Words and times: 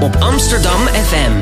op 0.00 0.16
Amsterdam 0.16 0.80
FM. 0.80 1.32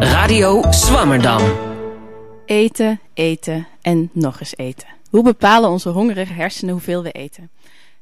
Radio 0.00 0.62
Swammerdam. 0.70 1.42
Eten, 2.46 3.00
eten 3.14 3.66
en 3.82 4.10
nog 4.12 4.40
eens 4.40 4.56
eten. 4.56 4.88
Hoe 5.10 5.22
bepalen 5.22 5.70
onze 5.70 5.88
hongerige 5.88 6.32
hersenen 6.32 6.72
hoeveel 6.72 7.02
we 7.02 7.10
eten? 7.10 7.50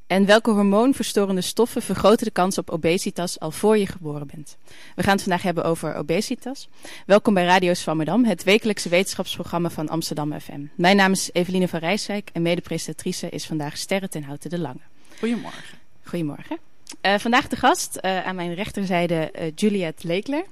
En 0.09 0.27
welke 0.27 0.51
hormoonverstorende 0.51 1.41
stoffen 1.41 1.83
vergroten 1.83 2.27
de 2.27 2.33
kans 2.33 2.59
op 2.59 2.71
obesitas 2.71 3.41
al 3.41 3.51
voor 3.51 3.79
je 3.79 3.87
geboren 3.87 4.27
bent? 4.27 4.57
We 4.97 5.03
gaan 5.03 5.13
het 5.13 5.23
vandaag 5.23 5.43
hebben 5.43 5.65
over 5.65 5.95
obesitas. 5.95 6.69
Welkom 7.07 7.35
bij 7.35 7.45
Radio 7.45 7.75
Swammerdam, 7.75 8.25
het 8.25 8.45
wekelijkse 8.45 8.89
wetenschapsprogramma 8.89 9.71
van 9.71 9.89
Amsterdam 9.89 10.41
FM. 10.41 10.61
Mijn 10.75 10.97
naam 10.97 11.13
is 11.13 11.31
Eveline 11.33 11.69
van 11.69 11.79
Rijswijk 11.79 12.31
en 12.33 12.43
mede-presentatrice 12.43 13.29
is 13.29 13.47
vandaag 13.47 13.77
Sterre 13.77 14.09
ten 14.09 14.23
Houten 14.23 14.51
de 14.51 14.59
Lange. 14.59 14.81
Goedemorgen. 15.19 15.79
Goedemorgen. 16.03 16.59
Uh, 17.03 17.19
vandaag 17.19 17.49
de 17.49 17.57
gast 17.57 17.99
uh, 18.01 18.27
aan 18.27 18.37
mijn 18.37 18.55
rechterzijde 18.55 19.33
uh, 19.39 19.53
Juliette 19.55 20.07
Leekler. 20.07 20.45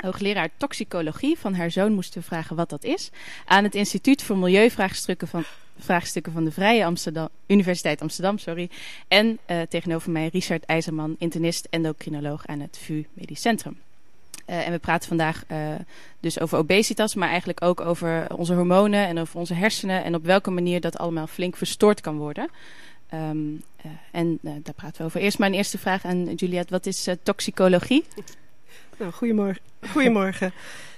Hoogleraar 0.00 0.48
toxicologie. 0.56 1.38
Van 1.38 1.54
haar 1.54 1.70
zoon 1.70 1.92
moesten 1.92 2.22
vragen 2.22 2.56
wat 2.56 2.70
dat 2.70 2.84
is. 2.84 3.10
Aan 3.44 3.64
het 3.64 3.74
Instituut 3.74 4.22
voor 4.22 4.38
Milieuvraagstukken 4.38 5.28
van, 5.28 5.44
vraagstukken 5.78 6.32
van 6.32 6.44
de 6.44 6.52
Vrije 6.52 6.84
Amsterdam, 6.84 7.28
Universiteit 7.46 8.00
Amsterdam. 8.00 8.38
Sorry. 8.38 8.70
En 9.08 9.38
uh, 9.46 9.60
tegenover 9.68 10.10
mij 10.10 10.28
Richard 10.32 10.64
IJzerman, 10.64 11.16
internist 11.18 11.66
endocrinoloog 11.70 12.46
aan 12.46 12.60
het 12.60 12.78
VU 12.82 13.04
Medisch 13.12 13.40
Centrum. 13.40 13.78
Uh, 14.46 14.66
en 14.66 14.72
we 14.72 14.78
praten 14.78 15.08
vandaag 15.08 15.44
uh, 15.48 15.74
dus 16.20 16.40
over 16.40 16.58
obesitas, 16.58 17.14
maar 17.14 17.28
eigenlijk 17.28 17.62
ook 17.62 17.80
over 17.80 18.36
onze 18.36 18.54
hormonen 18.54 19.06
en 19.06 19.18
over 19.18 19.38
onze 19.38 19.54
hersenen. 19.54 20.04
En 20.04 20.14
op 20.14 20.24
welke 20.24 20.50
manier 20.50 20.80
dat 20.80 20.98
allemaal 20.98 21.26
flink 21.26 21.56
verstoord 21.56 22.00
kan 22.00 22.16
worden. 22.16 22.48
Um, 23.14 23.62
en 24.10 24.38
daar 24.42 24.74
praten 24.74 24.98
we 24.98 25.04
over. 25.04 25.20
Eerst 25.20 25.40
een 25.40 25.54
eerste 25.54 25.78
vraag 25.78 26.04
aan 26.04 26.34
Juliette. 26.34 26.72
Wat 26.72 26.86
is 26.86 27.08
toxicologie? 27.22 28.04
Nou, 29.00 29.12
goedemorgen. 29.12 29.62
goedemorgen. 29.92 30.52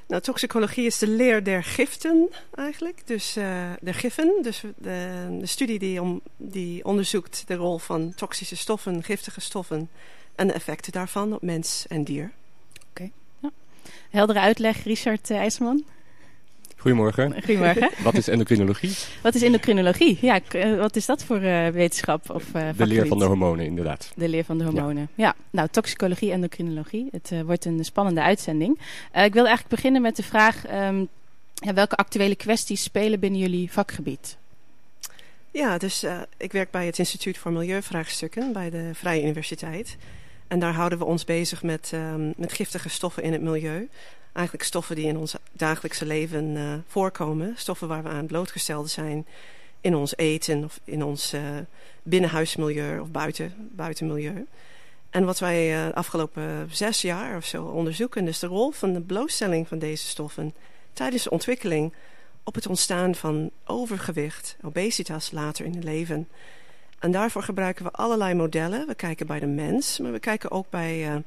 Nou, 0.07 0.23
toxicologie 0.23 0.87
is 0.87 0.99
de 0.99 1.09
leer 1.09 1.45
der 1.45 1.65
giften 1.65 2.29
eigenlijk. 2.55 3.03
Dus 3.05 3.37
uh, 3.37 3.71
de 3.81 3.93
giffen. 3.93 4.43
Dus 4.43 4.61
de, 4.61 5.27
de 5.41 5.47
studie 5.47 5.79
die, 5.79 6.03
om, 6.03 6.21
die 6.37 6.85
onderzoekt 6.85 7.45
de 7.47 7.55
rol 7.55 7.79
van 7.79 8.15
toxische 8.15 8.57
stoffen, 8.57 9.03
giftige 9.03 9.41
stoffen 9.41 9.91
en 10.35 10.47
de 10.47 10.53
effecten 10.53 10.93
daarvan 10.93 11.35
op 11.35 11.43
mens 11.43 11.87
en 11.89 12.05
dier. 12.05 12.31
Oké. 12.75 12.87
Okay. 12.91 13.13
Ja. 13.39 13.51
Heldere 14.11 14.41
uitleg, 14.41 14.85
Richard 14.85 15.31
uh, 15.31 15.39
IJsselman. 15.39 15.85
Goedemorgen. 16.83 17.33
Goedemorgen. 17.33 17.91
wat 18.03 18.15
is 18.15 18.29
endocrinologie? 18.29 18.97
Wat 19.23 19.35
is 19.35 19.43
endocrinologie? 19.43 20.19
Ja, 20.21 20.41
wat 20.77 20.97
is 20.97 21.07
dat 21.07 21.25
voor 21.25 21.41
uh, 21.43 21.69
wetenschap? 21.69 22.31
Of, 22.31 22.45
uh, 22.57 22.69
de 22.77 22.87
leer 22.87 23.07
van 23.07 23.19
de 23.19 23.25
hormonen, 23.25 23.65
inderdaad. 23.65 24.13
De 24.15 24.29
leer 24.29 24.45
van 24.45 24.59
de 24.59 24.65
hormonen. 24.65 25.09
Ja, 25.15 25.25
ja. 25.25 25.35
nou, 25.51 25.69
toxicologie, 25.71 26.33
endocrinologie. 26.33 27.09
Het 27.13 27.31
uh, 27.33 27.41
wordt 27.41 27.65
een 27.65 27.85
spannende 27.85 28.23
uitzending. 28.23 28.79
ik 29.13 29.33
wil 29.33 29.47
eigenlijk 29.47 29.69
beginnen 29.69 30.03
met 30.03 30.17
de 30.17 30.23
vraag... 30.23 30.71
Um, 30.73 31.09
ja, 31.55 31.75
welke 31.75 31.97
actuele 31.97 32.35
kwesties 32.37 32.83
spelen 32.83 33.21
binnen 33.21 33.41
jullie 33.41 33.73
vakgebied? 33.73 34.37
Ja, 35.51 35.79
dus 35.79 36.07
ik 36.37 36.53
werk 36.53 36.71
bij 36.71 36.87
het 36.87 36.99
Instituut 36.99 37.39
voor 37.39 37.53
Milieuvraagstukken 37.53 38.53
bij 38.53 38.71
de 38.71 38.91
Vrije 38.93 39.23
Universiteit. 39.23 39.97
En 40.49 40.59
daar 40.59 40.75
houden 40.75 40.99
we 40.99 41.05
ons 41.05 41.25
bezig 41.25 41.63
met, 41.63 41.91
um, 41.95 42.33
met 42.37 42.53
giftige 42.53 42.89
stoffen 42.89 43.23
in 43.23 43.33
het 43.33 43.43
milieu 43.43 43.89
eigenlijk 44.33 44.67
stoffen 44.67 44.97
die 44.97 45.07
in 45.07 45.17
ons 45.17 45.35
dagelijkse 45.53 46.07
leven 46.07 46.45
uh, 46.45 46.75
voorkomen. 46.87 47.55
Stoffen 47.57 47.89
waar 47.89 48.03
we 48.03 48.09
aan 48.09 48.27
blootgesteld 48.27 48.91
zijn 48.91 49.27
in 49.81 49.95
ons 49.95 50.17
eten 50.17 50.65
of 50.65 50.81
in 50.85 51.05
ons 51.05 51.35
uh, 51.35 51.41
binnenhuismilieu 52.03 52.99
of 52.99 53.11
buiten, 53.11 53.71
buitenmilieu. 53.73 54.47
En 55.11 55.25
wat 55.25 55.39
wij 55.39 55.79
uh, 55.79 55.87
de 55.87 55.95
afgelopen 55.95 56.69
zes 56.71 57.03
jaar 57.03 57.37
of 57.37 57.45
zo 57.45 57.65
onderzoeken... 57.65 58.29
is 58.29 58.39
de 58.39 58.47
rol 58.47 58.71
van 58.71 58.93
de 58.93 59.01
blootstelling 59.01 59.69
van 59.69 59.79
deze 59.79 60.07
stoffen... 60.07 60.55
tijdens 60.93 61.23
de 61.23 61.31
ontwikkeling 61.31 61.93
op 62.45 62.55
het 62.55 62.67
ontstaan 62.67 63.15
van 63.15 63.51
overgewicht, 63.65 64.57
obesitas 64.63 65.31
later 65.31 65.65
in 65.65 65.75
het 65.75 65.85
leven. 65.85 66.29
En 66.99 67.11
daarvoor 67.11 67.43
gebruiken 67.43 67.85
we 67.85 67.91
allerlei 67.91 68.35
modellen. 68.35 68.87
We 68.87 68.95
kijken 68.95 69.27
bij 69.27 69.41
de 69.41 69.47
mens, 69.47 69.99
maar 69.99 70.13
we 70.13 70.19
kijken 70.19 70.51
ook 70.51 70.67
bij 70.71 71.23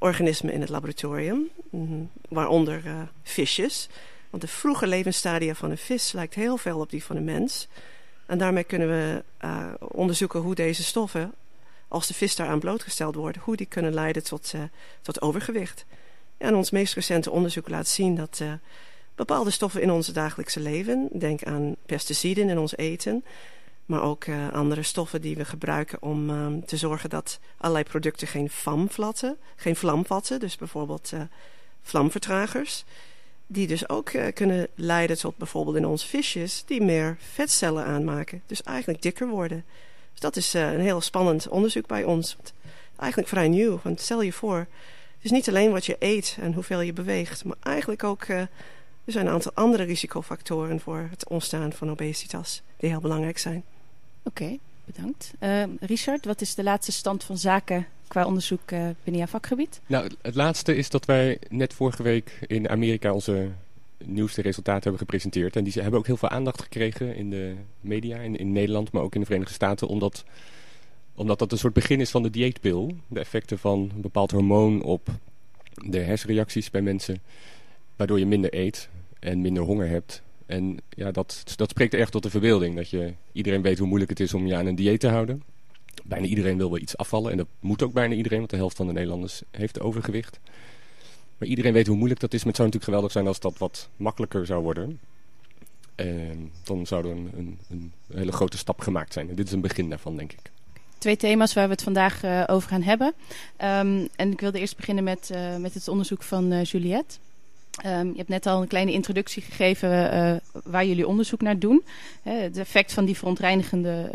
organismen 0.00 0.52
in 0.52 0.60
het 0.60 0.68
laboratorium, 0.68 1.48
mm, 1.70 2.10
waaronder 2.28 2.82
uh, 2.86 3.02
visjes. 3.22 3.88
Want 4.30 4.42
de 4.42 4.48
vroege 4.48 4.86
levensstadia 4.86 5.54
van 5.54 5.70
een 5.70 5.78
vis 5.78 6.12
lijkt 6.12 6.34
heel 6.34 6.56
veel 6.56 6.78
op 6.78 6.90
die 6.90 7.04
van 7.04 7.16
een 7.16 7.24
mens. 7.24 7.68
En 8.26 8.38
daarmee 8.38 8.64
kunnen 8.64 8.88
we 8.88 9.24
uh, 9.44 9.66
onderzoeken 9.78 10.40
hoe 10.40 10.54
deze 10.54 10.82
stoffen, 10.82 11.32
als 11.88 12.06
de 12.06 12.14
vis 12.14 12.36
daaraan 12.36 12.60
blootgesteld 12.60 13.14
wordt, 13.14 13.36
hoe 13.36 13.56
die 13.56 13.66
kunnen 13.66 13.94
leiden 13.94 14.24
tot, 14.24 14.52
uh, 14.54 14.62
tot 15.02 15.22
overgewicht. 15.22 15.84
En 16.38 16.54
ons 16.54 16.70
meest 16.70 16.94
recente 16.94 17.30
onderzoek 17.30 17.68
laat 17.68 17.88
zien 17.88 18.14
dat 18.14 18.42
bepaalde 19.14 19.50
stoffen 19.50 19.82
in 19.82 19.90
ons 19.90 20.06
dagelijkse 20.06 20.60
leven, 20.60 21.08
denk 21.12 21.44
aan 21.44 21.76
pesticiden 21.86 22.48
in 22.48 22.58
ons 22.58 22.76
eten, 22.76 23.24
maar 23.90 24.02
ook 24.02 24.24
uh, 24.24 24.52
andere 24.52 24.82
stoffen 24.82 25.20
die 25.20 25.36
we 25.36 25.44
gebruiken 25.44 26.02
om 26.02 26.30
uh, 26.30 26.62
te 26.66 26.76
zorgen 26.76 27.10
dat 27.10 27.38
allerlei 27.56 27.84
producten 27.84 28.26
geen 28.26 28.50
vlam 28.50 28.90
vatten. 28.90 29.36
Geen 29.56 29.76
vlam 29.76 30.06
vatten, 30.06 30.40
dus 30.40 30.56
bijvoorbeeld 30.56 31.10
uh, 31.14 31.20
vlamvertragers. 31.82 32.84
Die 33.46 33.66
dus 33.66 33.88
ook 33.88 34.12
kunnen 34.34 34.68
leiden 34.74 35.18
tot 35.18 35.36
bijvoorbeeld 35.36 35.76
in 35.76 35.86
onze 35.86 36.06
visjes 36.06 36.64
die 36.66 36.82
meer 36.82 37.16
vetcellen 37.32 37.84
aanmaken. 37.84 38.42
Dus 38.46 38.62
eigenlijk 38.62 39.02
dikker 39.02 39.28
worden. 39.28 39.64
Dus 40.10 40.20
dat 40.20 40.36
is 40.36 40.52
een 40.52 40.80
heel 40.80 41.00
spannend 41.00 41.48
onderzoek 41.48 41.86
bij 41.86 42.04
ons. 42.04 42.36
Eigenlijk 42.96 43.30
vrij 43.30 43.48
nieuw, 43.48 43.80
want 43.82 44.00
stel 44.00 44.22
je 44.22 44.32
voor... 44.32 44.58
Het 44.58 45.24
is 45.24 45.30
niet 45.30 45.48
alleen 45.48 45.70
wat 45.70 45.86
je 45.86 45.96
eet 45.98 46.36
en 46.40 46.54
hoeveel 46.54 46.80
je 46.80 46.92
beweegt, 46.92 47.44
maar 47.44 47.56
eigenlijk 47.62 48.04
ook... 48.04 48.22
er 48.22 48.48
zijn 49.06 49.26
een 49.26 49.32
aantal 49.32 49.52
andere 49.54 49.82
risicofactoren 49.82 50.80
voor 50.80 51.06
het 51.10 51.28
ontstaan 51.28 51.72
van 51.72 51.90
obesitas 51.90 52.62
die 52.76 52.90
heel 52.90 53.00
belangrijk 53.00 53.38
zijn. 53.38 53.64
Oké, 54.22 54.58
bedankt. 54.84 55.32
Uh, 55.40 55.62
Richard, 55.80 56.24
wat 56.24 56.40
is 56.40 56.54
de 56.54 56.62
laatste 56.62 56.92
stand 56.92 57.24
van 57.24 57.38
zaken 57.38 57.86
qua 58.08 58.26
onderzoek 58.26 58.70
uh, 58.70 58.78
binnen 58.78 59.22
jouw 59.22 59.26
vakgebied? 59.26 59.80
Nou, 59.86 60.10
het 60.22 60.34
laatste 60.34 60.76
is 60.76 60.90
dat 60.90 61.04
wij 61.04 61.38
net 61.48 61.74
vorige 61.74 62.02
week 62.02 62.38
in 62.46 62.68
Amerika 62.68 63.12
onze 63.12 63.48
nieuwste 64.04 64.42
resultaten 64.42 64.82
hebben 64.82 65.00
gepresenteerd. 65.00 65.56
En 65.56 65.64
die 65.64 65.72
hebben 65.72 65.98
ook 65.98 66.06
heel 66.06 66.16
veel 66.16 66.28
aandacht 66.28 66.62
gekregen 66.62 67.16
in 67.16 67.30
de 67.30 67.54
media, 67.80 68.18
in, 68.18 68.36
in 68.36 68.52
Nederland, 68.52 68.92
maar 68.92 69.02
ook 69.02 69.14
in 69.14 69.20
de 69.20 69.26
Verenigde 69.26 69.54
Staten. 69.54 69.88
Omdat, 69.88 70.24
omdat 71.14 71.38
dat 71.38 71.52
een 71.52 71.58
soort 71.58 71.74
begin 71.74 72.00
is 72.00 72.10
van 72.10 72.22
de 72.22 72.30
dieetpil. 72.30 72.96
De 73.06 73.20
effecten 73.20 73.58
van 73.58 73.90
een 73.94 74.00
bepaald 74.00 74.30
hormoon 74.30 74.82
op 74.82 75.08
de 75.74 76.00
hersenreacties 76.00 76.70
bij 76.70 76.82
mensen. 76.82 77.22
Waardoor 77.96 78.18
je 78.18 78.26
minder 78.26 78.54
eet 78.54 78.88
en 79.18 79.40
minder 79.40 79.62
honger 79.62 79.88
hebt. 79.88 80.22
En 80.50 80.76
ja, 80.88 81.10
dat, 81.10 81.42
dat 81.56 81.70
spreekt 81.70 81.94
echt 81.94 82.12
tot 82.12 82.22
de 82.22 82.30
verbeelding. 82.30 82.76
Dat 82.76 82.90
je, 82.90 83.14
iedereen 83.32 83.62
weet 83.62 83.78
hoe 83.78 83.86
moeilijk 83.86 84.10
het 84.10 84.20
is 84.20 84.34
om 84.34 84.46
je 84.46 84.56
aan 84.56 84.66
een 84.66 84.74
dieet 84.74 85.00
te 85.00 85.08
houden. 85.08 85.42
Bijna 86.04 86.26
iedereen 86.26 86.56
wil 86.56 86.70
wel 86.70 86.78
iets 86.78 86.96
afvallen. 86.96 87.30
En 87.30 87.36
dat 87.36 87.46
moet 87.60 87.82
ook 87.82 87.92
bijna 87.92 88.14
iedereen, 88.14 88.38
want 88.38 88.50
de 88.50 88.56
helft 88.56 88.76
van 88.76 88.86
de 88.86 88.92
Nederlanders 88.92 89.42
heeft 89.50 89.80
overgewicht. 89.80 90.40
Maar 91.38 91.48
iedereen 91.48 91.72
weet 91.72 91.86
hoe 91.86 91.96
moeilijk 91.96 92.20
dat 92.20 92.32
is. 92.32 92.38
Maar 92.38 92.48
het 92.48 92.56
zou 92.56 92.68
natuurlijk 92.68 92.84
geweldig 92.84 93.12
zijn 93.12 93.26
als 93.26 93.40
dat 93.40 93.58
wat 93.58 93.88
makkelijker 93.96 94.46
zou 94.46 94.62
worden. 94.62 95.00
En 95.94 96.52
dan 96.64 96.86
zou 96.86 97.04
er 97.04 97.10
een, 97.10 97.30
een, 97.36 97.58
een 97.68 97.92
hele 98.14 98.32
grote 98.32 98.58
stap 98.58 98.80
gemaakt 98.80 99.12
zijn. 99.12 99.28
En 99.28 99.34
dit 99.34 99.46
is 99.46 99.52
een 99.52 99.60
begin 99.60 99.88
daarvan, 99.88 100.16
denk 100.16 100.32
ik. 100.32 100.50
Twee 100.98 101.16
thema's 101.16 101.54
waar 101.54 101.66
we 101.66 101.72
het 101.72 101.82
vandaag 101.82 102.24
uh, 102.24 102.44
over 102.46 102.68
gaan 102.68 102.82
hebben. 102.82 103.14
Um, 103.58 104.08
en 104.16 104.32
ik 104.32 104.40
wilde 104.40 104.58
eerst 104.58 104.76
beginnen 104.76 105.04
met, 105.04 105.30
uh, 105.32 105.56
met 105.56 105.74
het 105.74 105.88
onderzoek 105.88 106.22
van 106.22 106.52
uh, 106.52 106.64
Juliette. 106.64 107.18
Um, 107.86 108.10
je 108.10 108.16
hebt 108.16 108.28
net 108.28 108.46
al 108.46 108.62
een 108.62 108.68
kleine 108.68 108.92
introductie 108.92 109.42
gegeven 109.42 110.14
uh, 110.14 110.36
waar 110.64 110.86
jullie 110.86 111.06
onderzoek 111.06 111.40
naar 111.40 111.58
doen. 111.58 111.84
Uh, 112.24 112.40
het 112.40 112.56
effect 112.56 112.92
van 112.92 113.04
die 113.04 113.16
verontreinigende, 113.16 114.10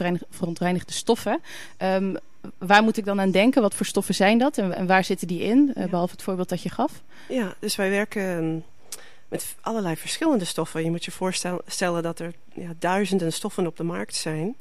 uh, 0.00 0.12
verontreinigde 0.30 0.92
stoffen. 0.92 1.40
Um, 1.78 2.16
waar 2.58 2.82
moet 2.82 2.96
ik 2.96 3.04
dan 3.04 3.20
aan 3.20 3.30
denken? 3.30 3.62
Wat 3.62 3.74
voor 3.74 3.86
stoffen 3.86 4.14
zijn 4.14 4.38
dat? 4.38 4.58
En, 4.58 4.74
en 4.74 4.86
waar 4.86 5.04
zitten 5.04 5.26
die 5.26 5.40
in? 5.40 5.72
Ja. 5.74 5.88
Behalve 5.88 6.12
het 6.12 6.22
voorbeeld 6.22 6.48
dat 6.48 6.62
je 6.62 6.68
gaf. 6.68 7.02
Ja, 7.28 7.54
dus 7.58 7.76
wij 7.76 7.90
werken 7.90 8.64
met 9.28 9.54
allerlei 9.60 9.96
verschillende 9.96 10.44
stoffen. 10.44 10.84
Je 10.84 10.90
moet 10.90 11.04
je 11.04 11.10
voorstellen 11.10 12.02
dat 12.02 12.18
er 12.18 12.32
ja, 12.54 12.72
duizenden 12.78 13.32
stoffen 13.32 13.66
op 13.66 13.76
de 13.76 13.84
markt 13.84 14.14
zijn. 14.14 14.56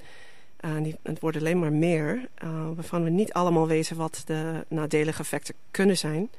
die, 0.82 0.96
het 1.04 1.20
worden 1.20 1.42
alleen 1.42 1.60
maar 1.60 1.74
meer. 1.74 2.30
waarvan 2.76 3.04
we 3.04 3.10
niet 3.10 3.34
allemaal 3.34 3.68
weten 3.68 3.96
wat 3.96 4.22
de 4.26 4.66
nadelige 4.68 5.22
effecten 5.22 5.56
kunnen 5.72 5.98
zijn. 5.98 6.30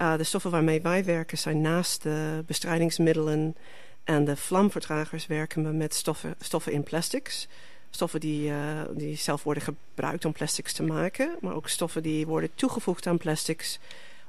Uh, 0.00 0.16
de 0.16 0.24
stoffen 0.24 0.50
waarmee 0.50 0.80
wij 0.80 1.04
werken 1.04 1.38
zijn 1.38 1.60
naast 1.60 2.02
de 2.02 2.42
bestrijdingsmiddelen 2.46 3.56
en 4.04 4.24
de 4.24 4.36
vlamvertragers 4.36 5.26
werken 5.26 5.64
we 5.64 5.70
met 5.70 5.94
stoffen, 5.94 6.34
stoffen 6.40 6.72
in 6.72 6.82
plastics. 6.82 7.48
Stoffen 7.90 8.20
die, 8.20 8.50
uh, 8.50 8.56
die 8.90 9.16
zelf 9.16 9.42
worden 9.42 9.62
gebruikt 9.62 10.24
om 10.24 10.32
plastics 10.32 10.72
te 10.72 10.82
maken, 10.82 11.36
maar 11.40 11.54
ook 11.54 11.68
stoffen 11.68 12.02
die 12.02 12.26
worden 12.26 12.50
toegevoegd 12.54 13.06
aan 13.06 13.18
plastics 13.18 13.78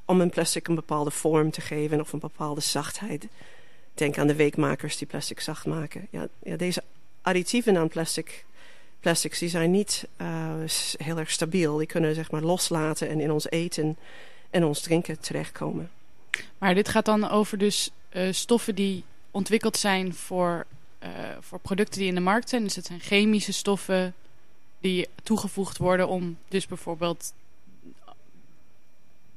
om 0.06 0.22
een 0.22 0.30
plastic 0.30 0.68
een 0.68 0.76
bepaalde 0.76 1.12
vorm 1.12 1.52
te 1.52 1.62
geven 1.62 2.00
of 2.00 2.14
een 2.14 2.20
bepaalde 2.20 2.62
zachtheid 2.62 3.28
Denk 3.94 4.18
aan 4.18 4.28
de 4.28 4.36
weekmakers 4.36 4.98
die 4.98 5.08
plastic 5.08 5.40
zacht 5.40 5.66
maken. 5.66 6.08
Ja, 6.10 6.28
ja 6.44 6.56
deze 6.56 6.84
additieven 7.22 7.78
aan 7.78 7.88
plastic, 7.88 8.46
plastics 9.00 9.40
die 9.40 9.50
zijn 9.50 9.72
niet 9.72 10.08
uh, 10.22 10.28
heel 10.98 11.18
erg 11.18 11.32
stabiel. 11.32 11.78
Die 11.78 11.88
kunnen 11.88 12.16
zeg 12.16 12.32
maar 12.32 12.42
loslaten 12.42 13.10
en 13.10 13.20
in 13.20 13.32
ons 13.32 13.50
eten 13.50 13.98
en 14.52 14.64
ons 14.64 14.82
drinken 14.82 15.20
terechtkomen. 15.20 15.90
Maar 16.58 16.76
dit 16.76 16.90
gaat 16.90 17.06
dan 17.06 17.30
over 17.30 17.58
dus 17.58 17.90
uh, 18.12 18.32
stoffen 18.32 18.76
die 18.76 19.04
ontwikkeld 19.32 19.78
zijn 19.78 20.14
voor, 20.14 20.66
uh, 21.04 21.10
voor 21.40 21.60
producten 21.60 22.00
die 22.00 22.10
in 22.10 22.16
de 22.16 22.22
markt 22.22 22.50
zijn. 22.50 22.64
Dus 22.64 22.76
het 22.76 22.86
zijn 22.86 23.00
chemische 23.00 23.54
stoffen 23.54 24.14
die 24.80 25.08
toegevoegd 25.24 25.78
worden 25.78 26.08
om 26.08 26.38
dus 26.48 26.68
bijvoorbeeld 26.68 27.34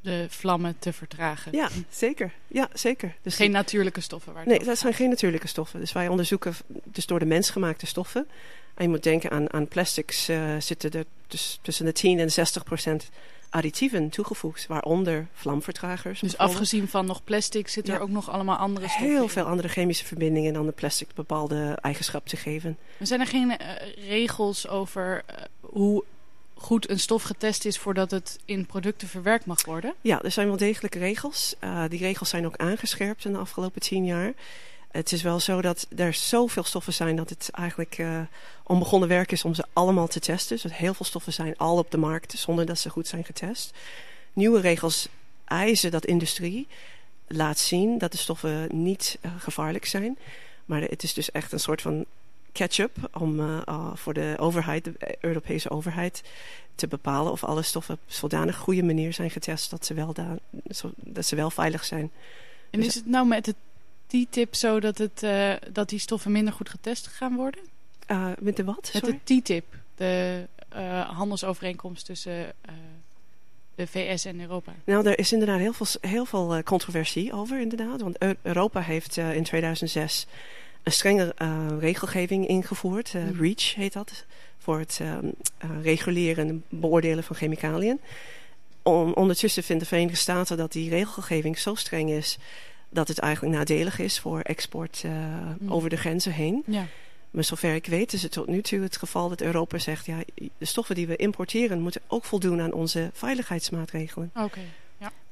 de 0.01 0.27
vlammen 0.29 0.77
te 0.79 0.93
vertragen. 0.93 1.53
Ja, 1.53 1.69
zeker. 1.91 2.33
Ja, 2.47 2.69
zeker. 2.73 3.15
Dus 3.23 3.35
geen 3.35 3.51
natuurlijke 3.51 4.01
stoffen? 4.01 4.33
Waar 4.33 4.47
nee, 4.47 4.65
dat 4.65 4.79
zijn 4.79 4.95
geen 4.95 5.09
natuurlijke 5.09 5.49
stoffen. 5.49 5.81
Dus 5.81 5.93
wij 5.93 6.09
onderzoeken 6.09 6.55
dus 6.85 7.07
door 7.07 7.19
de 7.19 7.25
mens 7.25 7.51
gemaakte 7.51 7.87
stoffen. 7.87 8.27
En 8.75 8.85
je 8.85 8.89
moet 8.89 9.03
denken 9.03 9.31
aan, 9.31 9.53
aan 9.53 9.69
plastics 9.69 10.29
uh, 10.29 10.55
zitten 10.59 10.91
er 10.91 11.05
dus 11.27 11.59
tussen 11.63 11.85
de 11.85 11.93
10 11.93 12.19
en 12.19 12.33
60 12.33 12.65
procent 12.65 13.11
additieven 13.55 14.09
toegevoegd, 14.09 14.67
waaronder 14.67 15.27
vlamvertragers. 15.33 16.21
Dus 16.21 16.39
afgezien 16.39 16.89
van 16.89 17.07
nog 17.07 17.25
plastic 17.25 17.69
zit 17.69 17.89
er 17.89 18.01
ook 18.01 18.09
nog 18.09 18.31
allemaal 18.31 18.57
andere 18.57 18.89
stoffen 18.89 19.09
Heel 19.09 19.29
veel 19.29 19.45
andere 19.45 19.69
chemische 19.69 20.05
verbindingen 20.05 20.53
dan 20.53 20.67
de 20.67 20.73
plastic 20.73 21.09
bepaalde 21.15 21.79
eigenschap 21.81 22.27
te 22.27 22.37
geven. 22.37 22.79
Er 22.99 23.07
zijn 23.07 23.21
er 23.21 23.27
geen 23.27 23.51
uh, 23.51 23.57
regels 24.09 24.69
over 24.69 25.23
uh, 25.31 25.37
hoe 25.61 26.05
goed 26.55 26.91
een 26.91 27.01
stof 27.01 27.23
getest 27.23 27.65
is 27.65 27.79
voordat 27.79 28.11
het 28.11 28.39
in 28.45 28.67
producten 28.67 29.09
verwerkt 29.09 29.47
mag 29.47 29.65
worden? 29.65 29.95
Ja, 30.01 30.23
er 30.23 30.31
zijn 30.31 30.47
wel 30.47 30.57
degelijk 30.57 30.95
regels. 30.95 31.55
Uh, 31.61 31.85
die 31.89 31.99
regels 31.99 32.29
zijn 32.29 32.47
ook 32.47 32.57
aangescherpt 32.57 33.25
in 33.25 33.33
de 33.33 33.39
afgelopen 33.39 33.81
tien 33.81 34.05
jaar. 34.05 34.33
Het 34.95 35.13
is 35.13 35.23
wel 35.23 35.41
zo 35.41 35.61
dat 35.61 35.87
er 35.97 36.13
zoveel 36.13 36.65
stoffen 36.65 36.93
zijn 36.93 37.17
dat 37.17 37.31
het 37.31 37.49
eigenlijk 37.53 37.99
uh, 37.99 38.21
onbegonnen 38.63 39.09
werk 39.09 39.33
is 39.33 39.45
om 39.45 39.55
ze 39.55 39.65
allemaal 39.73 40.07
te 40.07 40.21
testen. 40.21 40.59
Dus 40.63 40.77
heel 40.77 40.95
veel 40.95 41.07
stoffen 41.07 41.33
zijn 41.33 41.57
al 41.57 41.79
op 41.79 41.91
de 41.91 41.97
markt 41.97 42.33
zonder 42.39 42.67
dat 42.67 42.79
ze 42.79 42.91
goed 42.91 43.09
zijn 43.09 43.25
getest. 43.25 43.73
Nieuwe 44.33 44.61
regels 44.61 45.09
eisen 45.45 45.91
dat 45.91 46.05
industrie 46.05 46.67
laat 47.27 47.59
zien 47.59 47.99
dat 47.99 48.13
de 48.13 48.19
stoffen 48.19 48.69
niet 48.83 49.19
uh, 49.23 49.33
gevaarlijk 49.39 49.85
zijn. 49.85 50.19
Maar 50.65 50.81
het 50.81 51.03
is 51.03 51.15
dus 51.15 51.31
echt 51.31 51.53
een 51.53 51.61
soort 51.61 51.83
van 51.83 52.05
catch-up 52.53 52.97
om 53.13 53.41
uh, 53.41 53.61
uh, 53.69 53.91
voor 53.95 54.15
de 54.15 54.35
overheid, 54.39 54.85
de 54.85 55.17
Europese 55.21 55.71
overheid, 55.71 56.23
te 56.75 56.87
bepalen 56.87 57.33
of 57.33 57.45
alle 57.45 57.63
stoffen 57.63 57.95
op 57.95 58.01
zodanig 58.07 58.57
goede 58.57 58.83
manier 58.83 59.13
zijn 59.13 59.31
getest 59.31 59.71
dat 59.71 59.87
ze 59.87 59.95
wel, 59.95 60.13
da 60.13 60.39
dat 60.95 61.27
ze 61.27 61.37
wel 61.37 61.51
veilig 61.51 61.85
zijn. 61.85 62.11
En 62.71 62.81
dus 62.81 62.89
is 62.89 62.95
het 62.95 63.07
nou 63.07 63.27
met 63.27 63.47
het 63.47 63.57
TTIP 64.23 64.55
zo 64.55 64.81
dat, 64.81 64.99
het, 64.99 65.23
uh, 65.23 65.53
dat 65.73 65.89
die 65.89 65.99
stoffen 65.99 66.33
minder 66.33 66.53
goed 66.53 66.69
getest 66.69 67.07
gaan 67.07 67.37
worden? 67.37 67.61
met 68.39 68.57
de 68.57 68.65
wat? 68.65 68.91
Met 68.93 69.05
de 69.05 69.41
TTIP, 69.41 69.65
de 69.95 70.47
handelsovereenkomst 71.07 72.05
tussen 72.05 72.53
de 73.75 73.87
VS 73.87 74.25
en 74.25 74.41
Europa. 74.41 74.73
Nou, 74.85 75.07
er 75.07 75.19
is 75.19 75.33
inderdaad 75.33 75.59
heel 75.59 75.73
veel, 75.73 75.87
heel 76.01 76.25
veel 76.25 76.63
controversie 76.63 77.33
over, 77.33 77.61
inderdaad. 77.61 78.01
Want 78.01 78.19
Europa 78.43 78.81
heeft 78.81 79.17
in 79.17 79.43
2006 79.43 80.27
een 80.83 80.93
strenge 80.93 81.35
regelgeving 81.79 82.47
ingevoerd. 82.47 83.15
Mm. 83.15 83.41
REACH 83.41 83.75
heet 83.75 83.93
dat. 83.93 84.25
Voor 84.59 84.79
het 84.79 85.01
reguleren 85.83 86.49
en 86.49 86.65
beoordelen 86.69 87.25
van 87.25 87.37
chemicaliën. 87.37 88.01
On, 88.83 89.15
ondertussen 89.15 89.63
vinden 89.63 89.85
de 89.85 89.91
Verenigde 89.91 90.21
Staten 90.21 90.57
dat 90.57 90.73
die 90.73 90.91
regelgeving 90.91 91.59
zo 91.59 91.75
streng 91.75 92.11
is... 92.11 92.39
dat 92.95 93.09
het 93.09 93.19
eigenlijk 93.19 93.57
nadelig 93.57 93.99
is 93.99 94.19
voor 94.19 94.41
export 94.41 95.03
mm. 95.59 95.73
over 95.73 95.89
de 95.89 95.97
grenzen 95.97 96.33
heen. 96.33 96.63
Ja. 96.67 96.87
Maar 97.31 97.45
zover 97.45 97.75
ik 97.75 97.87
weet 97.87 98.13
is 98.13 98.23
het 98.23 98.33
tot 98.33 98.47
nu 98.47 98.63
toe 98.63 98.81
het 98.81 98.97
geval 98.97 99.29
dat 99.29 99.41
Europa 99.41 99.79
zegt... 99.79 100.07
ja, 100.07 100.19
de 100.35 100.65
stoffen 100.65 100.95
die 100.95 101.07
we 101.07 101.17
importeren 101.17 101.81
moeten 101.81 102.01
ook 102.07 102.25
voldoen 102.25 102.61
aan 102.61 102.73
onze 102.73 103.11
veiligheidsmaatregelen. 103.13 104.31
Oké. 104.35 104.45
Okay. 104.45 104.65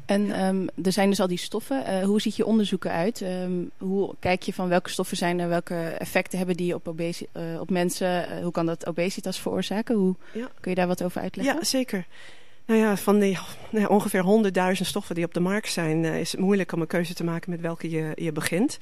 En 0.07 0.45
um, 0.45 0.69
er 0.83 0.93
zijn 0.93 1.09
dus 1.09 1.21
al 1.21 1.27
die 1.27 1.39
stoffen. 1.39 1.85
Uh, 1.89 2.05
hoe 2.05 2.21
ziet 2.21 2.37
je 2.37 2.47
onderzoeken 2.47 2.91
uit? 2.91 3.21
Um, 3.21 3.71
hoe 3.79 4.15
kijk 4.19 4.43
je 4.43 4.53
van 4.53 4.69
welke 4.69 4.91
stoffen 4.91 5.17
zijn 5.17 5.39
er, 5.39 5.49
welke 5.49 5.75
effecten 5.75 6.39
hebben 6.39 6.57
die 6.57 6.75
op, 6.75 6.89
obesi 6.89 7.27
uh, 7.33 7.61
op 7.61 7.71
mensen? 7.71 8.29
Uh, 8.31 8.43
hoe 8.43 8.53
kan 8.53 8.67
dat 8.67 8.87
obesitas 8.87 9.41
veroorzaken? 9.41 9.95
Hoe, 9.95 10.15
ja. 10.33 10.51
Kun 10.61 10.71
je 10.71 10.77
daar 10.77 10.87
wat 10.87 11.03
over 11.03 11.21
uitleggen? 11.21 11.55
Ja, 11.55 11.65
zeker. 11.65 12.07
Nou 12.73 12.85
ja, 12.85 12.97
van 12.97 13.19
die 13.19 13.39
nou, 13.71 13.87
ongeveer 13.87 14.23
honderdduizend 14.23 14.89
stoffen 14.89 15.15
die 15.15 15.25
op 15.25 15.35
de 15.35 15.41
markt 15.41 15.71
zijn, 15.71 16.05
is 16.05 16.33
het 16.33 16.41
moeilijk 16.41 16.73
om 16.73 16.81
een 16.81 16.87
keuze 16.87 17.15
te 17.15 17.25
maken 17.25 17.51
met 17.51 17.61
welke 17.61 17.91
je, 17.91 18.13
je 18.15 18.33
begint. 18.33 18.79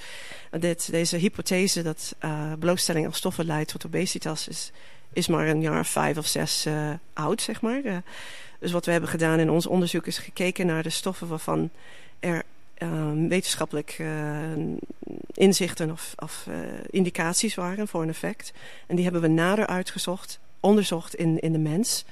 Dit, 0.51 0.91
deze 0.91 1.17
hypothese 1.17 1.83
dat 1.83 2.15
blootstelling 2.59 3.07
aan 3.07 3.13
stoffen 3.13 3.45
leidt 3.45 3.71
tot 3.71 3.87
obesitas 3.87 4.49
is, 4.49 4.73
is 5.13 5.29
maar 5.29 5.49
een 5.49 5.61
jaar 5.61 5.87
vijf 5.87 6.19
of 6.19 6.27
zes 6.27 6.67
oud, 7.13 7.43
zeg 7.43 7.61
maar. 7.61 8.03
Dus 8.59 8.73
wat 8.73 8.85
we 8.85 8.93
hebben 8.93 9.11
gedaan 9.11 9.39
in 9.39 9.51
ons 9.51 9.67
onderzoek 9.67 10.07
is 10.07 10.19
gekeken 10.19 10.67
naar 10.67 10.83
de 10.83 10.91
stoffen 10.91 11.29
waarvan 11.29 11.71
er 12.21 12.43
uh, 12.79 13.29
wetenschappelijk 13.29 13.97
uh, 14.01 14.09
inzichten 15.35 15.91
of, 15.91 16.13
of 16.17 16.47
uh, 16.49 16.55
indicaties 16.91 17.55
waren 17.55 17.89
voor 17.89 18.03
een 18.03 18.09
effect. 18.09 18.53
En 18.87 18.95
die 18.95 19.05
hebben 19.05 19.23
we 19.23 19.29
nader 19.29 19.67
uitgezocht, 19.67 20.39
onderzocht 20.61 21.15
in, 21.15 21.41
in 21.41 21.53
de 21.53 21.59
mens 21.59 22.05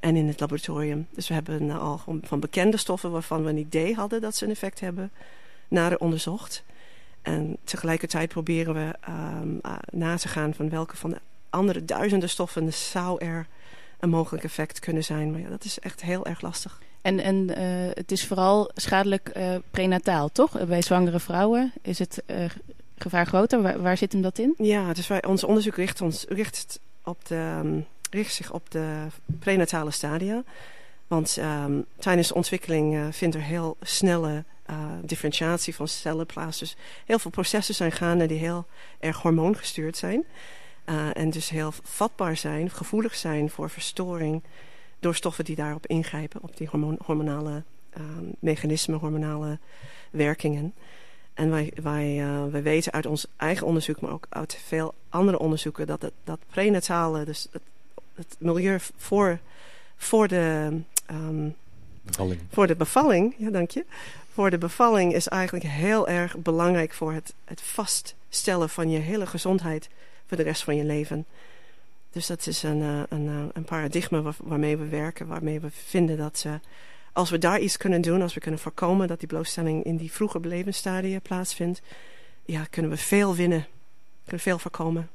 en 0.00 0.16
in 0.16 0.26
het 0.26 0.40
laboratorium. 0.40 1.06
Dus 1.10 1.28
we 1.28 1.34
hebben 1.34 1.70
al 1.70 2.00
van 2.22 2.40
bekende 2.40 2.76
stoffen 2.76 3.10
waarvan 3.10 3.44
we 3.44 3.50
een 3.50 3.56
idee 3.56 3.94
hadden 3.94 4.20
dat 4.20 4.36
ze 4.36 4.44
een 4.44 4.50
effect 4.50 4.80
hebben, 4.80 5.10
nader 5.68 5.98
onderzocht. 5.98 6.62
En 7.22 7.56
tegelijkertijd 7.64 8.28
proberen 8.28 8.74
we 8.74 8.94
um, 9.42 9.60
na 9.90 10.16
te 10.16 10.28
gaan 10.28 10.54
van 10.54 10.68
welke 10.68 10.96
van 10.96 11.10
de 11.10 11.20
andere 11.50 11.84
duizenden 11.84 12.28
stoffen 12.28 12.72
zou 12.72 13.24
er 13.24 13.46
een 13.98 14.10
mogelijk 14.10 14.44
effect 14.44 14.78
kunnen 14.78 15.04
zijn. 15.04 15.30
Maar 15.30 15.40
ja, 15.40 15.48
dat 15.48 15.64
is 15.64 15.78
echt 15.78 16.02
heel 16.02 16.26
erg 16.26 16.40
lastig. 16.40 16.80
En, 17.02 17.20
en 17.20 17.36
uh, 17.36 17.54
het 17.94 18.12
is 18.12 18.26
vooral 18.26 18.70
schadelijk 18.74 19.30
uh, 19.36 19.54
prenataal, 19.70 20.28
toch? 20.28 20.66
Bij 20.66 20.82
zwangere 20.82 21.20
vrouwen 21.20 21.72
is 21.82 21.98
het 21.98 22.22
uh, 22.26 22.44
gevaar 22.98 23.26
groter. 23.26 23.62
Waar, 23.62 23.82
waar, 23.82 23.96
zit 23.96 24.12
hem 24.12 24.22
dat 24.22 24.38
in? 24.38 24.54
Ja, 24.58 24.92
dus 24.92 25.06
wij, 25.06 25.24
ons 25.24 25.44
onderzoek 25.44 25.76
richt, 25.76 26.00
ons, 26.00 26.24
richt, 26.28 26.80
op 27.04 27.26
de, 27.26 27.60
um, 27.64 27.86
richt 28.10 28.34
zich 28.34 28.52
op 28.52 28.70
de 28.70 29.06
prenatale 29.38 29.90
stadia. 29.90 30.42
Want 31.06 31.36
um, 31.36 31.84
tijdens 31.98 32.28
de 32.28 32.34
ontwikkeling 32.34 33.14
vindt 33.14 33.34
er 33.34 33.42
heel 33.42 33.76
snelle 33.82 34.44
differentiatie 35.02 35.74
van 35.74 35.88
cellen 35.88 36.26
plaats. 36.26 36.58
Dus 36.58 36.76
heel 37.06 37.18
veel 37.18 37.30
processen 37.30 37.74
zijn 37.74 37.92
gaande 37.92 38.26
die 38.26 38.38
heel 38.38 38.66
erg 38.98 39.22
hormoongestuurd 39.22 39.96
zijn. 39.96 40.24
Uh, 40.86 41.16
en 41.16 41.30
dus 41.30 41.48
heel 41.48 41.72
vatbaar 41.82 42.36
zijn, 42.36 42.70
gevoelig 42.70 43.14
zijn 43.14 43.50
voor 43.50 43.70
verstoring 43.70 44.42
door 44.98 45.14
stoffen 45.14 45.44
die 45.44 45.56
daarop 45.56 45.86
ingrijpen, 45.86 46.42
op 46.42 46.56
die 46.56 46.68
hormon 46.68 46.98
hormonale 47.04 47.62
uh, 47.98 48.02
mechanismen, 48.38 48.98
hormonale 48.98 49.58
werkingen. 50.10 50.74
En 51.34 51.50
wij, 51.50 51.72
wij, 51.82 52.24
wij 52.50 52.62
weten 52.62 52.92
uit 52.92 53.06
ons 53.06 53.26
eigen 53.36 53.66
onderzoek, 53.66 54.00
maar 54.00 54.12
ook 54.12 54.26
uit 54.28 54.60
veel 54.66 54.94
andere 55.08 55.38
onderzoeken, 55.38 55.86
dat 55.86 56.10
dat 56.24 56.38
prenatale, 56.46 57.24
dus 57.24 57.48
het, 57.52 57.62
het 58.28 58.36
milieu 58.38 58.78
voor, 58.96 59.38
voor, 59.96 60.28
de, 60.28 60.80
um, 61.10 61.54
bevalling. 62.02 62.40
voor 62.50 62.66
de 62.66 62.76
bevalling, 62.76 63.34
ja 63.38 63.50
dank 63.50 63.70
je, 63.70 63.84
voor 64.32 64.50
de 64.50 64.58
bevalling 64.58 65.14
is 65.14 65.28
eigenlijk 65.28 65.64
heel 65.64 66.08
erg 66.08 66.36
belangrijk 66.36 66.92
voor 66.92 67.12
het, 67.12 67.34
het 67.44 67.60
vaststellen 67.60 68.68
van 68.68 68.90
je 68.90 68.98
hele 68.98 69.26
gezondheid 69.26 69.88
voor 70.26 70.36
de 70.36 70.42
rest 70.42 70.64
van 70.64 70.76
je 70.76 70.84
leven. 70.84 71.26
Dus 72.12 72.26
dat 72.26 72.46
is 72.46 72.62
een, 72.62 72.80
uh, 72.80 73.02
een, 73.08 73.24
uh, 73.24 73.44
een 73.52 73.64
paradigma 73.64 74.20
waar, 74.20 74.36
waarmee 74.38 74.76
we 74.76 74.86
werken, 74.86 75.26
waarmee 75.26 75.60
we 75.60 75.68
vinden 75.70 76.16
dat 76.16 76.44
uh, 76.46 76.54
als 77.12 77.30
we 77.30 77.38
daar 77.38 77.60
iets 77.60 77.76
kunnen 77.76 78.00
doen, 78.00 78.22
als 78.22 78.34
we 78.34 78.40
kunnen 78.40 78.60
voorkomen 78.60 79.08
dat 79.08 79.18
die 79.18 79.28
blootstelling 79.28 79.84
in 79.84 79.96
die 79.96 80.12
vroege 80.12 80.40
levensstadia 80.40 81.18
plaatsvindt, 81.18 81.82
ja, 82.44 82.64
kunnen 82.70 82.90
we 82.90 82.96
veel 82.96 83.34
winnen, 83.34 83.66
kunnen 84.24 84.40
veel 84.40 84.58
voorkomen. 84.58 85.08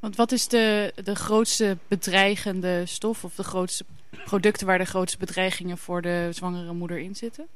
Want 0.00 0.16
wat 0.16 0.32
is 0.32 0.48
de, 0.48 0.92
de 1.04 1.14
grootste 1.14 1.76
bedreigende 1.88 2.86
stof 2.86 3.24
of 3.24 3.34
de 3.34 3.42
grootste 3.42 3.84
producten 4.24 4.66
waar 4.66 4.78
de 4.78 4.84
grootste 4.84 5.18
bedreigingen 5.18 5.78
voor 5.78 6.02
de 6.02 6.28
zwangere 6.32 6.72
moeder 6.72 6.98
in 6.98 7.16
zitten? 7.16 7.46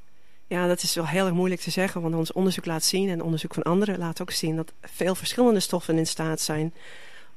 Ja, 0.46 0.66
dat 0.66 0.82
is 0.82 0.94
wel 0.94 1.06
heel 1.06 1.24
erg 1.24 1.34
moeilijk 1.34 1.60
te 1.60 1.70
zeggen, 1.70 2.02
want 2.02 2.14
ons 2.14 2.32
onderzoek 2.32 2.66
laat 2.66 2.84
zien 2.84 3.08
en 3.08 3.22
onderzoek 3.22 3.54
van 3.54 3.62
anderen 3.62 3.98
laat 3.98 4.20
ook 4.20 4.30
zien 4.30 4.56
dat 4.56 4.72
veel 4.82 5.14
verschillende 5.14 5.60
stoffen 5.60 5.98
in 5.98 6.06
staat 6.06 6.40
zijn 6.40 6.74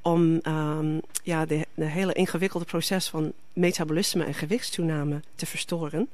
om 0.02 0.40
um, 0.44 1.02
ja, 1.24 1.46
de, 1.46 1.66
hele 1.76 2.14
ingewikkelde 2.14 2.66
proces 2.66 3.08
van 3.08 3.34
metabolisme 3.54 4.24
en 4.24 4.34
gewichtstoename 4.34 5.22
te 5.36 5.46
verstoren. 5.46 6.10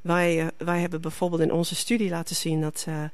Wij, 0.00 0.42
uh, 0.42 0.46
wij 0.56 0.80
hebben 0.80 1.00
bijvoorbeeld 1.00 1.40
in 1.40 1.52
onze 1.52 1.74
studie 1.74 2.10
laten 2.10 2.36
zien 2.36 2.60
dat, 2.60 2.84
uh, 2.88 3.04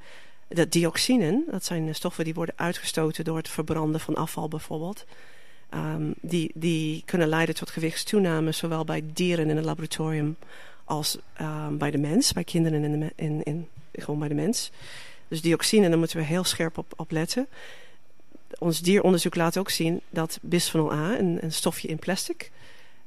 dat 0.54 0.72
dioxinen, 0.72 1.44
dat 1.50 1.64
zijn 1.64 1.94
stoffen 1.94 2.24
die 2.24 2.34
worden 2.34 2.54
uitgestoten 2.58 3.24
door 3.24 3.36
het 3.36 3.48
verbranden 3.48 4.00
van 4.00 4.14
afval 4.14 4.48
bijvoorbeeld, 4.48 5.04
um, 5.74 6.14
die, 6.20 6.50
die 6.54 7.02
kunnen 7.04 7.28
leiden 7.28 7.54
tot 7.54 7.70
gewichtstoename, 7.70 8.52
zowel 8.52 8.84
bij 8.84 9.02
dieren 9.12 9.48
in 9.48 9.56
het 9.56 9.64
laboratorium 9.64 10.36
als 10.84 11.18
uh, 11.40 11.68
bij 11.68 11.90
de 11.90 11.98
mens, 11.98 12.32
bij 12.32 12.44
kinderen 12.44 12.84
in, 12.84 13.00
de, 13.00 13.12
in, 13.16 13.42
in, 13.42 13.68
gewoon 13.92 14.18
bij 14.18 14.28
de 14.28 14.34
mens. 14.34 14.70
Dus 15.28 15.40
dioxine, 15.40 15.88
daar 15.88 15.98
moeten 15.98 16.16
we 16.16 16.22
heel 16.22 16.44
scherp 16.44 16.78
op, 16.78 16.92
op 16.96 17.10
letten. 17.10 17.46
Ons 18.58 18.80
dieronderzoek 18.80 19.34
laat 19.34 19.58
ook 19.58 19.70
zien 19.70 20.00
dat 20.10 20.38
bisphenol 20.42 20.92
A, 20.92 21.18
een, 21.18 21.38
een 21.40 21.52
stofje 21.52 21.88
in 21.88 21.98
plastic, 21.98 22.50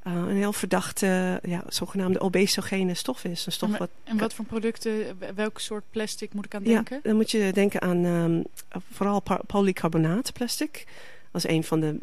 uh, 0.07 0.13
een 0.13 0.35
heel 0.35 0.53
verdachte, 0.53 1.39
ja, 1.43 1.63
zogenaamde 1.67 2.19
obesogene 2.19 2.93
stof 2.93 3.23
is. 3.23 3.45
Een 3.45 3.51
stof 3.51 3.71
en, 3.71 3.77
wat, 3.77 3.89
en 4.03 4.17
wat 4.17 4.33
voor 4.33 4.45
producten, 4.45 5.17
welk 5.35 5.59
soort 5.59 5.83
plastic 5.89 6.33
moet 6.33 6.45
ik 6.45 6.55
aan 6.55 6.63
denken? 6.63 6.95
Ja, 6.95 7.01
dan 7.03 7.15
moet 7.15 7.31
je 7.31 7.51
denken 7.53 7.81
aan 7.81 8.05
um, 8.05 8.43
vooral 8.91 9.23
polycarbonaatplastic. 9.47 10.85
Dat 11.31 11.43
is 11.45 11.51
een 11.51 11.63
van 11.63 11.79
de 11.79 11.97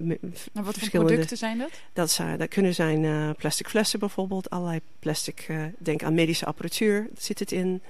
maar 0.52 0.64
wat 0.64 0.78
voor 0.78 0.88
producten 0.88 1.36
zijn 1.36 1.58
dat? 1.58 1.70
Dat, 1.92 2.18
uh, 2.20 2.32
dat 2.38 2.48
kunnen 2.48 2.74
zijn 2.74 3.02
uh, 3.02 3.30
plastic 3.38 3.68
flessen 3.68 3.98
bijvoorbeeld. 3.98 4.50
Allerlei 4.50 4.80
plastic, 4.98 5.46
uh, 5.50 5.62
denk 5.78 6.02
aan 6.02 6.14
medische 6.14 6.44
apparatuur, 6.46 7.08
zit 7.18 7.38
het 7.38 7.52
in. 7.52 7.82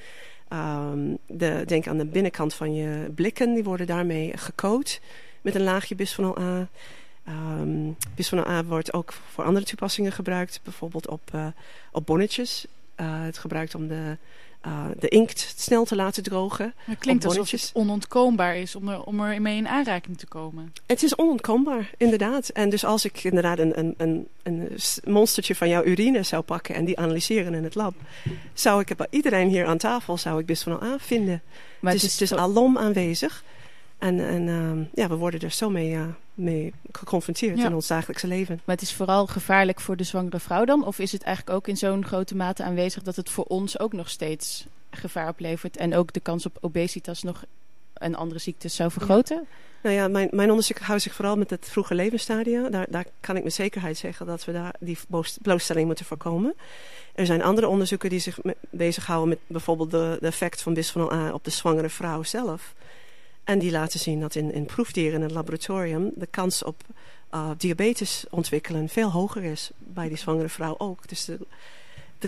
Um, 0.53 1.19
de, 1.27 1.63
denk 1.67 1.87
aan 1.87 1.99
de 1.99 2.05
binnenkant 2.05 2.55
van 2.55 2.75
je 2.75 3.11
blikken, 3.15 3.55
die 3.55 3.65
worden 3.65 3.87
daarmee 3.87 4.37
gecoat 4.37 5.01
met 5.41 5.55
een 5.55 5.63
laagje 5.63 5.95
bisphenol 5.95 6.39
A. 6.39 6.69
Um, 7.29 7.97
bisphenol 8.15 8.47
A 8.47 8.65
wordt 8.65 8.93
ook 8.93 9.13
voor 9.13 9.45
andere 9.45 9.67
toepassingen 9.67 10.13
gebruikt. 10.13 10.61
Bijvoorbeeld 10.63 11.09
op, 11.09 11.31
uh, 11.35 11.47
op 11.93 12.07
bonnetjes. 12.07 12.67
Uh, 12.97 13.23
het 13.23 13.39
gebruikt 13.39 13.75
om 13.75 13.89
de, 13.89 14.17
uh, 14.67 14.85
de 14.99 15.09
inkt 15.09 15.55
snel 15.57 15.85
te 15.85 15.97
laten 15.97 16.23
drogen. 16.23 16.75
Het 16.77 16.99
klinkt 16.99 17.25
alsof 17.25 17.51
het 17.51 17.71
onontkoombaar 17.75 18.57
is 18.57 18.75
om 18.75 18.89
er, 18.89 19.03
om 19.03 19.21
er 19.21 19.43
mee 19.43 19.57
in 19.57 19.69
aanraking 19.69 20.19
te 20.19 20.27
komen. 20.27 20.73
Het 20.87 21.03
is 21.03 21.17
onontkoombaar, 21.17 21.91
inderdaad. 21.97 22.49
En 22.49 22.71
dus 22.71 22.85
als 22.85 23.05
ik 23.05 23.25
inderdaad 23.25 23.59
een, 23.59 23.79
een, 23.79 23.95
een, 23.97 24.29
een 24.43 24.79
monstertje 25.05 25.55
van 25.55 25.69
jouw 25.69 25.85
urine 25.85 26.23
zou 26.23 26.43
pakken 26.43 26.75
en 26.75 26.85
die 26.85 26.99
analyseren 26.99 27.55
in 27.55 27.65
het 27.65 27.75
lab, 27.75 27.95
zou 28.55 28.81
ik 28.81 28.97
bij 28.97 29.07
iedereen 29.11 29.49
hier 29.49 29.67
aan 29.67 29.79
tafel 29.79 30.19
zou 30.19 30.41
ik 30.41 30.47
bisphenol 30.47 30.83
A 30.83 30.97
vinden. 30.99 31.43
Maar 31.81 31.93
het 31.93 32.03
is, 32.03 32.13
het 32.13 32.21
is, 32.21 32.31
het 32.31 32.39
is 32.39 32.45
alom 32.45 32.79
aanwezig. 32.79 33.45
En, 33.99 34.21
en 34.21 34.47
uh, 34.47 34.87
ja, 34.95 35.09
we 35.09 35.17
worden 35.17 35.41
er 35.41 35.51
zo 35.51 35.71
mee, 35.71 35.99
mee 36.41 36.73
geconfronteerd 36.93 37.59
ja. 37.59 37.67
in 37.67 37.75
ons 37.75 37.87
dagelijkse 37.87 38.27
leven. 38.27 38.61
Maar 38.65 38.75
het 38.75 38.85
is 38.85 38.93
vooral 38.93 39.27
gevaarlijk 39.27 39.81
voor 39.81 39.97
de 39.97 40.05
zwangere 40.05 40.41
vrouw 40.41 40.65
dan? 40.65 40.85
Of 40.85 40.99
is 40.99 41.13
het 41.13 41.23
eigenlijk 41.23 41.57
ook 41.57 41.69
in 41.69 41.77
zo'n 41.77 42.07
grote 42.07 42.37
mate 42.37 42.63
aanwezig 42.63 43.03
dat 43.03 43.17
het 43.17 43.31
voor 43.31 43.45
ons 43.45 43.79
ook 43.79 43.93
nog 43.93 44.11
steeds 44.11 44.67
gevaar 44.91 45.29
oplevert 45.29 45.77
en 45.77 45.95
ook 45.95 46.13
de 46.13 46.21
kans 46.21 46.47
op 46.47 46.59
obesitas 46.61 47.23
nog 47.23 47.45
en 47.93 48.15
andere 48.15 48.41
ziektes 48.41 48.75
zou 48.75 48.91
vergroten? 48.91 49.37
Ja. 49.37 49.57
Nou 49.83 49.95
ja, 49.95 50.09
mijn, 50.09 50.29
mijn 50.31 50.51
onderzoek 50.51 50.79
houdt 50.79 51.03
zich 51.03 51.15
vooral 51.15 51.37
met 51.37 51.51
het 51.51 51.69
vroege 51.69 51.95
levensstadia. 51.95 52.69
Daar, 52.69 52.87
daar 52.91 53.07
kan 53.21 53.37
ik 53.37 53.45
met 53.45 53.55
zekerheid 53.55 53.97
zeggen 53.97 54.27
dat 54.27 54.45
we 54.45 54.53
daar 54.53 54.75
die 54.81 54.99
blootstelling 55.43 55.87
moeten 55.87 56.05
voorkomen. 56.05 56.55
Er 57.15 57.27
zijn 57.27 57.43
andere 57.43 57.69
onderzoeken 57.69 58.11
die 58.11 58.19
zich 58.19 58.39
bezighouden 58.71 59.29
met 59.29 59.39
bijvoorbeeld 59.47 59.91
de, 59.91 60.17
de 60.21 60.27
effect 60.27 60.63
van 60.63 60.75
bisphenol 60.75 61.13
A 61.13 61.33
op 61.33 61.45
de 61.45 61.51
zwangere 61.51 61.89
vrouw 61.89 62.23
zelf. 62.23 62.75
En 63.51 63.59
die 63.59 63.71
laten 63.71 64.01
zien 64.01 64.21
dat 64.21 64.35
in, 64.35 64.53
in 64.53 64.67
proefdieren 64.67 65.15
in 65.15 65.23
het 65.23 65.31
laboratorium 65.31 66.13
de 66.15 66.27
kans 66.27 66.63
op 66.63 66.83
uh, 67.35 67.51
diabetes 67.57 68.25
ontwikkelen 68.31 68.89
veel 68.89 69.11
hoger 69.11 69.43
is 69.43 69.71
bij 69.79 70.09
die 70.09 70.17
zwangere 70.17 70.49
vrouw 70.49 70.75
ook. 70.79 71.09
Dus 71.09 71.25
de, 71.25 71.39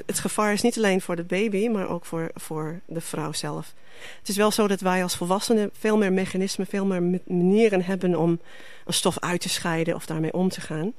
het 0.06 0.18
gevaar 0.18 0.52
is 0.52 0.62
niet 0.62 0.76
alleen 0.76 1.00
voor 1.00 1.16
de 1.16 1.22
baby, 1.22 1.68
maar 1.68 1.88
ook 1.88 2.04
voor, 2.04 2.30
voor 2.34 2.80
de 2.86 3.00
vrouw 3.00 3.32
zelf. 3.32 3.74
Het 4.18 4.28
is 4.28 4.36
wel 4.36 4.50
zo 4.50 4.66
dat 4.68 4.80
wij 4.80 5.02
als 5.02 5.16
volwassenen 5.16 5.70
veel 5.72 5.96
meer 5.96 6.12
mechanismen, 6.12 6.66
veel 6.66 6.86
meer 6.86 7.20
manieren 7.26 7.84
hebben 7.84 8.16
om 8.18 8.40
een 8.84 8.94
stof 8.94 9.18
uit 9.18 9.40
te 9.40 9.48
scheiden 9.48 9.94
of 9.94 10.06
daarmee 10.06 10.32
om 10.32 10.48
te 10.48 10.60
gaan. 10.60 10.92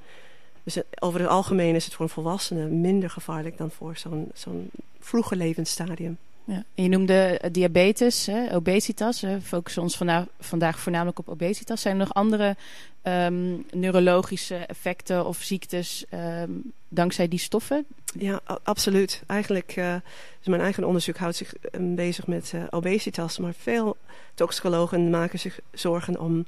Dus 0.63 0.77
over 0.99 1.19
het 1.19 1.29
algemeen 1.29 1.75
is 1.75 1.85
het 1.85 1.93
voor 1.93 2.05
een 2.05 2.11
volwassene 2.11 2.65
minder 2.65 3.09
gevaarlijk 3.09 3.57
dan 3.57 3.71
voor 3.71 3.97
zo'n 3.97 4.31
zo'n 4.33 4.69
vroege 4.99 5.35
levensstadium. 5.35 6.17
Ja. 6.45 6.63
Je 6.73 6.87
noemde 6.87 7.41
diabetes, 7.51 8.25
hè, 8.25 8.55
obesitas. 8.55 9.21
We 9.21 9.41
focussen 9.41 9.81
ons 9.81 9.97
vandaag, 9.97 10.25
vandaag 10.39 10.79
voornamelijk 10.79 11.19
op 11.19 11.29
obesitas. 11.29 11.81
Zijn 11.81 11.93
er 11.93 11.99
nog 11.99 12.13
andere 12.13 12.55
um, 13.03 13.65
neurologische 13.71 14.55
effecten 14.55 15.25
of 15.25 15.41
ziektes 15.41 16.05
um, 16.13 16.71
dankzij 16.87 17.27
die 17.27 17.39
stoffen? 17.39 17.85
Ja, 18.19 18.41
absoluut. 18.63 19.23
Eigenlijk, 19.27 19.75
uh, 19.75 19.95
dus 20.37 20.47
mijn 20.47 20.61
eigen 20.61 20.83
onderzoek 20.83 21.17
houdt 21.17 21.35
zich 21.35 21.53
um, 21.71 21.95
bezig 21.95 22.27
met 22.27 22.51
uh, 22.55 22.63
obesitas. 22.69 23.37
Maar 23.37 23.53
veel 23.53 23.97
toxicologen 24.33 25.09
maken 25.09 25.39
zich 25.39 25.59
zorgen 25.71 26.19
om, 26.19 26.45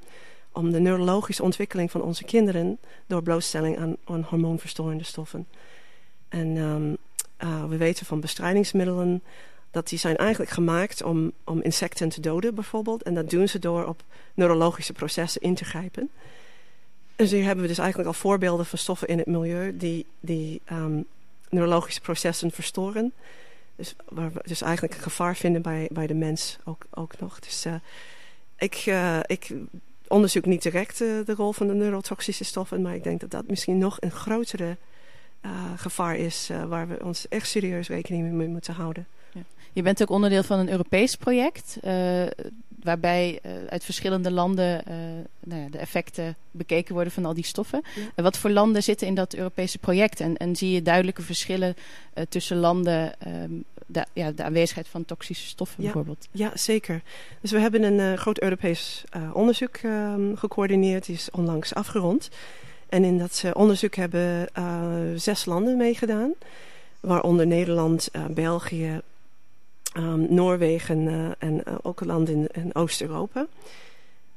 om 0.52 0.72
de 0.72 0.80
neurologische 0.80 1.44
ontwikkeling 1.44 1.92
van 1.92 2.02
onze 2.02 2.24
kinderen... 2.24 2.78
door 3.08 3.24
blootstelling 3.24 3.78
aan, 3.78 3.96
aan 4.06 4.26
hormoonverstorende 4.30 5.04
stoffen. 5.04 5.48
En 6.30 6.48
uh, 7.44 7.66
we 7.66 7.78
weten 7.78 8.06
van 8.06 8.20
bestrijdingsmiddelen 8.20 9.22
dat 9.76 9.88
die 9.88 10.00
zijn 10.00 10.16
eigenlijk 10.16 10.52
gemaakt 10.52 11.04
om, 11.04 11.32
om 11.44 11.62
insecten 11.62 12.10
te 12.10 12.22
doden 12.22 12.56
bijvoorbeeld. 12.56 13.04
En 13.04 13.14
dat 13.14 13.30
doen 13.30 13.48
ze 13.48 13.60
door 13.60 13.86
op 13.86 14.04
neurologische 14.34 14.94
processen 14.94 15.42
in 15.42 15.56
te 15.56 15.66
grijpen. 15.66 16.10
Dus 17.16 17.32
hier 17.32 17.44
hebben 17.44 17.62
we 17.62 17.68
dus 17.68 17.78
eigenlijk 17.78 18.10
al 18.10 18.16
voorbeelden 18.16 18.66
van 18.66 18.78
stoffen 18.78 19.08
in 19.08 19.18
het 19.18 19.28
milieu 19.28 19.78
die, 19.78 20.06
die 20.20 20.62
um, 20.72 21.06
neurologische 21.50 22.02
processen 22.02 22.52
verstoren. 22.52 23.14
Dus 23.76 23.96
waar 24.10 24.32
we 24.34 24.42
dus 24.46 24.62
eigenlijk 24.62 24.96
een 24.96 25.02
gevaar 25.02 25.36
vinden 25.36 25.62
bij, 25.62 25.90
bij 25.92 26.08
de 26.08 26.14
mens 26.14 26.58
ook, 26.64 26.86
ook 26.90 27.20
nog. 27.20 27.40
Dus 27.40 27.66
uh, 27.66 27.74
ik, 28.58 28.86
uh, 28.86 29.20
ik 29.26 29.54
onderzoek 30.08 30.46
niet 30.46 30.62
direct 30.62 31.02
uh, 31.02 31.26
de 31.26 31.34
rol 31.34 31.52
van 31.52 31.68
de 31.68 31.74
neurotoxische 31.74 32.44
stoffen, 32.44 32.82
maar 32.82 32.96
ik 32.96 33.04
denk 33.04 33.20
dat 33.20 33.32
dat 33.32 33.48
misschien 33.48 33.78
nog 33.78 33.98
een 34.00 34.12
grotere 34.12 34.78
gevaar 35.76 36.16
is 36.16 36.50
waar 36.68 36.88
we 36.88 37.04
ons 37.04 37.28
echt 37.28 37.48
serieus 37.48 37.88
rekening 37.88 38.32
mee 38.32 38.48
moeten 38.48 38.74
houden. 38.74 39.08
Je 39.76 39.82
bent 39.82 40.02
ook 40.02 40.10
onderdeel 40.10 40.44
van 40.44 40.60
een 40.60 40.70
Europees 40.70 41.16
project, 41.16 41.78
uh, 41.84 42.24
waarbij 42.84 43.40
uh, 43.46 43.52
uit 43.70 43.84
verschillende 43.84 44.32
landen 44.32 44.84
uh, 44.88 44.96
nou 45.40 45.62
ja, 45.62 45.70
de 45.70 45.78
effecten 45.78 46.36
bekeken 46.52 46.94
worden 46.94 47.14
van 47.14 47.26
al 47.26 47.34
die 47.34 47.44
stoffen. 47.44 47.84
Ja. 48.16 48.24
wat 48.24 48.38
voor 48.38 48.50
landen 48.50 48.84
zitten 48.84 49.08
in 49.08 49.16
dat 49.16 49.34
Europese 49.34 49.78
project? 49.78 50.20
En, 50.20 50.38
en 50.38 50.56
zie 50.56 50.72
je 50.72 50.82
duidelijke 50.82 51.22
verschillen 51.22 51.76
tussen 52.30 52.58
landen, 52.58 53.14
um, 53.28 53.64
de, 53.86 54.06
ja, 54.14 54.32
de 54.32 54.44
aanwezigheid 54.44 54.88
van 54.88 55.06
toxische 55.06 55.48
stoffen 55.48 55.78
ja. 55.78 55.84
bijvoorbeeld? 55.84 56.28
Ja, 56.32 56.52
zeker. 56.54 57.02
Dus 57.42 57.52
we 57.52 57.60
hebben 57.60 57.84
een 57.84 58.18
groot 58.18 58.42
Europees 58.42 59.04
onderzoek 59.34 59.76
ehm, 59.76 60.36
gecoördineerd, 60.36 61.06
die 61.06 61.16
is 61.16 61.32
onlangs 61.32 61.74
afgerond. 61.74 62.30
En 62.90 63.04
in 63.04 63.18
dat 63.18 63.44
onderzoek 63.54 63.96
hebben 63.96 64.50
zes 65.20 65.46
landen 65.46 65.78
meegedaan 65.78 66.34
waaronder 67.00 67.48
Nederland, 67.48 68.10
België, 68.30 69.02
um, 69.98 70.28
Noorwegen 70.30 71.08
uh, 71.08 71.30
en 71.38 71.54
uh, 71.68 71.76
ook 71.82 72.02
een 72.02 72.08
land 72.08 72.30
in, 72.30 72.50
Oost-Europa. 72.74 73.48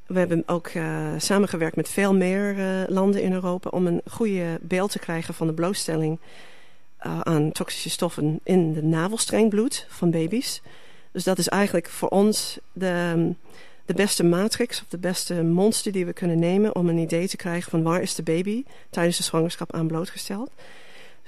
We 0.06 0.18
hebben 0.18 0.42
ook 0.46 0.70
samengewerkt 1.18 1.76
met 1.76 1.88
veel 1.88 2.14
meer 2.14 2.56
landen 2.88 3.22
in 3.22 3.32
Europa 3.32 3.70
om 3.70 3.86
een 3.86 4.00
goede 4.10 4.58
beeld 4.60 4.90
te 4.90 4.98
krijgen 4.98 5.34
van 5.34 5.46
de 5.46 5.52
blootstelling 5.52 6.18
aan 6.98 7.52
toxische 7.52 7.90
stoffen 7.90 8.40
in 8.42 8.72
de 8.72 8.82
navelstrengbloed 8.82 9.86
van 9.88 10.10
baby's. 10.10 10.62
Dus 11.12 11.24
dat 11.24 11.38
is 11.38 11.48
eigenlijk 11.48 11.88
voor 11.88 12.08
ons 12.08 12.58
de, 12.72 13.32
de 13.84 13.94
beste 13.94 14.24
matrix 14.24 14.80
of 14.80 14.88
de 14.88 14.98
beste 14.98 15.42
monster 15.42 15.92
die 15.92 16.06
we 16.06 16.12
kunnen 16.12 16.38
nemen 16.38 16.74
om 16.74 16.88
een 16.88 16.98
idee 16.98 17.28
te 17.28 17.36
krijgen 17.36 17.70
van 17.70 17.82
waar 17.82 18.02
is 18.02 18.14
de 18.14 18.22
baby 18.22 18.64
tijdens 18.90 19.16
de 19.16 19.22
zwangerschap 19.22 19.72
aan 19.74 19.86
blootgesteld 19.86 20.50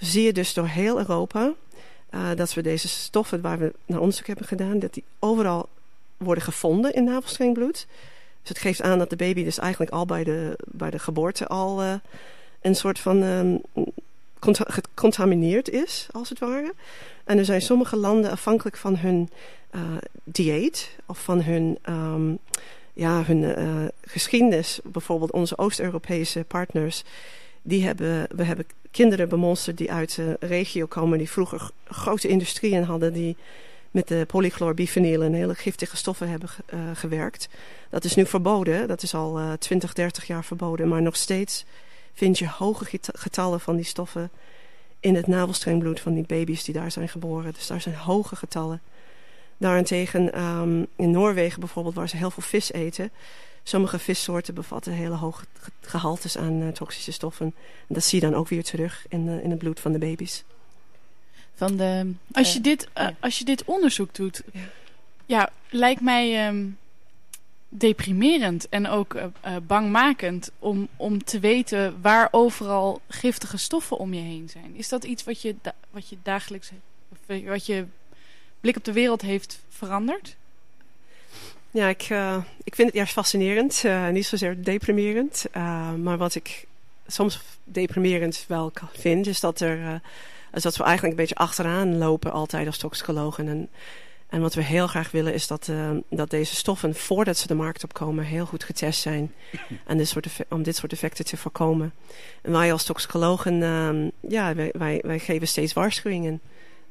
zie 0.01 0.23
je 0.23 0.33
dus 0.33 0.55
door 0.55 0.67
heel 0.67 0.99
Europa 0.99 1.53
uh, 2.15 2.29
dat 2.37 2.55
we 2.55 2.63
deze 2.63 2.89
stoffen 2.89 3.41
waar 3.41 3.59
we 3.59 3.73
naar 3.87 4.01
onderzoek 4.01 4.27
hebben 4.27 4.47
gedaan, 4.47 4.79
dat 4.79 4.95
die 4.95 5.05
overal 5.19 5.69
worden 6.17 6.45
gevonden 6.45 6.93
in 6.95 7.05
navelstrengbloed. 7.05 7.87
Dus 8.41 8.49
het 8.49 8.59
geeft 8.59 8.83
aan 8.83 8.99
dat 8.99 9.11
de 9.11 9.17
baby 9.17 9.45
dus 9.45 9.59
eigenlijk 9.59 9.93
al 9.93 10.07
bij 10.07 10.25
de, 10.25 10.59
bij 10.67 10.91
de 10.91 10.99
geboorte 10.99 11.47
al 11.47 11.83
uh, 11.83 11.95
een 12.61 12.75
soort 12.75 12.99
van 12.99 13.23
um, 13.23 13.61
gecontamineerd 14.41 15.69
is, 15.69 16.07
als 16.11 16.29
het 16.29 16.39
ware. 16.39 16.75
En 17.25 17.39
er 17.39 17.45
zijn 17.45 17.63
sommige 17.63 17.97
landen 17.97 18.31
afhankelijk 18.31 18.77
van 18.77 18.97
hun 18.97 19.31
uh, 19.75 19.81
dieet 20.25 20.97
of 21.07 21.19
van 21.19 21.43
hun, 21.43 21.79
um, 21.89 22.39
ja, 22.93 23.23
hun 23.25 23.91
geschiedenis. 24.05 24.81
Bijvoorbeeld 24.85 25.33
onze 25.33 25.59
Oost-Europese 25.59 26.45
partners, 26.49 27.05
die 27.63 27.85
hebben, 27.85 28.27
we 28.37 28.45
hebben 28.45 28.67
kinderen 28.91 29.29
bemonsterd 29.29 29.79
die 29.79 29.93
uit 29.93 30.17
de 30.17 30.37
regio 30.41 30.87
komen... 30.87 31.19
die 31.19 31.31
vroeger 31.31 31.71
grote 31.85 32.29
industrieën 32.29 32.85
hadden... 32.85 33.13
die 33.13 33.37
met 33.91 34.09
de 34.09 34.25
polychlorbifenyl 34.27 35.23
en 35.23 35.33
hele 35.33 35.55
giftige 35.55 35.97
stoffen 35.97 36.29
hebben 36.29 36.49
uh, 36.75 36.81
gewerkt. 36.95 37.49
Dat 37.89 38.05
is 38.05 38.15
nu 38.15 38.27
verboden. 38.27 38.89
Dat 38.89 39.03
is 39.03 39.15
al 39.15 39.41
uh, 39.41 39.53
20, 39.53 39.93
30 39.93 40.27
jaar 40.27 40.45
verboden. 40.45 40.89
Maar 40.89 41.03
nog 41.03 41.17
steeds 41.17 41.65
vind 42.15 42.39
je 42.39 42.49
hoge 42.49 42.99
getallen 43.13 43.61
van 43.61 43.77
die 43.77 43.85
stoffen... 43.85 44.31
in 45.01 45.15
het 45.15 45.27
navelstrengbloed 45.27 46.01
van 46.01 46.15
die 46.15 46.27
baby's 46.27 46.65
die 46.65 46.75
daar 46.75 46.91
zijn 46.91 47.09
geboren. 47.09 47.53
Dus 47.53 47.67
daar 47.67 47.81
zijn 47.81 47.95
hoge 47.95 48.37
getallen. 48.37 48.81
Daarentegen 49.57 50.43
um, 50.43 50.87
in 50.97 51.11
Noorwegen 51.11 51.61
bijvoorbeeld, 51.61 51.95
waar 51.95 52.09
ze 52.09 52.17
heel 52.17 52.31
veel 52.31 52.43
vis 52.43 52.73
eten... 52.73 53.11
Sommige 53.63 53.99
vissoorten 53.99 54.55
bevatten 54.55 54.93
hele 54.93 55.15
hoge 55.15 55.45
gehaltes 55.81 56.37
aan 56.37 56.61
uh, 56.61 56.69
toxische 56.69 57.13
stoffen. 57.13 57.47
En 57.89 57.95
dat 57.95 58.05
zie 58.05 58.21
je 58.21 58.27
dan 58.31 58.39
ook 58.39 58.49
weer 58.49 58.65
terug 58.65 59.05
in, 59.09 59.43
in 59.43 59.51
het 59.51 59.59
bloed 59.59 59.81
van 59.81 59.93
de 59.93 59.99
baby's. 59.99 60.45
Van 61.55 61.77
de, 61.77 62.13
als, 62.33 62.53
je 62.53 62.61
dit, 62.61 62.89
uh, 62.99 63.09
als 63.21 63.39
je 63.39 63.45
dit 63.45 63.65
onderzoek 63.65 64.15
doet, 64.15 64.43
ja. 64.53 64.61
Ja, 65.31 65.51
lijkt 65.69 66.01
mij 66.01 66.47
ehm, 66.47 66.67
deprimerend 67.69 68.69
en 68.69 68.87
ook 68.87 69.15
uh, 69.15 69.25
uh, 69.47 69.57
bangmakend 69.63 70.51
om, 70.59 70.89
om 70.97 71.25
te 71.25 71.39
weten 71.39 72.01
waar 72.01 72.29
overal 72.31 73.01
giftige 73.09 73.57
stoffen 73.57 73.99
om 73.99 74.15
je 74.15 74.21
heen 74.21 74.49
zijn. 74.49 74.75
Is 74.75 74.89
dat 74.89 75.05
iets 75.05 75.25
wat 75.25 75.43
je, 75.43 75.55
wat 75.91 76.09
je 76.09 76.17
dagelijks, 76.23 76.71
wat 77.27 77.67
je 77.67 77.87
blik 78.61 78.77
op 78.77 78.85
de 78.85 78.93
wereld 78.93 79.23
heeft 79.23 79.61
veranderd? 79.69 80.37
Ja, 81.73 81.89
ik, 81.89 82.09
uh, 82.11 82.37
ik 82.65 82.75
vind 82.75 82.89
het 82.89 82.97
juist 82.97 83.13
fascinerend. 83.13 83.85
niet 84.11 84.27
zozeer 84.27 84.65
deprimerend. 84.65 85.45
maar 85.97 86.19
wat 86.19 86.35
ik 86.35 86.67
soms 87.07 87.41
deprimerend 87.65 88.45
wel 88.49 88.73
vind, 88.93 89.27
is 89.27 89.41
dat, 89.41 89.61
er, 89.61 90.01
is 90.55 90.63
dat 90.63 90.77
we 90.77 90.83
eigenlijk 90.83 91.13
een 91.13 91.21
beetje 91.21 91.45
achteraan 91.45 91.99
lopen 91.99 92.33
altijd 92.33 92.67
als 92.67 92.79
toxicologen. 92.79 93.49
En, 93.49 93.69
en 94.29 94.41
wat 94.41 94.55
we 94.55 94.63
heel 94.63 94.87
graag 94.87 95.11
willen 95.11 95.35
is 95.35 95.47
dat, 95.47 95.71
dat 96.09 96.31
deze 96.31 96.55
stoffen 96.55 96.95
voordat 96.95 97.39
ze 97.39 97.47
de 97.47 97.55
markt 97.55 97.85
opkomen 97.85 98.25
heel 98.25 98.47
goed 98.47 98.65
getest 98.65 99.01
zijn. 99.01 99.33
En 99.87 100.07
om 100.49 100.63
dit 100.63 100.77
soort 100.77 100.93
effecten 100.93 101.25
te 101.25 101.37
voorkomen. 101.37 101.93
En 102.43 102.53
wij 102.53 102.73
als 102.73 102.85
toxicologen, 102.85 103.55
ja, 104.21 104.55
wij, 104.55 104.73
wij, 104.79 105.03
wij, 105.07 105.19
geven 105.19 105.49
steeds 105.49 105.73
waarschuwingen. 105.73 106.41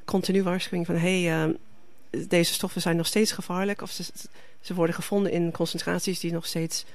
Continu 0.05 0.43
waarschuwing 0.43 0.86
van 0.86 0.95
hé, 0.95 1.24
hey, 1.24 1.55
deze 2.28 2.54
stoffen 2.54 2.82
zijn 2.82 2.96
nog 2.96 3.08
steeds 3.08 3.32
gevaarlijk. 3.32 3.82
Of 3.82 3.92
ze, 3.92 4.04
ze 4.62 4.74
worden 4.74 4.96
gevonden 4.96 5.32
in 5.32 5.51
concentraties 5.51 6.20
die 6.20 6.32
nog 6.32 6.46
steeds 6.46 6.86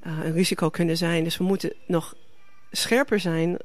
een 0.00 0.32
risico 0.32 0.68
kunnen 0.68 0.96
zijn. 0.96 1.24
Dus 1.24 1.36
we 1.36 1.44
moeten 1.44 1.72
nog 1.86 2.14
scherper 2.70 3.20
zijn 3.20 3.56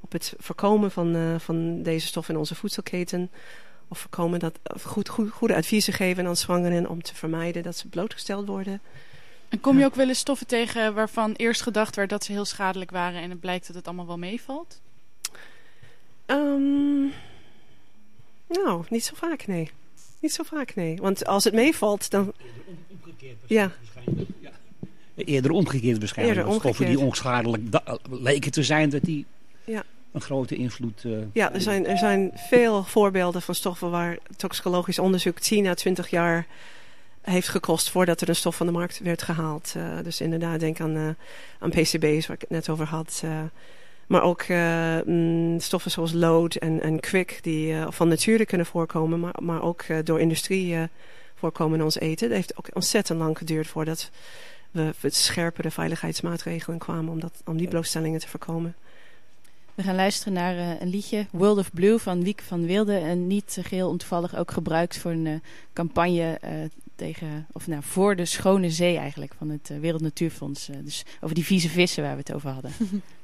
op 0.00 0.12
het 0.12 0.34
voorkomen 0.38 0.90
van, 0.90 1.40
van 1.40 1.82
deze 1.82 2.06
stoffen 2.06 2.34
in 2.34 2.40
onze 2.40 2.54
voedselketen 2.54 3.30
of 3.90 3.98
voorkomen 3.98 4.38
dat 4.38 4.58
of 4.62 4.82
goed, 4.82 5.08
goed, 5.08 5.30
goede 5.30 5.54
adviezen 5.54 5.92
geven 5.92 6.26
aan 6.26 6.36
zwangeren 6.36 6.88
om 6.88 7.02
te 7.02 7.14
vermijden 7.14 7.62
dat 7.62 7.76
ze 7.76 7.88
blootgesteld 7.88 8.46
worden. 8.46 8.80
En 9.48 9.60
kom 9.60 9.78
je 9.78 9.84
ook 9.84 9.94
wel 9.94 10.08
eens 10.08 10.18
stoffen 10.18 10.46
tegen 10.46 10.94
waarvan 10.94 11.32
eerst 11.32 11.62
gedacht 11.62 11.96
werd 11.96 12.10
dat 12.10 12.24
ze 12.24 12.32
heel 12.32 12.44
schadelijk 12.44 12.90
waren 12.90 13.22
en 13.22 13.30
het 13.30 13.40
blijkt 13.40 13.66
dat 13.66 13.76
het 13.76 13.86
allemaal 13.86 14.06
wel 14.06 14.18
meevalt? 14.18 14.80
Um, 16.26 17.12
nou, 18.46 18.84
niet 18.88 19.04
zo 19.04 19.14
vaak, 19.14 19.46
nee. 19.46 19.70
Niet 20.20 20.32
zo 20.32 20.42
vaak, 20.42 20.74
nee. 20.74 20.96
Want 20.96 21.26
als 21.26 21.44
het 21.44 21.54
meevalt, 21.54 22.10
dan... 22.10 22.32
Eerder 22.38 22.82
omgekeerd 22.90 23.36
ja. 23.46 23.72
ja. 24.40 24.50
Eerder 25.14 25.50
omgekeerd 25.50 25.98
waarschijnlijk. 25.98 26.38
Eerder 26.38 26.52
omgekeerd. 26.52 26.74
Stoffen 26.74 26.96
die 26.96 27.06
onschadelijk 27.06 27.62
leken 28.10 28.50
te 28.50 28.62
zijn, 28.62 28.90
dat 28.90 29.02
die... 29.02 29.26
Ja 29.64 29.84
een 30.12 30.20
grote 30.20 30.56
invloed. 30.56 31.04
Uh, 31.04 31.18
ja, 31.32 31.52
er 31.52 31.60
zijn, 31.60 31.86
er 31.86 31.98
zijn 31.98 32.30
veel 32.34 32.84
voorbeelden 32.84 33.42
van 33.42 33.54
stoffen 33.54 33.90
waar 33.90 34.18
toxicologisch 34.36 34.98
onderzoek 34.98 35.38
10 35.38 35.66
à 35.66 35.74
20 35.74 36.10
jaar 36.10 36.46
heeft 37.20 37.48
gekost 37.48 37.90
voordat 37.90 38.20
er 38.20 38.28
een 38.28 38.36
stof 38.36 38.56
van 38.56 38.66
de 38.66 38.72
markt 38.72 38.98
werd 38.98 39.22
gehaald. 39.22 39.74
Uh, 39.76 39.84
dus 40.02 40.20
inderdaad, 40.20 40.60
denk 40.60 40.80
aan, 40.80 40.96
uh, 40.96 41.08
aan 41.58 41.70
PCB's 41.70 42.26
waar 42.26 42.36
ik 42.36 42.40
het 42.40 42.50
net 42.50 42.68
over 42.68 42.86
had. 42.86 43.22
Maar 44.10 44.22
ook 44.22 44.44
mm, 45.04 45.60
stoffen 45.60 45.90
zoals 45.90 46.12
lood 46.12 46.54
en, 46.54 46.82
en 46.82 47.00
kwik 47.00 47.38
die 47.42 47.74
van 47.88 48.08
nature 48.08 48.46
kunnen 48.46 48.66
voorkomen, 48.66 49.20
maar, 49.20 49.34
maar 49.42 49.62
ook 49.62 49.84
door 50.04 50.20
industrie 50.20 50.76
voorkomen 51.34 51.78
in 51.78 51.84
ons 51.84 51.98
eten. 51.98 52.26
Het 52.26 52.36
heeft 52.36 52.56
ook 52.56 52.68
ontzettend 52.72 53.18
lang 53.18 53.38
geduurd 53.38 53.66
voordat 53.66 54.10
we 54.70 54.94
met 55.00 55.14
scherpere 55.14 55.70
veiligheidsmaatregelen 55.70 56.78
kwamen 56.78 57.12
om, 57.12 57.20
dat, 57.20 57.42
om 57.44 57.56
die 57.56 57.68
blootstellingen 57.68 58.20
te 58.20 58.28
voorkomen. 58.28 58.74
We 59.74 59.82
gaan 59.82 59.94
luisteren 59.94 60.32
naar 60.32 60.54
uh, 60.54 60.80
een 60.80 60.88
liedje, 60.88 61.26
World 61.30 61.58
of 61.58 61.72
Blue 61.72 61.98
van 61.98 62.22
Wieke 62.22 62.42
van 62.42 62.66
Wilde. 62.66 62.96
En 62.96 63.26
niet 63.26 63.56
uh, 63.58 63.64
geheel 63.64 63.88
ontoevallig 63.88 64.36
ook 64.36 64.50
gebruikt 64.50 64.98
voor 64.98 65.10
een 65.10 65.26
uh, 65.26 65.34
campagne 65.72 66.40
tegen, 66.94 67.46
of 67.52 67.66
nou, 67.66 67.82
voor 67.82 68.16
de 68.16 68.24
schone 68.24 68.70
zee 68.70 68.96
eigenlijk 68.96 69.32
van 69.38 69.48
het 69.48 69.70
Wereld 69.80 70.02
Natuurfonds. 70.02 70.66
dus 70.66 71.04
over 71.20 71.34
die 71.34 71.44
vieze 71.44 71.68
vissen 71.68 72.02
waar 72.02 72.12
we 72.12 72.18
het 72.18 72.32
over 72.32 72.50
hadden. 72.50 72.72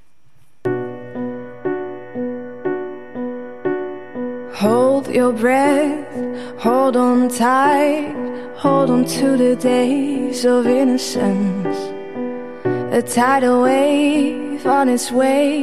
Hold 4.56 5.08
your 5.08 5.32
breath, 5.34 6.58
hold 6.58 6.96
on 6.96 7.28
tight, 7.28 8.14
hold 8.56 8.88
on 8.88 9.04
to 9.04 9.36
the 9.36 9.54
days 9.54 10.46
of 10.46 10.66
innocence. 10.66 11.76
A 12.90 13.02
tidal 13.02 13.64
wave 13.64 14.66
on 14.66 14.88
its 14.88 15.12
way, 15.12 15.62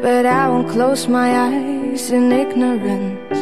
but 0.00 0.24
I 0.24 0.48
won't 0.48 0.68
close 0.68 1.08
my 1.08 1.36
eyes 1.36 2.12
in 2.12 2.30
ignorance. 2.30 3.40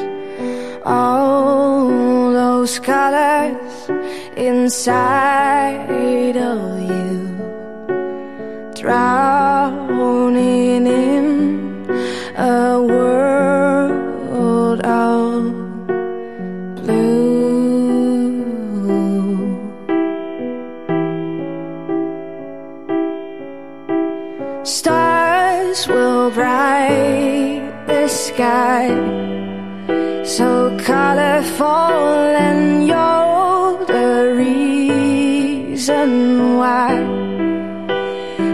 All 0.82 2.32
those 2.32 2.78
colors 2.78 3.90
inside 4.38 6.38
of 6.38 6.80
you, 6.90 7.36
drowning 8.80 10.86
in 10.86 11.86
a 12.38 12.80
world 12.80 13.49
sky. 28.40 28.88
So 30.24 30.74
colorful 30.90 32.24
and 32.46 32.86
you're 32.88 33.72
the 33.94 34.12
reason 34.44 36.10
why. 36.60 36.90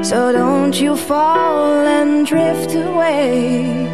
So 0.02 0.32
don't 0.32 0.74
you 0.80 0.96
fall 0.96 1.86
and 1.98 2.26
drift 2.26 2.72
away. 2.74 3.86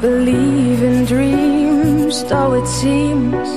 Believe 0.00 0.82
in 0.82 1.04
dreams 1.04 2.24
though 2.24 2.54
it 2.54 2.66
seems 2.66 3.48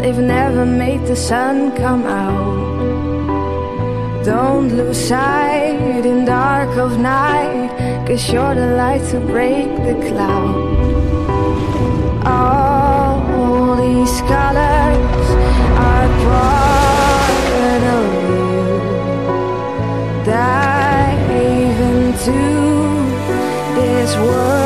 They've 0.00 0.24
never 0.38 0.64
made 0.66 1.02
the 1.06 1.16
sun 1.16 1.56
come 1.76 2.04
out. 2.04 2.69
Don't 4.24 4.68
lose 4.76 5.08
sight 5.08 6.04
in 6.04 6.26
dark 6.26 6.76
of 6.76 6.98
night, 6.98 7.70
cause 8.06 8.30
you're 8.30 8.54
the 8.54 8.76
light 8.76 9.02
to 9.12 9.18
break 9.18 9.68
the 9.88 9.94
cloud. 10.08 10.56
All 12.26 13.76
these 13.76 14.20
colors 14.28 15.26
are 15.88 16.08
part 16.26 17.82
of 17.98 18.06
you. 18.28 18.50
Dive 20.26 21.30
into 21.30 22.40
this 23.74 24.14
world 24.16 24.59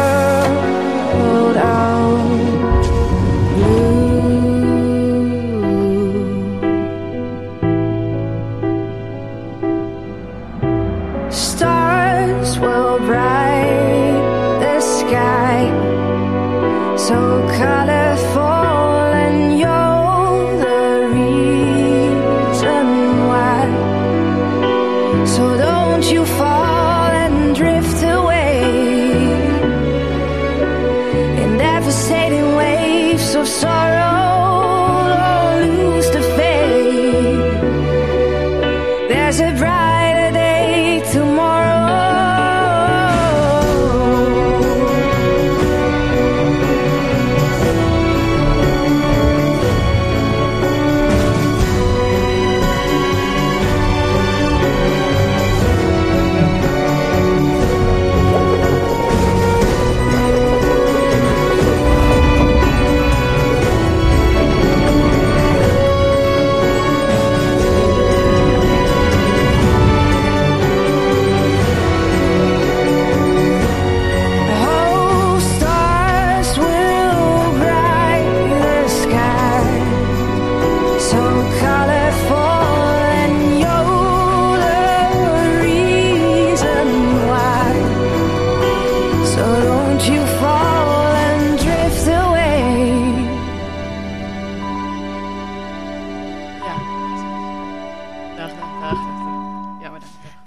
I'm 33.44 33.50
sorry. 33.50 33.93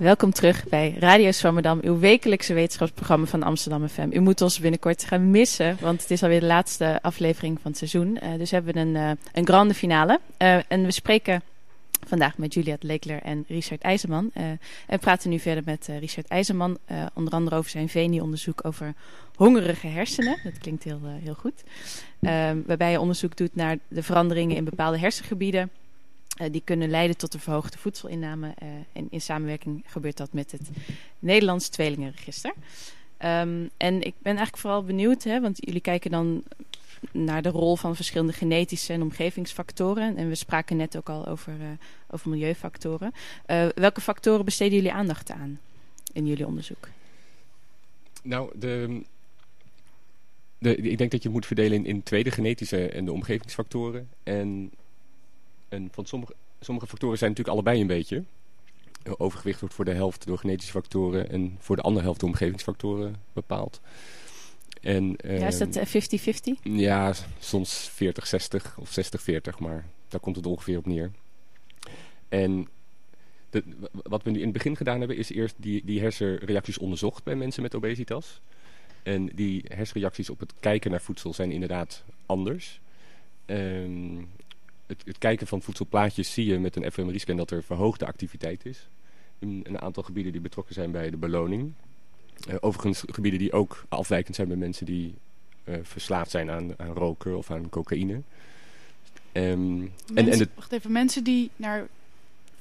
Welkom 0.07 0.31
terug 0.31 0.67
bij 0.69 0.95
Radio 0.99 1.31
Swammerdam, 1.31 1.79
uw 1.81 1.99
wekelijkse 1.99 2.53
wetenschapsprogramma 2.53 3.25
van 3.25 3.43
Amsterdam 3.43 3.87
FM. 3.87 4.07
U 4.11 4.19
moet 4.19 4.41
ons 4.41 4.59
binnenkort 4.59 5.03
gaan 5.03 5.31
missen, 5.31 5.77
want 5.81 6.01
het 6.01 6.11
is 6.11 6.23
alweer 6.23 6.39
de 6.39 6.45
laatste 6.45 6.99
aflevering 7.01 7.59
van 7.61 7.71
het 7.71 7.77
seizoen. 7.77 8.17
Eh, 8.17 8.37
dus 8.37 8.51
hebben 8.51 8.73
we 8.73 8.79
een, 8.79 8.95
eh, 8.95 9.11
een 9.33 9.45
grande 9.45 9.73
finale. 9.73 10.19
Eh, 10.37 10.57
en 10.67 10.83
we 10.83 10.91
spreken 10.91 11.41
vandaag 12.05 12.37
met 12.37 12.53
Juliette 12.53 12.87
Leekler 12.87 13.21
en 13.21 13.45
Richard 13.47 13.81
IJzerman. 13.81 14.31
En 14.87 14.99
praten 14.99 15.29
nu 15.29 15.39
verder 15.39 15.63
met 15.65 15.87
Richard 15.99 16.27
IJzerman, 16.27 16.77
onder 17.13 17.33
andere 17.33 17.55
over 17.55 17.69
zijn 17.69 17.89
VENI-onderzoek 17.89 18.65
over 18.65 18.93
hongerige 19.35 19.87
hersenen. 19.87 20.39
Dat 20.43 20.57
klinkt 20.57 20.83
heel, 20.83 21.01
heel 21.03 21.33
goed. 21.33 21.63
Waarbij 22.65 22.87
hij 22.87 22.97
onderzoek 22.97 23.37
doet 23.37 23.55
naar 23.55 23.77
de 23.87 24.03
veranderingen 24.03 24.55
in 24.55 24.63
bepaalde 24.63 24.99
hersengebieden. 24.99 25.69
Eh, 26.37 26.51
die 26.51 26.61
kunnen 26.63 26.89
leiden 26.89 27.17
tot 27.17 27.33
een 27.33 27.39
verhoogde 27.39 27.77
voedselinname. 27.77 28.53
eh, 28.57 28.67
en 28.93 29.07
in 29.09 29.21
samenwerking 29.21 29.83
gebeurt 29.85 30.17
dat 30.17 30.33
met 30.33 30.51
het 30.51 30.69
Nederlands 31.19 31.67
Tweelingenregister. 31.67 32.53
Ehm, 33.17 33.67
en 33.77 33.95
ik 34.01 34.13
ben 34.17 34.35
eigenlijk 34.35 34.57
vooral 34.57 34.83
benieuwd, 34.83 35.23
hè, 35.23 35.41
want 35.41 35.57
jullie 35.59 35.81
kijken 35.81 36.11
dan 36.11 36.43
naar 37.11 37.41
de 37.41 37.49
rol 37.49 37.75
van 37.75 37.95
verschillende 37.95 38.33
genetische 38.33 38.93
en 38.93 39.01
omgevingsfactoren. 39.01 40.17
En 40.17 40.29
we 40.29 40.35
spraken 40.35 40.77
net 40.77 40.97
ook 40.97 41.09
al 41.09 41.27
over, 41.27 41.53
eh, 41.53 41.67
over 42.09 42.29
milieufactoren. 42.29 43.13
Welke 43.75 44.01
factoren 44.01 44.45
besteden 44.45 44.75
jullie 44.75 44.91
aandacht 44.91 45.31
aan 45.31 45.59
in 46.13 46.27
jullie 46.27 46.47
onderzoek? 46.47 46.87
Nou, 48.23 48.51
de, 48.59 49.01
de, 50.57 50.75
ik 50.75 50.97
denk 50.97 51.11
dat 51.11 51.23
je 51.23 51.29
moet 51.29 51.45
verdelen 51.45 51.77
in, 51.77 51.85
in 51.85 52.03
tweede 52.03 52.31
genetische 52.31 52.89
en 52.89 53.05
de 53.05 53.11
omgevingsfactoren. 53.11 54.09
En, 54.23 54.71
en 55.69 55.89
van 55.91 56.05
sommige, 56.05 56.33
sommige 56.59 56.87
factoren 56.87 57.17
zijn 57.17 57.29
natuurlijk 57.29 57.57
allebei 57.57 57.81
een 57.81 57.87
beetje. 57.87 58.23
Overgewicht 59.17 59.59
wordt 59.59 59.75
voor 59.75 59.85
de 59.85 59.91
helft 59.93 60.25
door 60.25 60.37
genetische 60.37 60.71
factoren 60.71 61.29
en 61.29 61.55
voor 61.59 61.75
de 61.75 61.81
andere 61.81 62.05
helft 62.05 62.19
door 62.19 62.29
omgevingsfactoren 62.29 63.15
bepaald. 63.33 63.81
En, 64.81 65.17
ja, 65.23 65.47
is 65.47 65.57
dat 65.57 65.75
ehm, 65.75 65.85
eh, 65.85 66.57
50-50? 66.57 66.61
Ja, 66.63 67.13
soms 67.39 67.91
40-60 67.91 67.95
of 68.79 68.99
60-40, 68.99 69.59
maar 69.59 69.85
daar 70.07 70.19
komt 70.19 70.35
het 70.35 70.45
ongeveer 70.45 70.77
op 70.77 70.85
neer. 70.85 71.11
En 72.29 72.67
de, 73.49 73.63
wat 73.91 74.23
we 74.23 74.29
nu 74.29 74.37
in 74.37 74.43
het 74.43 74.53
begin 74.53 74.75
gedaan 74.75 74.99
hebben, 74.99 75.17
is 75.17 75.29
eerst 75.29 75.55
die, 75.57 75.81
die 75.85 76.01
hersenreacties 76.01 76.77
onderzocht 76.77 77.23
bij 77.23 77.35
mensen 77.35 77.61
met 77.61 77.75
obesitas. 77.75 78.41
En 79.03 79.29
die 79.35 79.65
hersenreacties 79.67 80.29
op 80.29 80.39
het 80.39 80.53
kijken 80.59 80.91
naar 80.91 81.01
voedsel 81.01 81.33
zijn 81.33 81.51
inderdaad 81.51 82.03
anders. 82.25 82.79
Ehm, 83.45 84.17
het, 84.87 85.01
het 85.05 85.17
kijken 85.17 85.47
van 85.47 85.61
voedselplaatjes 85.61 86.33
zie 86.33 86.45
je 86.45 86.59
met 86.59 86.75
een 86.75 86.91
fMRI-scan 86.91 87.37
dat 87.37 87.51
er 87.51 87.63
verhoogde 87.63 88.05
activiteit 88.05 88.65
is. 88.65 88.87
In 89.39 89.61
een 89.63 89.81
aantal 89.81 90.03
gebieden 90.03 90.31
die 90.31 90.41
betrokken 90.41 90.73
zijn 90.73 90.91
bij 90.91 91.09
de 91.09 91.17
beloning. 91.17 91.73
Eh, 92.47 92.55
overigens 92.59 93.03
gebieden 93.05 93.39
die 93.39 93.51
ook 93.51 93.85
afwijkend 93.89 94.35
zijn 94.35 94.47
bij 94.47 94.57
mensen 94.57 94.85
die 94.85 95.15
eh, 95.63 95.75
verslaafd 95.81 96.31
zijn 96.31 96.51
aan, 96.51 96.79
aan 96.79 96.93
roken 96.93 97.37
of 97.37 97.51
aan 97.51 97.69
cocaïne. 97.69 98.21
Ehm, 99.31 99.45
en, 99.45 99.91
en 100.13 100.25
Mensen, 100.25 100.37
de, 100.37 100.49
Wacht 100.55 100.71
even, 100.71 100.91
mensen 100.91 101.23
die 101.23 101.49
naar 101.55 101.87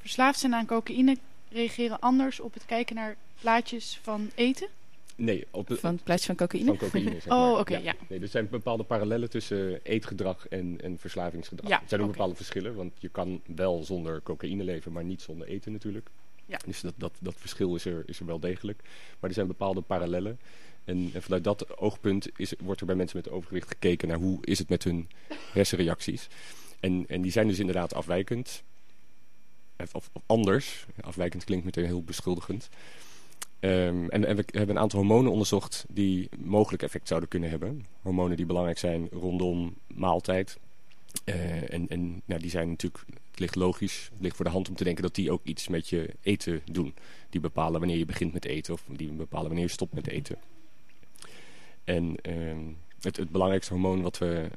verslaafd 0.00 0.38
zijn 0.38 0.54
aan 0.54 0.66
cocaïne 0.66 1.16
reageren 1.48 2.00
anders 2.00 2.40
op 2.40 2.54
het 2.54 2.66
kijken 2.66 2.94
naar 2.94 3.16
plaatjes 3.40 4.00
van 4.02 4.30
eten? 4.34 4.68
Nee, 5.16 5.46
op 5.50 5.66
de, 5.66 5.76
Van 5.76 6.00
het 6.04 6.24
van 6.24 6.36
cocaïne? 6.36 6.66
van 6.66 6.76
cocaïne. 6.76 7.10
Zeg 7.20 7.32
Oh, 7.32 7.58
oké, 7.58 7.76
ja. 7.76 7.94
Nee, 8.08 8.20
er 8.20 8.28
zijn 8.28 8.48
bepaalde 8.48 8.82
parallellen 8.82 9.30
tussen 9.30 9.80
eetgedrag 9.82 10.48
en, 10.48 10.80
en 10.80 10.98
verslavingsgedrag. 10.98 11.70
Ja, 11.70 11.80
er 11.80 11.88
zijn 11.88 12.00
ook 12.00 12.10
bepaalde 12.10 12.34
verschillen, 12.34 12.74
want 12.74 12.92
je 12.98 13.08
kan 13.08 13.40
wel 13.56 13.84
zonder 13.84 14.22
cocaïne 14.22 14.64
leven, 14.64 14.92
maar 14.92 15.04
niet 15.04 15.22
zonder 15.22 15.46
eten 15.46 15.72
natuurlijk. 15.72 16.08
Ja. 16.46 16.58
Dus 16.66 16.80
dat, 16.80 16.94
dat, 16.96 17.12
dat 17.20 17.34
verschil 17.36 17.74
is 17.74 17.84
er, 17.84 18.02
is 18.06 18.20
er 18.20 18.26
wel 18.26 18.40
degelijk. 18.40 18.82
Maar 19.20 19.30
er 19.30 19.36
zijn 19.36 19.46
bepaalde 19.46 19.80
parallellen. 19.80 20.38
En, 20.84 21.10
en 21.12 21.22
vanuit 21.22 21.44
dat 21.44 21.78
oogpunt 21.78 22.28
is, 22.36 22.52
wordt 22.58 22.80
er 22.80 22.86
bij 22.86 22.94
mensen 22.94 23.16
met 23.16 23.30
overgewicht 23.30 23.68
gekeken 23.68 24.08
naar 24.08 24.16
hoe 24.16 24.38
is 24.40 24.58
het 24.58 24.68
met 24.68 24.84
hun 24.84 25.08
hersenreacties. 25.52 26.28
En, 26.80 27.04
en 27.08 27.22
die 27.22 27.32
zijn 27.32 27.48
dus 27.48 27.58
inderdaad 27.58 27.94
afwijkend. 27.94 28.62
Of, 29.92 29.94
of 29.94 30.10
anders. 30.26 30.86
Afwijkend 31.00 31.44
klinkt 31.44 31.64
meteen 31.64 31.84
heel 31.84 32.02
beschuldigend. 32.02 32.68
Ehm, 33.66 34.08
en, 34.08 34.20
we 34.20 34.44
hebben 34.46 34.76
een 34.76 34.82
aantal 34.82 34.98
hormonen 34.98 35.30
onderzocht 35.32 35.84
die 35.88 36.28
mogelijk 36.38 36.82
effect 36.82 37.08
zouden 37.08 37.28
kunnen 37.28 37.50
hebben. 37.50 37.86
Hormonen 38.02 38.36
die 38.36 38.46
belangrijk 38.46 38.78
zijn 38.78 39.08
rondom 39.12 39.74
maaltijd. 39.86 40.58
Eh, 41.24 41.72
en 41.72 41.88
en 41.88 42.22
nou, 42.24 42.40
die 42.40 42.50
zijn 42.50 42.68
natuurlijk, 42.68 43.04
het 43.30 43.38
ligt 43.38 43.54
logisch, 43.54 44.10
het 44.12 44.22
ligt 44.22 44.36
voor 44.36 44.44
de 44.44 44.50
hand 44.50 44.68
om 44.68 44.74
te 44.74 44.84
denken 44.84 45.02
dat 45.02 45.14
die 45.14 45.30
ook 45.30 45.44
iets 45.44 45.68
met 45.68 45.88
je 45.88 46.14
eten 46.20 46.62
doen. 46.64 46.94
Die 47.30 47.40
bepalen 47.40 47.78
wanneer 47.80 47.98
je 47.98 48.04
begint 48.04 48.32
met 48.32 48.44
eten 48.44 48.74
of 48.74 48.82
die 48.96 49.12
bepalen 49.12 49.46
wanneer 49.46 49.66
je 49.66 49.72
stopt 49.72 49.92
met 49.92 50.08
eten. 50.08 50.36
En 51.84 52.16
ehm, 52.22 52.64
het, 53.00 53.16
het 53.16 53.30
belangrijkste 53.30 53.72
hormoon 53.72 54.02
wat 54.02 54.18
we, 54.18 54.50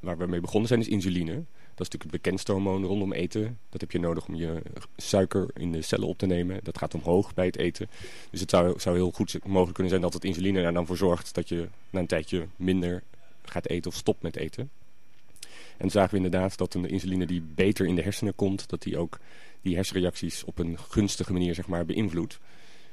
waar 0.00 0.18
we 0.18 0.26
mee 0.26 0.40
begonnen 0.40 0.68
zijn 0.68 0.80
is 0.80 0.88
insuline. 0.88 1.44
Dat 1.74 1.86
is 1.86 1.92
natuurlijk 1.92 2.12
het 2.12 2.22
bekendste 2.22 2.52
hormoon 2.52 2.84
rondom 2.84 3.12
eten. 3.12 3.58
Dat 3.68 3.80
heb 3.80 3.90
je 3.90 3.98
nodig 3.98 4.26
om 4.26 4.34
je 4.34 4.62
suiker 4.96 5.50
in 5.54 5.72
de 5.72 5.82
cellen 5.82 6.08
op 6.08 6.18
te 6.18 6.26
nemen. 6.26 6.60
Dat 6.62 6.78
gaat 6.78 6.94
omhoog 6.94 7.34
bij 7.34 7.46
het 7.46 7.56
eten. 7.56 7.88
Dus 8.30 8.40
het 8.40 8.50
zou, 8.50 8.80
zou 8.80 8.96
heel 8.96 9.10
goed 9.10 9.38
mogelijk 9.44 9.72
kunnen 9.72 9.88
zijn 9.88 10.02
dat 10.02 10.12
het 10.12 10.24
insuline 10.24 10.60
er 10.60 10.72
dan 10.72 10.86
voor 10.86 10.96
zorgt 10.96 11.34
dat 11.34 11.48
je 11.48 11.68
na 11.90 12.00
een 12.00 12.06
tijdje 12.06 12.46
minder 12.56 13.02
gaat 13.44 13.66
eten 13.68 13.90
of 13.90 13.96
stopt 13.96 14.22
met 14.22 14.36
eten. 14.36 14.70
En 15.76 15.90
zagen 15.90 16.10
we 16.10 16.16
inderdaad 16.16 16.56
dat 16.56 16.74
een 16.74 16.88
insuline 16.88 17.26
die 17.26 17.42
beter 17.42 17.86
in 17.86 17.94
de 17.94 18.02
hersenen 18.02 18.34
komt, 18.34 18.68
dat 18.68 18.82
die 18.82 18.98
ook 18.98 19.18
die 19.60 19.74
hersenreacties 19.74 20.44
op 20.44 20.58
een 20.58 20.78
gunstige 20.78 21.32
manier 21.32 21.54
zeg 21.54 21.66
maar, 21.66 21.84
beïnvloedt. 21.84 22.38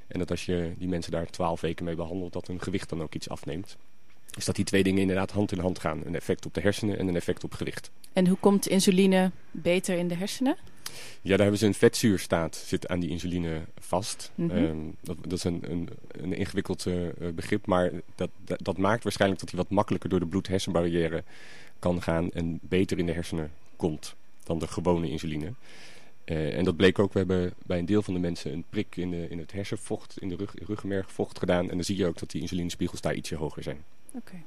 En 0.08 0.20
dat 0.20 0.32
als 0.32 0.46
je 0.46 0.74
die 0.78 0.88
mensen 0.88 1.12
daar 1.12 1.30
twaalf 1.30 1.62
weken 1.62 1.86
mee 1.86 1.96
behandelt, 1.96 2.34
dat 2.34 2.48
hun 2.48 2.62
gewicht 2.62 2.90
dan 2.90 3.02
ook 3.02 3.16
iets 3.16 3.30
afneemt. 3.30 3.78
Dus 4.32 4.46
dat 4.46 4.56
die 4.56 4.66
twee 4.66 4.84
dingen 4.84 5.02
inderdaad 5.02 5.32
hand 5.32 5.52
in 5.52 5.60
hand 5.60 5.80
gaan. 5.80 6.02
Een 6.06 6.16
effect 6.16 6.46
op 6.46 6.54
de 6.54 6.62
hersenen 6.62 6.98
en 6.98 7.08
een 7.08 7.16
effect 7.16 7.44
op 7.44 7.54
gewicht. 7.54 7.92
En 8.14 8.28
hoe 8.28 8.38
komt 8.38 8.68
insuline 8.68 9.32
beter 9.52 9.98
in 9.98 10.08
de 10.08 10.16
hersenen? 10.16 10.58
Ja, 11.22 11.30
daar 11.30 11.40
hebben 11.40 11.58
ze 11.58 11.66
een 11.66 11.74
vetzuurstaat 11.74 12.56
zit 12.56 12.88
aan 12.88 13.00
die 13.00 13.10
insuline 13.10 13.62
vast. 13.80 14.32
Mhm. 14.36 14.58
Ehm, 14.58 14.78
dat, 15.02 15.18
dat 15.22 15.32
is 15.32 15.44
een, 15.44 15.72
een, 15.72 15.90
een 16.08 16.34
ingewikkeld 16.34 16.86
eh, 16.86 16.96
begrip, 17.36 17.66
maar 17.66 17.92
dat, 18.16 18.30
dat, 18.46 18.64
dat 18.64 18.78
maakt 18.78 19.04
waarschijnlijk 19.04 19.42
dat 19.42 19.50
hij 19.50 19.60
wat 19.60 19.70
makkelijker 19.70 20.10
door 20.10 20.20
de 20.20 20.26
bloed-hersenbarrière 20.26 21.24
kan 21.80 22.02
gaan 22.02 22.32
en 22.32 22.60
beter 22.62 22.98
in 22.98 23.06
de 23.06 23.12
hersenen 23.12 23.52
komt 23.76 24.16
dan 24.44 24.60
de 24.60 24.68
gewone 24.68 25.10
insuline. 25.10 25.54
Eh, 26.24 26.58
en 26.58 26.64
dat 26.64 26.76
bleek 26.76 27.00
ook, 27.00 27.14
we 27.14 27.20
hebben 27.20 27.54
bij 27.66 27.80
een 27.80 27.86
deel 27.86 28.02
van 28.02 28.14
de 28.14 28.20
mensen 28.20 28.54
een 28.54 28.66
prik 28.70 28.96
in, 28.96 29.10
de, 29.10 29.30
in 29.30 29.38
het 29.38 29.52
hersenvocht, 29.52 30.16
in 30.20 30.30
de 30.30 30.36
rug, 30.36 30.54
ruggenmergvocht 30.66 31.40
gedaan. 31.40 31.70
En 31.70 31.76
dan 31.76 31.84
zie 31.84 31.98
je 31.98 32.06
ook 32.06 32.20
dat 32.20 32.32
die 32.32 32.42
insulinespiegels 32.42 33.02
daar 33.02 33.16
ietsje 33.16 33.36
hoger 33.36 33.64
zijn. 33.64 33.84
Oké. 34.12 34.42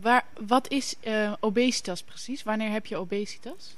Waar, 0.00 0.24
wat 0.46 0.70
is 0.70 0.94
eh, 1.00 1.32
obesitas 1.40 2.02
precies? 2.02 2.42
Wanneer 2.42 2.70
heb 2.70 2.86
je 2.86 2.96
obesitas? 2.96 3.72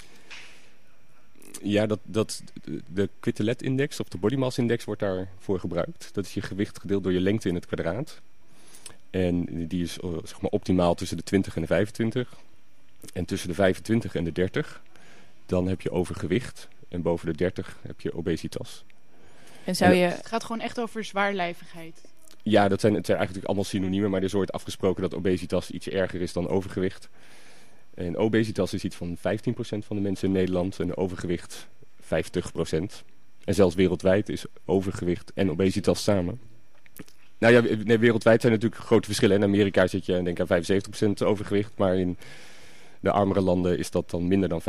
Ja, 1.61 1.85
dat, 1.85 1.99
dat, 2.03 2.43
de 2.87 3.09
Quintelet-index 3.19 3.99
of 3.99 4.07
de 4.07 4.17
body 4.17 4.35
mass 4.35 4.57
index 4.57 4.83
wordt 4.83 5.01
daarvoor 5.01 5.59
gebruikt. 5.59 6.09
Dat 6.13 6.25
is 6.25 6.33
je 6.33 6.41
gewicht 6.41 6.79
gedeeld 6.79 7.03
door 7.03 7.13
je 7.13 7.19
lengte 7.19 7.47
in 7.47 7.55
het 7.55 7.65
kwadraat. 7.65 8.21
En 9.09 9.67
die 9.67 9.83
is 9.83 9.99
eh, 9.99 10.09
zeg 10.23 10.41
maar 10.41 10.51
optimaal 10.51 10.95
tussen 10.95 11.17
de 11.17 11.23
20 11.23 11.55
en 11.55 11.61
de 11.61 11.67
25. 11.67 12.37
En 13.13 13.25
tussen 13.25 13.49
de 13.49 13.55
25 13.55 14.15
en 14.15 14.23
de 14.23 14.31
30, 14.31 14.81
dan 15.45 15.67
heb 15.67 15.81
je 15.81 15.91
overgewicht. 15.91 16.67
En 16.87 17.01
boven 17.01 17.25
de 17.25 17.37
30 17.37 17.77
heb 17.81 18.01
je 18.01 18.13
obesitas. 18.13 18.83
En 19.63 19.75
zou 19.75 19.93
je... 19.93 20.05
Het 20.05 20.27
gaat 20.27 20.43
gewoon 20.43 20.61
echt 20.61 20.79
over 20.79 21.03
zwaarlijvigheid. 21.03 22.01
Ja, 22.43 22.67
dat 22.67 22.81
zijn, 22.81 22.93
het 22.93 23.05
zijn 23.05 23.17
eigenlijk 23.17 23.47
allemaal 23.47 23.65
synoniemen, 23.65 24.09
maar 24.09 24.19
er 24.19 24.25
is 24.25 24.33
ooit 24.33 24.51
afgesproken 24.51 25.01
dat 25.01 25.15
obesitas 25.15 25.71
iets 25.71 25.89
erger 25.89 26.21
is 26.21 26.33
dan 26.33 26.47
overgewicht. 26.47 27.09
En 27.93 28.17
obesitas 28.17 28.73
is 28.73 28.83
iets 28.83 28.95
van 28.95 29.17
15% 29.17 29.19
van 29.61 29.95
de 29.95 30.01
mensen 30.01 30.27
in 30.27 30.33
Nederland 30.33 30.79
en 30.79 30.97
overgewicht 30.97 31.67
50%. 32.01 32.07
En 33.43 33.53
zelfs 33.53 33.75
wereldwijd 33.75 34.29
is 34.29 34.45
overgewicht 34.65 35.31
en 35.33 35.51
obesitas 35.51 36.03
samen. 36.03 36.39
Nou 37.37 37.53
ja, 37.53 37.97
wereldwijd 37.99 38.41
zijn 38.41 38.53
natuurlijk 38.53 38.81
grote 38.81 39.05
verschillen. 39.05 39.35
In 39.35 39.43
Amerika 39.43 39.87
zit 39.87 40.05
je 40.05 40.23
denk 40.23 40.39
ik 40.39 40.51
aan 40.51 40.63
75% 41.23 41.27
overgewicht, 41.27 41.71
maar 41.75 41.97
in 41.97 42.17
de 42.99 43.11
armere 43.11 43.41
landen 43.41 43.77
is 43.77 43.91
dat 43.91 44.09
dan 44.09 44.27
minder 44.27 44.49
dan 44.49 44.61
50%. 44.61 44.65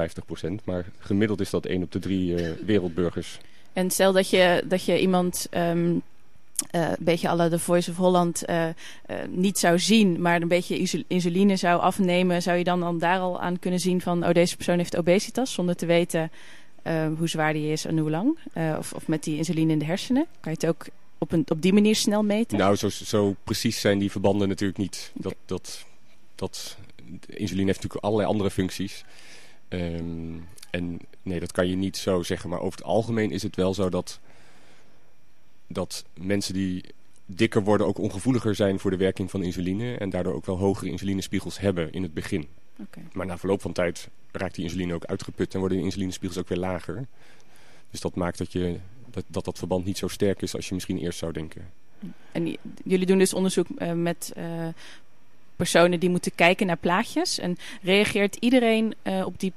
Maar 0.65 0.85
gemiddeld 0.99 1.41
is 1.41 1.51
dat 1.51 1.67
1 1.67 1.83
op 1.83 1.93
de 1.93 1.99
3 1.99 2.33
uh, 2.33 2.51
wereldburgers. 2.67 3.39
En 3.73 3.91
stel 3.91 4.13
dat 4.13 4.31
je, 4.31 4.65
dat 4.69 4.85
je 4.85 5.01
iemand 5.01 5.49
um, 5.55 6.03
uh, 6.75 6.89
een 6.89 6.97
beetje 6.99 7.29
alle 7.29 7.49
de 7.49 7.59
Voice 7.59 7.91
of 7.91 7.97
Holland 7.97 8.43
uh, 8.49 8.67
uh, 8.67 8.73
niet 9.29 9.59
zou 9.59 9.79
zien, 9.79 10.21
maar 10.21 10.43
een 10.43 10.49
beetje 10.49 11.05
insuline 11.07 11.57
zou 11.57 11.81
afnemen, 11.81 12.43
zou 12.43 12.59
je 12.59 12.65
dan, 12.65 12.81
dan 12.81 12.99
daar 12.99 13.19
al 13.19 13.41
aan 13.41 13.59
kunnen 13.59 13.81
zien 13.81 14.01
van, 14.01 14.27
oh 14.27 14.33
deze 14.33 14.57
persoon 14.57 14.79
heeft 14.79 14.97
obesitas, 14.97 15.53
zonder 15.53 15.77
te 15.77 15.87
weten 15.87 16.31
hoe 17.19 17.29
zwaar 17.29 17.53
die 17.53 17.73
is 17.73 17.85
en 17.85 17.99
hoe 17.99 18.11
lang? 18.11 18.39
of, 18.79 18.93
of 18.93 19.09
met 19.09 19.25
die 19.25 19.37
insuline 19.37 19.73
in 19.73 19.79
de 19.79 19.85
hersenen? 19.85 20.27
Kan 20.41 20.53
je 20.53 20.59
het 20.61 20.67
ook 20.67 20.87
op, 21.19 21.33
een, 21.33 21.45
op 21.49 21.63
die 21.63 21.73
manier 21.73 21.97
snel 21.97 22.23
meten? 22.23 22.59
Nou, 22.59 22.77
zo, 22.77 22.89
zo 22.89 23.37
precies 23.45 23.81
zijn 23.81 23.99
die 23.99 24.11
verbanden 24.11 24.49
natuurlijk 24.49 24.79
niet. 24.79 25.13
Okay. 25.19 25.23
Dat, 25.23 25.37
dat, 25.47 25.85
dat, 26.35 26.77
insuline 27.27 27.67
heeft 27.67 27.83
natuurlijk 27.83 28.05
allerlei 28.05 28.29
andere 28.29 28.51
functies. 28.51 29.05
Um, 29.69 30.49
en 30.71 30.99
nee, 31.23 31.41
dat 31.41 31.53
kan 31.53 31.69
je 31.69 31.77
niet 31.77 31.97
zo 31.97 32.23
zeggen. 32.23 32.51
Maar 32.51 32.61
over 32.61 32.79
het 32.79 32.87
algemeen 32.87 33.31
is 33.31 33.43
het 33.43 33.57
wel 33.57 33.75
zo 33.75 33.89
dat, 33.89 34.21
dat 35.73 36.05
mensen 36.21 36.55
die 36.55 36.85
dikker 37.27 37.63
worden 37.63 37.87
ook 37.87 37.99
ongevoeliger 37.99 38.55
zijn 38.55 38.79
voor 38.79 38.91
de 38.91 38.97
werking 38.97 39.31
van 39.31 39.43
insuline. 39.43 39.97
En 39.97 40.11
daardoor 40.11 40.35
ook 40.35 40.47
wel 40.47 40.59
hogere 40.59 40.91
insulinespiegels 40.91 41.59
hebben 41.59 41.93
in 41.93 42.03
het 42.03 42.15
begin. 42.15 42.49
Oké. 42.79 43.01
Maar 43.13 43.27
na 43.27 43.39
verloop 43.39 43.61
van 43.61 43.73
tijd 43.73 44.09
raakt 44.33 44.55
die 44.55 44.65
insuline 44.65 44.95
ook 44.95 45.05
uitgeput 45.05 45.53
en 45.53 45.59
worden 45.61 45.79
de 45.79 45.85
insulinespiegels 45.85 46.39
ook 46.39 46.49
weer 46.49 46.59
lager. 46.59 47.07
Dus 47.91 48.01
dat 48.01 48.15
maakt 48.15 48.39
dat, 48.39 48.53
je, 48.53 48.79
dat, 49.07 49.25
dat 49.27 49.45
dat 49.45 49.59
verband 49.59 49.85
niet 49.85 49.99
zo 49.99 50.09
sterk 50.09 50.43
is 50.43 50.55
als 50.55 50.69
je 50.69 50.75
misschien 50.75 50.99
eerst 50.99 51.19
zou 51.19 51.33
denken. 51.33 51.71
En 52.33 52.57
jullie 52.85 53.07
doen 53.07 53.19
dus 53.19 53.35
onderzoek 53.35 53.67
eh, 53.77 53.93
met 53.93 54.33
eh, 54.37 54.69
personen 55.57 56.01
die 56.01 56.11
moeten 56.11 56.35
kijken 56.35 56.67
naar 56.67 56.77
plaatjes. 56.77 57.39
En 57.39 57.59
reageert 57.83 58.37
iedereen 58.37 58.95
eh, 59.03 59.27
op 59.27 59.41
die 59.41 59.53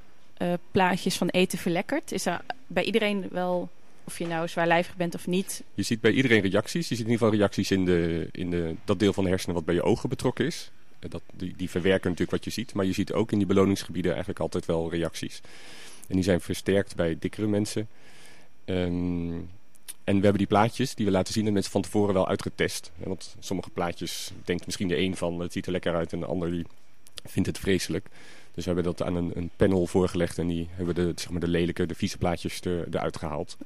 plaatjes 0.71 1.17
van 1.17 1.28
eten 1.28 1.58
verlekkerd? 1.58 2.12
Is 2.12 2.26
er 2.26 2.41
bij 2.67 2.84
iedereen 2.84 3.28
wel, 3.32 3.69
of 4.04 4.18
je 4.18 4.28
nou 4.28 4.48
zwaarlijvig 4.48 4.96
bent 4.96 5.16
of 5.16 5.28
niet? 5.28 5.63
Je 5.74 5.84
ziet 5.84 6.02
bij 6.02 6.12
iedereen 6.12 6.42
reacties. 6.42 6.89
Je 6.89 6.96
ziet 6.96 7.06
in 7.06 7.12
ieder 7.12 7.26
geval 7.26 7.39
reacties 7.39 7.72
in, 7.72 7.86
de, 7.86 8.28
in 8.32 8.50
de, 8.50 8.76
dat 8.86 9.00
deel 9.00 9.13
van 9.13 9.24
de 9.24 9.30
hersenen 9.30 9.56
wat 9.56 9.66
bij 9.66 9.76
je 9.76 9.84
ogen 9.84 10.10
betrokken 10.10 10.46
is. 10.46 10.72
Dat, 11.00 11.22
die, 11.34 11.54
die 11.58 11.70
verwerken 11.70 12.10
natuurlijk 12.10 12.32
wat 12.32 12.44
je 12.44 12.62
ziet. 12.62 12.74
Maar 12.74 12.86
je 12.86 12.94
ziet 12.94 13.13
ook 13.13 13.32
in 13.32 13.38
die 13.38 13.48
beloningsgebieden 13.48 14.12
eigenlijk 14.12 14.39
altijd 14.39 14.66
wel 14.66 14.92
reacties. 14.92 15.42
En 16.08 16.16
die 16.16 16.24
zijn 16.24 16.42
versterkt 16.42 16.96
bij 16.96 17.18
dikkere 17.20 17.48
mensen. 17.48 17.88
Ehm, 18.66 19.34
en 20.04 20.16
we 20.16 20.22
hebben 20.22 20.38
die 20.38 20.48
plaatjes 20.48 20.96
die 20.96 21.06
we 21.06 21.12
laten 21.12 21.34
zien 21.34 21.48
en 21.48 21.54
mensen 21.54 21.72
van 21.72 21.82
tevoren 21.82 22.13
wel 22.13 22.28
uitgetest. 22.28 22.92
Want 22.98 23.36
sommige 23.39 23.70
plaatjes 23.70 24.32
denkt 24.44 24.66
misschien 24.66 24.88
de 24.88 24.98
een 24.98 25.16
van 25.16 25.39
het 25.39 25.52
ziet 25.52 25.66
er 25.66 25.72
lekker 25.72 25.96
uit 25.96 26.13
en 26.13 26.20
de 26.20 26.26
ander 26.26 26.52
die 26.52 26.66
vindt 27.24 27.48
het 27.48 27.60
vreselijk. 27.60 28.08
Dus 28.54 28.66
we 28.66 28.72
hebben 28.74 28.84
dat 28.84 29.08
aan 29.08 29.16
een, 29.16 29.32
een 29.36 29.50
panel 29.56 29.88
voorgelegd 29.88 30.38
en 30.38 30.48
die 30.48 30.68
hebben 30.72 30.96
de, 30.96 31.12
zeg 31.16 31.30
maar, 31.30 31.39
de 31.39 31.48
lelijke, 31.48 31.86
de 31.86 31.96
vieze 31.96 32.18
plaatjes 32.18 32.62
er, 32.62 32.88
eruit 32.92 33.18
gehaald. 33.18 33.58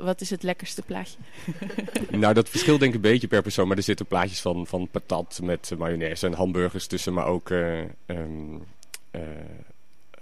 Wat 0.00 0.20
is 0.20 0.30
het 0.30 0.42
lekkerste 0.42 0.82
plaatje? 0.82 1.16
Nou, 2.10 2.34
dat 2.34 2.48
verschilt 2.48 2.80
denk 2.80 2.94
ik 2.94 2.96
een 3.04 3.10
beetje 3.10 3.28
per 3.28 3.42
persoon. 3.42 3.68
Maar 3.68 3.76
er 3.76 3.82
zitten 3.82 4.06
plaatjes 4.06 4.40
van, 4.40 4.66
van 4.66 4.88
patat 4.90 5.40
met 5.42 5.72
mayonaise 5.78 6.26
en 6.26 6.32
hamburgers 6.32 6.86
tussen. 6.86 7.12
Maar 7.12 7.26
ook 7.26 7.50
eh, 7.50 7.80
ehm, 7.80 8.56
eh, 9.10 9.20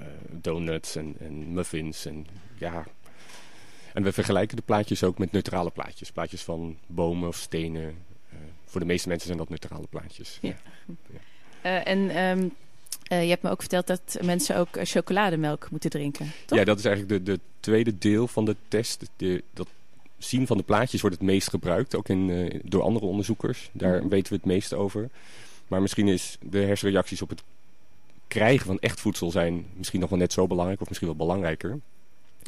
eh, 0.00 0.06
donuts 0.30 0.96
en, 0.96 1.16
en 1.18 1.52
muffins. 1.52 2.06
En, 2.06 2.26
ja. 2.58 2.86
en 3.92 4.02
we 4.02 4.12
vergelijken 4.12 4.56
de 4.56 4.62
plaatjes 4.62 5.04
ook 5.04 5.18
met 5.18 5.32
neutrale 5.32 5.70
plaatjes. 5.70 6.12
Plaatjes 6.12 6.42
van 6.42 6.78
bomen 6.86 7.28
of 7.28 7.36
stenen. 7.36 7.96
Eh, 8.30 8.36
voor 8.64 8.80
de 8.80 8.86
meeste 8.86 9.08
mensen 9.08 9.26
zijn 9.26 9.38
dat 9.38 9.48
neutrale 9.48 9.86
plaatjes. 9.86 10.38
Ja. 10.40 10.56
Eh, 11.62 11.86
en 11.86 12.10
ehm, 12.10 12.48
eh, 13.10 13.22
je 13.22 13.28
hebt 13.28 13.42
me 13.42 13.50
ook 13.50 13.60
verteld 13.60 13.86
dat 13.86 14.18
mensen 14.22 14.56
ook 14.56 14.76
eh, 14.76 14.84
chocolademelk 14.86 15.70
moeten 15.70 15.90
drinken, 15.90 16.32
toch? 16.46 16.58
Ja, 16.58 16.64
dat 16.64 16.78
is 16.78 16.84
eigenlijk 16.84 17.24
de, 17.26 17.32
de 17.32 17.40
tweede 17.60 17.98
deel 17.98 18.28
van 18.28 18.44
de 18.44 18.56
test. 18.68 19.10
De, 19.16 19.42
dat 19.54 19.66
zien 20.18 20.46
van 20.46 20.56
de 20.56 20.62
plaatjes 20.62 21.00
wordt 21.00 21.16
het 21.16 21.24
meest 21.26 21.48
gebruikt, 21.50 21.94
ook 21.94 22.08
in, 22.08 22.30
eh, 22.30 22.60
door 22.64 22.82
andere 22.82 23.06
onderzoekers. 23.06 23.70
Daar 23.72 23.98
Mhm. 23.98 24.08
weten 24.08 24.32
we 24.32 24.38
het 24.38 24.46
meest 24.46 24.74
over. 24.74 25.08
Maar 25.68 25.80
misschien 25.82 26.08
is 26.08 26.36
de 26.40 26.58
hersenreacties 26.58 27.22
op 27.22 27.28
het 27.28 27.42
krijgen 28.28 28.66
van 28.66 28.78
echt 28.78 29.00
voedsel 29.00 29.30
zijn 29.30 29.66
misschien 29.76 30.00
nog 30.00 30.10
wel 30.10 30.18
net 30.18 30.32
zo 30.32 30.46
belangrijk, 30.46 30.80
of 30.80 30.86
misschien 30.88 31.08
wel 31.08 31.16
belangrijker. 31.16 31.78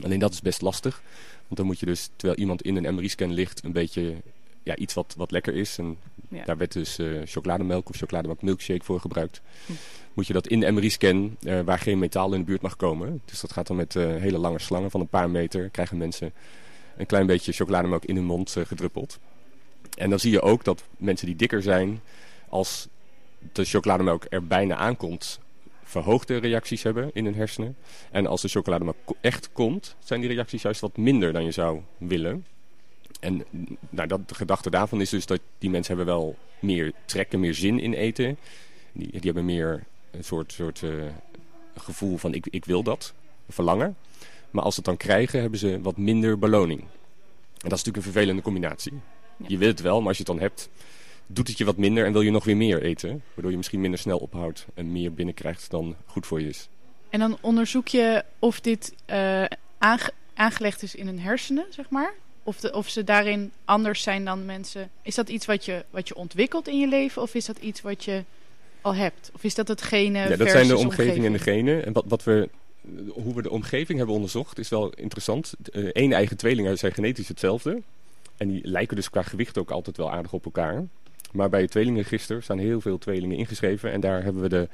Alleen 0.02 0.18
dat 0.18 0.32
is 0.32 0.40
best 0.40 0.60
lastig, 0.62 1.02
want 1.46 1.56
dan 1.56 1.66
moet 1.66 1.80
je 1.80 1.86
dus, 1.86 2.08
terwijl 2.16 2.38
iemand 2.38 2.62
in 2.62 2.76
een 2.76 2.94
MRI-scan 2.94 3.32
ligt, 3.32 3.64
een 3.64 3.72
beetje 3.72 4.14
ja, 4.62 4.76
iets 4.76 4.94
wat, 4.94 5.14
wat 5.16 5.30
lekker 5.30 5.54
is. 5.54 5.78
En 5.78 5.96
Ja. 6.28 6.44
daar 6.44 6.56
werd 6.56 6.72
dus 6.72 6.98
eh, 6.98 7.06
chocolademelk 7.24 7.88
of 7.88 7.96
chocolademelk 7.96 8.42
milkshake 8.42 8.84
voor 8.84 9.00
gebruikt. 9.00 9.40
Hm. 9.66 9.72
Moet 10.14 10.26
je 10.26 10.32
dat 10.32 10.46
in 10.46 10.60
de 10.60 10.70
MRI-scan, 10.70 11.36
eh, 11.42 11.60
waar 11.60 11.78
geen 11.78 11.98
metaal 11.98 12.32
in 12.32 12.38
de 12.38 12.44
buurt 12.46 12.60
mag 12.62 12.76
komen. 12.76 13.20
Dus 13.24 13.40
dat 13.40 13.52
gaat 13.52 13.66
dan 13.66 13.76
met 13.76 13.96
eh, 13.96 14.04
hele 14.16 14.38
lange 14.38 14.58
slangen 14.58 14.90
van 14.90 15.00
een 15.00 15.08
paar 15.08 15.30
meter. 15.30 15.68
Krijgen 15.68 15.96
mensen 15.96 16.32
een 16.96 17.06
klein 17.06 17.26
beetje 17.26 17.52
chocolademelk 17.52 18.04
in 18.04 18.16
hun 18.16 18.24
mond 18.24 18.56
gedruppeld. 18.66 19.18
En 19.96 20.10
dan 20.10 20.18
zie 20.18 20.30
je 20.30 20.40
ook 20.40 20.64
dat 20.64 20.82
mensen 20.96 21.26
die 21.26 21.36
dikker 21.36 21.62
zijn, 21.62 22.00
als 22.48 22.88
de 23.52 23.64
chocolademelk 23.64 24.26
er 24.28 24.46
bijna 24.46 24.76
aankomt, 24.76 25.40
verhoogde 25.82 26.36
reacties 26.36 26.82
hebben 26.82 27.10
in 27.12 27.24
hun 27.24 27.34
hersenen. 27.34 27.76
En 28.10 28.26
als 28.26 28.40
de 28.42 28.48
chocolademelk 28.48 28.96
echt 29.20 29.52
komt, 29.52 29.96
zijn 29.98 30.20
die 30.20 30.28
reacties 30.30 30.62
juist 30.62 30.80
wat 30.80 30.96
minder 30.96 31.32
dan 31.32 31.44
je 31.44 31.50
zou 31.50 31.80
willen. 31.98 32.46
En 33.22 33.44
nou, 33.90 34.08
dat, 34.08 34.28
de 34.28 34.34
gedachte 34.34 34.70
daarvan 34.70 35.00
is 35.00 35.10
dus 35.10 35.26
dat 35.26 35.40
die 35.58 35.70
mensen 35.70 35.96
hebben 35.96 36.14
wel 36.14 36.36
meer 36.60 36.92
trek 37.04 37.32
en 37.32 37.40
meer 37.40 37.54
zin 37.54 37.80
in 37.80 37.92
eten. 37.92 38.38
Die, 38.92 39.10
die 39.10 39.20
hebben 39.22 39.44
meer 39.44 39.84
een 40.10 40.24
soort, 40.24 40.52
soort 40.52 40.82
eh, 40.82 40.90
gevoel 41.76 42.16
van 42.16 42.34
ik, 42.34 42.46
ik 42.50 42.64
wil 42.64 42.82
dat, 42.82 43.14
verlangen. 43.48 43.96
Maar 44.50 44.64
als 44.64 44.74
ze 44.74 44.80
het 44.80 44.88
dan 44.88 44.96
krijgen, 44.96 45.40
hebben 45.40 45.58
ze 45.58 45.80
wat 45.82 45.96
minder 45.96 46.38
beloning. 46.38 46.80
En 46.80 47.68
dat 47.68 47.78
is 47.78 47.84
natuurlijk 47.84 47.96
een 47.96 48.12
vervelende 48.12 48.42
combinatie. 48.42 48.92
Ja. 49.36 49.44
Je 49.48 49.58
wil 49.58 49.68
het 49.68 49.80
wel, 49.80 49.98
maar 49.98 50.08
als 50.08 50.16
je 50.16 50.22
het 50.22 50.32
dan 50.32 50.40
hebt, 50.40 50.68
doet 51.26 51.48
het 51.48 51.58
je 51.58 51.64
wat 51.64 51.76
minder 51.76 52.06
en 52.06 52.12
wil 52.12 52.20
je 52.20 52.30
nog 52.30 52.44
weer 52.44 52.56
meer 52.56 52.82
eten. 52.82 53.22
Waardoor 53.34 53.50
je 53.50 53.56
misschien 53.56 53.80
minder 53.80 53.98
snel 54.00 54.18
ophoudt 54.18 54.66
en 54.74 54.92
meer 54.92 55.12
binnenkrijgt 55.12 55.70
dan 55.70 55.96
goed 56.06 56.26
voor 56.26 56.40
je 56.40 56.48
is. 56.48 56.68
En 57.08 57.18
dan 57.18 57.38
onderzoek 57.40 57.88
je 57.88 58.24
of 58.38 58.60
dit 58.60 58.94
eh, 59.04 59.44
aange- 59.78 60.12
aangelegd 60.34 60.82
is 60.82 60.94
in 60.94 61.06
hun 61.06 61.20
hersenen, 61.20 61.66
zeg 61.70 61.90
maar. 61.90 62.14
Of, 62.42 62.60
de, 62.60 62.72
of 62.72 62.88
ze 62.88 63.04
daarin 63.04 63.52
anders 63.64 64.02
zijn 64.02 64.24
dan 64.24 64.44
mensen. 64.44 64.90
Is 65.02 65.14
dat 65.14 65.28
iets 65.28 65.46
wat 65.46 65.64
je, 65.64 65.84
wat 65.90 66.08
je 66.08 66.14
ontwikkelt 66.14 66.68
in 66.68 66.78
je 66.78 66.88
leven? 66.88 67.22
Of 67.22 67.34
is 67.34 67.44
dat 67.44 67.58
iets 67.58 67.80
wat 67.80 68.04
je 68.04 68.24
al 68.80 68.94
hebt? 68.94 69.30
Of 69.34 69.44
is 69.44 69.54
dat 69.54 69.68
het 69.68 69.82
gene 69.82 70.18
Ja, 70.18 70.36
dat 70.36 70.50
zijn 70.50 70.68
de 70.68 70.76
omgeving 70.76 71.24
en 71.24 71.32
de 71.32 71.38
genen. 71.38 71.84
En 71.84 71.92
wat, 71.92 72.04
wat 72.08 72.24
we, 72.24 72.48
hoe 73.08 73.34
we 73.34 73.42
de 73.42 73.50
omgeving 73.50 73.98
hebben 73.98 74.16
onderzocht 74.16 74.58
is 74.58 74.68
wel 74.68 74.90
interessant. 74.90 75.54
Eén 75.72 76.12
eigen 76.12 76.36
tweelingen 76.36 76.78
zijn 76.78 76.92
genetisch 76.92 77.28
hetzelfde. 77.28 77.82
En 78.36 78.48
die 78.48 78.68
lijken 78.68 78.96
dus 78.96 79.10
qua 79.10 79.22
gewicht 79.22 79.58
ook 79.58 79.70
altijd 79.70 79.96
wel 79.96 80.10
aardig 80.10 80.32
op 80.32 80.44
elkaar. 80.44 80.84
Maar 81.32 81.48
bij 81.48 81.60
het 81.60 81.70
tweelingenregister 81.70 82.42
staan 82.42 82.58
heel 82.58 82.80
veel 82.80 82.98
tweelingen 82.98 83.36
ingeschreven. 83.36 83.92
En 83.92 84.00
daar 84.00 84.22
hebben 84.22 84.42
we 84.42 84.48
de, 84.48 84.68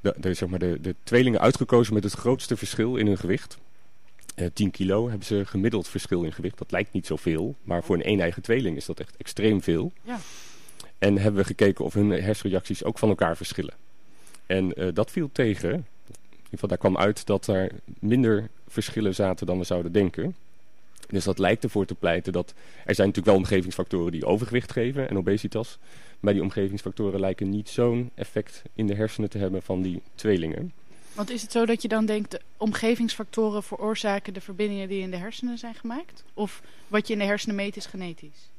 de, 0.00 0.14
de, 0.16 0.34
zeg 0.34 0.48
maar 0.48 0.58
de, 0.58 0.80
de 0.80 0.94
tweelingen 1.02 1.40
uitgekozen 1.40 1.94
met 1.94 2.04
het 2.04 2.12
grootste 2.12 2.56
verschil 2.56 2.96
in 2.96 3.06
hun 3.06 3.18
gewicht. 3.18 3.58
Eh 4.36 4.46
10 4.52 4.70
kilo 4.70 5.08
hebben 5.08 5.26
ze 5.26 5.46
gemiddeld 5.46 5.88
verschil 5.88 6.22
in 6.22 6.32
gewicht. 6.32 6.58
Dat 6.58 6.70
lijkt 6.70 6.92
niet 6.92 7.06
zoveel. 7.06 7.54
Maar 7.62 7.84
voor 7.84 7.94
een 7.94 8.08
een-eigen 8.08 8.42
tweeling 8.42 8.76
is 8.76 8.86
dat 8.86 9.00
echt 9.00 9.16
extreem 9.16 9.62
veel. 9.62 9.92
Ja. 10.02 10.18
En 10.98 11.18
hebben 11.18 11.40
we 11.40 11.46
gekeken 11.46 11.84
of 11.84 11.94
hun 11.94 12.10
hersenreacties 12.10 12.84
ook 12.84 12.98
van 12.98 13.08
elkaar 13.08 13.36
verschillen. 13.36 13.74
En 14.46 14.74
eh, 14.74 14.88
dat 14.94 15.10
viel 15.10 15.28
tegen. 15.32 15.70
In 15.70 15.76
ieder 15.76 16.50
geval, 16.50 16.68
daar 16.68 16.78
kwam 16.78 16.96
uit 16.96 17.26
dat 17.26 17.46
er 17.46 17.70
minder 17.98 18.48
verschillen 18.68 19.14
zaten 19.14 19.46
dan 19.46 19.58
we 19.58 19.64
zouden 19.64 19.92
denken. 19.92 20.34
Dus 21.08 21.24
dat 21.24 21.38
lijkt 21.38 21.64
ervoor 21.64 21.86
te 21.86 21.94
pleiten 21.94 22.32
dat... 22.32 22.54
Er 22.84 22.94
zijn 22.94 23.08
natuurlijk 23.08 23.36
wel 23.36 23.36
omgevingsfactoren 23.36 24.12
die 24.12 24.26
overgewicht 24.26 24.72
geven 24.72 25.08
en 25.08 25.16
obesitas. 25.16 25.78
Maar 26.20 26.32
die 26.32 26.42
omgevingsfactoren 26.42 27.20
lijken 27.20 27.50
niet 27.50 27.68
zo'n 27.68 28.10
effect 28.14 28.62
in 28.74 28.86
de 28.86 28.94
hersenen 28.94 29.30
te 29.30 29.38
hebben 29.38 29.62
van 29.62 29.82
die 29.82 30.02
tweelingen. 30.14 30.72
Want 31.16 31.30
is 31.30 31.42
het 31.42 31.52
zo 31.52 31.66
dat 31.66 31.82
je 31.82 31.88
dan 31.88 32.06
denkt, 32.06 32.30
de 32.30 32.40
omgevingsfactoren 32.56 33.62
veroorzaken 33.62 34.34
de 34.34 34.40
verbindingen 34.40 34.88
die 34.88 35.00
in 35.00 35.10
de 35.10 35.16
hersenen 35.16 35.58
zijn 35.58 35.74
gemaakt? 35.74 36.24
Of 36.34 36.62
wat 36.88 37.06
je 37.06 37.12
in 37.12 37.18
de 37.18 37.24
hersenen 37.24 37.56
meet 37.56 37.76
is 37.76 37.86
genetisch? 37.86 38.50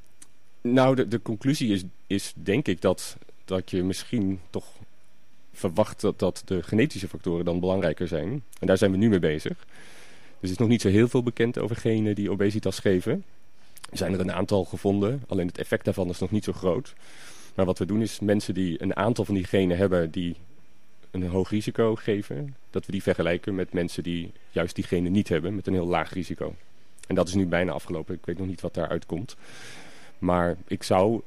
Nou, 0.60 0.94
de, 0.94 1.08
de 1.08 1.22
conclusie 1.22 1.72
is, 1.72 1.82
is 2.06 2.32
denk 2.36 2.66
ik 2.66 2.80
dat, 2.80 3.16
dat 3.44 3.70
je 3.70 3.82
misschien 3.82 4.40
toch 4.50 4.66
verwacht 5.52 6.00
dat, 6.00 6.18
dat 6.18 6.42
de 6.44 6.62
genetische 6.62 7.08
factoren 7.08 7.44
dan 7.44 7.60
belangrijker 7.60 8.08
zijn. 8.08 8.42
En 8.60 8.66
daar 8.66 8.78
zijn 8.78 8.90
we 8.90 8.96
nu 8.96 9.08
mee 9.08 9.18
bezig. 9.18 9.56
Dus 10.40 10.50
er 10.50 10.50
is 10.50 10.58
nog 10.58 10.68
niet 10.68 10.80
zo 10.80 10.88
heel 10.88 11.08
veel 11.08 11.22
bekend 11.22 11.58
over 11.58 11.76
genen 11.76 12.14
die 12.14 12.30
obesitas 12.30 12.78
geven. 12.78 13.24
Er 13.90 13.96
zijn 13.96 14.12
er 14.12 14.20
een 14.20 14.32
aantal 14.32 14.64
gevonden, 14.64 15.22
alleen 15.28 15.46
het 15.46 15.58
effect 15.58 15.84
daarvan 15.84 16.08
is 16.08 16.18
nog 16.18 16.30
niet 16.30 16.44
zo 16.44 16.52
groot. 16.52 16.94
Maar 17.54 17.66
wat 17.66 17.78
we 17.78 17.86
doen 17.86 18.02
is 18.02 18.20
mensen 18.20 18.54
die 18.54 18.82
een 18.82 18.96
aantal 18.96 19.24
van 19.24 19.34
die 19.34 19.44
genen 19.44 19.76
hebben 19.76 20.10
die 20.10 20.36
een 21.10 21.28
hoog 21.28 21.50
risico 21.50 21.94
geven, 21.94 22.56
dat 22.70 22.86
we 22.86 22.92
die 22.92 23.02
vergelijken 23.02 23.54
met 23.54 23.72
mensen 23.72 24.02
die 24.02 24.32
juist 24.50 24.74
die 24.74 24.84
genen 24.84 25.12
niet 25.12 25.28
hebben 25.28 25.54
met 25.54 25.66
een 25.66 25.72
heel 25.72 25.86
laag 25.86 26.12
risico. 26.12 26.54
En 27.06 27.14
dat 27.14 27.28
is 27.28 27.34
nu 27.34 27.46
bijna 27.46 27.72
afgelopen. 27.72 28.14
Ik 28.14 28.26
weet 28.26 28.38
nog 28.38 28.46
niet 28.46 28.60
wat 28.60 28.74
daaruit 28.74 29.06
komt. 29.06 29.36
Maar 30.18 30.56
ik 30.66 30.82
zou, 30.82 31.20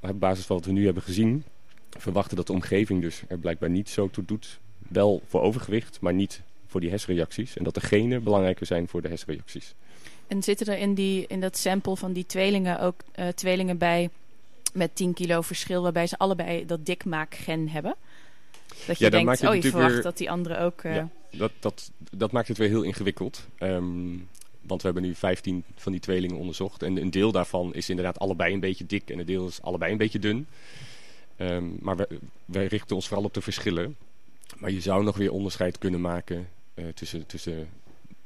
op 0.00 0.20
basis 0.20 0.46
van 0.46 0.56
wat 0.56 0.64
we 0.64 0.72
nu 0.72 0.84
hebben 0.84 1.02
gezien, 1.02 1.44
verwachten 1.90 2.36
dat 2.36 2.46
de 2.46 2.52
omgeving 2.52 3.02
dus 3.02 3.22
er 3.28 3.38
blijkbaar 3.38 3.70
niet 3.70 3.88
zo 3.88 4.10
toe 4.10 4.24
doet. 4.24 4.58
Wel 4.88 5.22
voor 5.26 5.40
overgewicht, 5.40 6.00
maar 6.00 6.14
niet 6.14 6.42
voor 6.66 6.80
die 6.80 6.90
hersenreacties. 6.90 7.56
En 7.56 7.64
dat 7.64 7.74
de 7.74 7.80
genen 7.80 8.22
belangrijker 8.22 8.66
zijn 8.66 8.88
voor 8.88 9.02
de 9.02 9.08
hersenreacties. 9.08 9.74
En 10.26 10.42
zitten 10.42 10.66
er 10.66 10.78
in, 10.78 10.94
die, 10.94 11.26
in 11.26 11.40
dat 11.40 11.56
sample 11.56 11.96
van 11.96 12.12
die 12.12 12.26
tweelingen 12.26 12.80
ook 12.80 13.00
eh, 13.12 13.28
tweelingen 13.28 13.78
bij 13.78 14.10
met 14.72 14.96
10 14.96 15.14
kilo 15.14 15.40
verschil, 15.40 15.82
waarbij 15.82 16.06
ze 16.06 16.18
allebei 16.18 16.66
dat 16.66 16.86
dikmaakgen 16.86 17.68
hebben? 17.68 17.94
Dat 18.86 18.98
je 18.98 19.04
Ja, 19.04 19.10
dan 19.10 19.24
denkt, 19.24 19.26
maak 19.42 19.50
je 19.52 19.58
oh, 19.58 19.62
je 19.64 19.70
verwacht 19.70 19.92
weer- 19.92 20.02
dat 20.02 20.16
die 20.18 20.30
andere 20.30 20.58
ook... 20.58 20.82
eh, 20.82 20.94
Ja. 20.94 21.08
Dat, 21.30 21.52
dat, 21.60 21.90
dat 22.16 22.32
maakt 22.32 22.48
het 22.48 22.58
weer 22.58 22.68
heel 22.68 22.82
ingewikkeld. 22.82 23.46
Ehm, 23.58 24.16
want 24.60 24.80
we 24.82 24.88
hebben 24.88 25.02
nu 25.02 25.14
15 25.14 25.64
van 25.76 25.92
die 25.92 26.00
tweelingen 26.00 26.36
onderzocht. 26.36 26.82
En 26.82 26.96
een 26.96 27.10
deel 27.10 27.32
daarvan 27.32 27.74
is 27.74 27.88
inderdaad 27.90 28.18
allebei 28.18 28.54
een 28.54 28.60
beetje 28.60 28.86
dik 28.86 29.10
en 29.10 29.18
een 29.18 29.26
deel 29.26 29.46
is 29.46 29.62
allebei 29.62 29.92
een 29.92 29.98
beetje 29.98 30.18
dun. 30.18 30.46
Ehm, 31.36 31.64
maar 31.80 31.96
we, 31.96 32.08
wij 32.44 32.66
richten 32.66 32.96
ons 32.96 33.06
vooral 33.08 33.24
op 33.26 33.34
de 33.34 33.40
verschillen. 33.40 33.96
Maar 34.58 34.70
je 34.70 34.80
zou 34.80 35.04
nog 35.04 35.16
weer 35.16 35.32
onderscheid 35.32 35.78
kunnen 35.78 36.00
maken 36.00 36.48
eh, 36.74 36.84
tussen, 36.94 37.26
tussen 37.26 37.68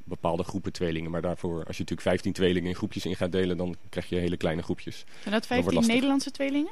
bepaalde 0.03 0.43
groepen 0.43 0.71
tweelingen. 0.71 1.11
Maar 1.11 1.21
daarvoor, 1.21 1.53
als 1.57 1.77
je 1.77 1.81
natuurlijk 1.83 2.01
15 2.01 2.33
tweelingen 2.33 2.69
in 2.69 2.75
groepjes 2.75 3.05
in 3.05 3.15
gaat 3.15 3.31
delen, 3.31 3.57
dan 3.57 3.75
krijg 3.89 4.09
je 4.09 4.15
hele 4.15 4.37
kleine 4.37 4.61
groepjes. 4.61 4.95
Zijn 4.97 5.07
dat 5.23 5.31
wordt 5.31 5.45
15 5.47 5.73
lastig. 5.73 5.93
Nederlandse 5.93 6.31
tweelingen? 6.31 6.71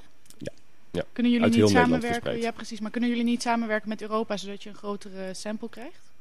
Ja. 0.94 1.00
Ja. 1.00 1.06
Kunnen 1.14 1.32
jullie 1.32 1.48
Uit 1.48 1.56
niet 1.56 1.70
samenwerken? 1.70 2.38
Ja, 2.38 2.52
precies. 2.52 2.80
Maar 2.80 2.92
kunnen 2.92 3.10
jullie 3.10 3.26
niet 3.26 3.42
samenwerken 3.42 3.90
met 3.90 4.02
Europa 4.02 4.38
zodat 4.38 4.64
je 4.64 4.70
een 4.70 4.76
grotere 4.76 5.34
sample 5.34 5.70
krijgt? 5.70 6.12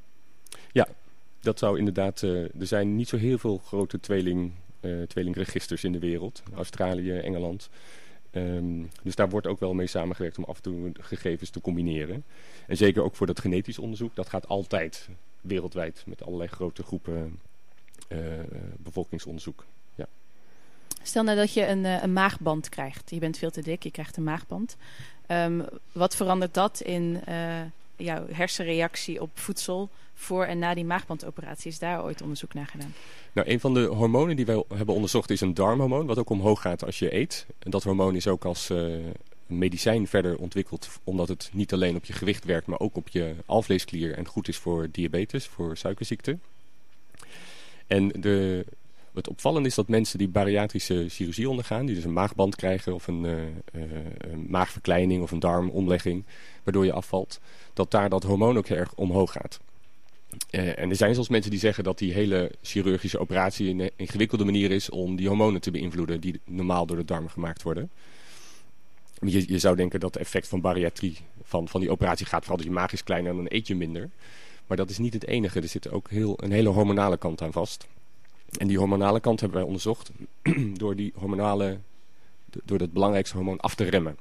Dat 1.43 1.59
zou 1.59 1.79
inderdaad, 1.79 2.23
eh, 2.23 2.43
er 2.43 2.67
zijn 2.67 2.97
niet 2.97 3.09
zo 3.09 3.17
heel 3.17 3.39
veel 3.39 3.59
grote 3.59 4.01
tweeling, 4.01 4.53
eh, 4.81 5.03
tweelingregisters 5.03 5.85
in 5.85 5.93
de 5.93 5.99
wereld. 5.99 6.43
Australië, 6.55 7.13
Engeland. 7.13 7.69
Ehm, 8.31 8.83
dus 9.03 9.15
daar 9.15 9.29
wordt 9.29 9.47
ook 9.47 9.61
wel 9.61 9.75
mee 9.75 9.87
samengewerkt 9.87 10.39
om 10.39 10.45
af 10.45 10.57
en 10.57 10.63
toe 10.63 10.93
gegevens 11.01 11.51
te 11.51 11.61
combineren. 11.61 12.25
En 12.67 12.77
zeker 12.77 13.03
ook 13.03 13.17
voor 13.17 13.27
dat 13.27 13.41
genetisch 13.41 13.79
onderzoek, 13.79 14.15
dat 14.15 14.29
gaat 14.29 14.49
altijd 14.49 15.09
wereldwijd 15.41 16.05
met 16.07 16.23
allerlei 16.23 16.49
grote 16.49 16.83
groepen 16.83 17.39
eh, 18.09 18.19
bevolkingsonderzoek. 18.79 19.65
Stel 21.03 21.23
nou 21.23 21.37
dat 21.37 21.53
je 21.53 21.67
een, 21.67 21.85
eh, 21.85 22.03
een 22.03 22.13
maagband 22.13 22.69
krijgt. 22.69 23.11
Je 23.11 23.19
bent 23.19 23.39
veel 23.39 23.51
te 23.51 23.63
dik, 23.63 23.83
je 23.83 23.91
krijgt 23.91 24.17
een 24.17 24.25
maagband. 24.25 24.77
Ehm, 25.27 25.61
wat 25.93 26.17
verandert 26.17 26.55
dat 26.55 26.81
in 26.81 27.21
eh, 27.25 27.61
jouw 27.97 28.27
hersenreactie 28.33 29.21
op 29.21 29.31
voedsel 29.35 29.89
voor 30.15 30.45
en 30.45 30.59
na 30.59 30.75
die 30.75 30.85
maagbandoperatie? 30.85 31.71
Is 31.71 31.79
daar 31.79 32.05
ooit 32.05 32.23
onderzoek 32.23 32.55
naar 32.55 32.67
gedaan? 32.67 32.95
Nou, 33.33 33.49
een 33.49 33.61
van 33.61 33.75
de 33.75 33.85
hormonen 33.85 34.37
die 34.37 34.47
wij 34.47 34.65
hebben 34.75 34.95
onderzocht 34.95 35.31
is 35.31 35.41
een 35.41 35.55
darmhormoon, 35.55 36.07
wat 36.07 36.19
ook 36.19 36.31
omhoog 36.31 36.61
gaat 36.61 36.85
als 36.85 36.99
je 36.99 37.15
eet. 37.15 37.47
Dat 37.59 37.83
hormoon 37.83 38.15
is 38.15 38.27
ook 38.27 38.45
als 38.45 38.71
eh, 38.71 38.87
medicijn 39.47 40.07
verder 40.07 40.37
ontwikkeld, 40.37 40.89
omdat 41.05 41.29
het 41.29 41.51
niet 41.53 41.73
alleen 41.73 41.97
op 41.97 42.05
je 42.05 42.13
gewicht 42.13 42.45
werkt, 42.45 42.67
maar 42.67 42.81
ook 42.81 42.97
op 42.97 43.09
je 43.09 43.35
alvleesklier 43.47 44.15
en 44.15 44.27
goed 44.27 44.49
is 44.49 44.57
voor 44.57 44.89
diabetes, 44.91 45.47
voor 45.47 45.77
suikerziekte. 45.77 46.39
En 47.87 48.09
de, 48.09 48.65
het 49.13 49.29
opvallende 49.29 49.69
is 49.69 49.75
dat 49.75 49.89
mensen 49.89 50.19
die 50.19 50.29
bariatrische 50.29 51.07
chirurgie 51.09 51.49
ondergaan, 51.49 51.87
die 51.87 51.95
dus 51.95 52.05
een 52.05 52.13
maagband 52.13 52.57
krijgen 52.57 52.95
of 52.95 53.07
een, 53.07 53.25
eh, 53.25 53.43
eh, 53.73 53.91
een 54.19 54.47
maagverkleining 54.49 55.23
of 55.23 55.31
een 55.31 55.39
darmomlegging, 55.39 56.25
waardoor 56.63 56.85
je 56.85 56.93
afvalt, 56.93 57.41
dat 57.73 57.91
daar 57.91 58.09
dat 58.09 58.23
hormoon 58.23 58.57
ook 58.57 58.67
erg 58.67 58.95
omhoog 58.95 59.33
gaat. 59.33 59.61
Eh, 60.51 60.79
en 60.79 60.91
er 60.91 60.97
zijn 60.97 61.15
zelfs 61.15 61.29
mensen 61.29 61.51
die 61.51 61.61
zeggen 61.61 61.85
dat 61.85 61.99
die 61.99 62.13
hele 62.13 62.51
chirurgische 62.63 63.19
operatie 63.19 63.69
een 63.69 63.91
ingewikkelde 63.97 64.45
manier 64.45 64.71
is 64.71 64.91
om 64.91 65.17
die 65.17 65.29
hormonen 65.29 65.61
te 65.61 65.71
beïnvloeden 65.71 66.21
die 66.21 66.41
normaal 66.45 66.87
door 66.87 66.97
de 66.97 67.05
darm 67.05 67.29
gemaakt 67.29 67.63
worden. 67.63 67.91
Je, 69.21 69.53
je 69.53 69.59
zou 69.59 69.77
denken 69.77 70.01
dat 70.01 70.15
het 70.15 70.23
effect 70.23 70.49
van 70.49 70.61
bariatrie, 70.61 71.17
van, 71.43 71.69
van 71.69 71.81
die 71.81 71.91
operatie 71.91 72.27
gaat 72.27 72.41
vooral 72.41 72.57
dat 72.57 72.67
je 72.67 72.73
maag 72.73 72.93
is 72.93 73.05
kleiner 73.05 73.31
en 73.31 73.37
dan 73.37 73.47
eet 73.49 73.67
je 73.67 73.75
minder. 73.75 74.11
Maar 74.67 74.77
dat 74.77 74.91
is 74.91 74.99
niet 74.99 75.13
het 75.13 75.27
enige. 75.27 75.61
Er 75.61 75.69
zit 75.69 75.91
ook 75.91 76.11
heel, 76.11 76.35
een 76.43 76.53
hele 76.53 76.69
hormonale 76.69 77.17
kant 77.17 77.43
aan 77.43 77.53
vast. 77.53 77.87
En 78.59 78.67
die 78.67 78.79
hormonale 78.79 79.21
kant 79.21 79.41
hebben 79.41 79.59
wij 79.59 79.67
onderzocht 79.67 80.11
door 80.81 80.97
die 80.97 81.13
hormonale, 81.15 81.79
door 82.65 82.79
dat 82.79 82.93
belangrijkste 82.93 83.37
hormoon 83.37 83.61
af 83.61 83.75
te 83.75 83.85
remmen. 83.85 84.17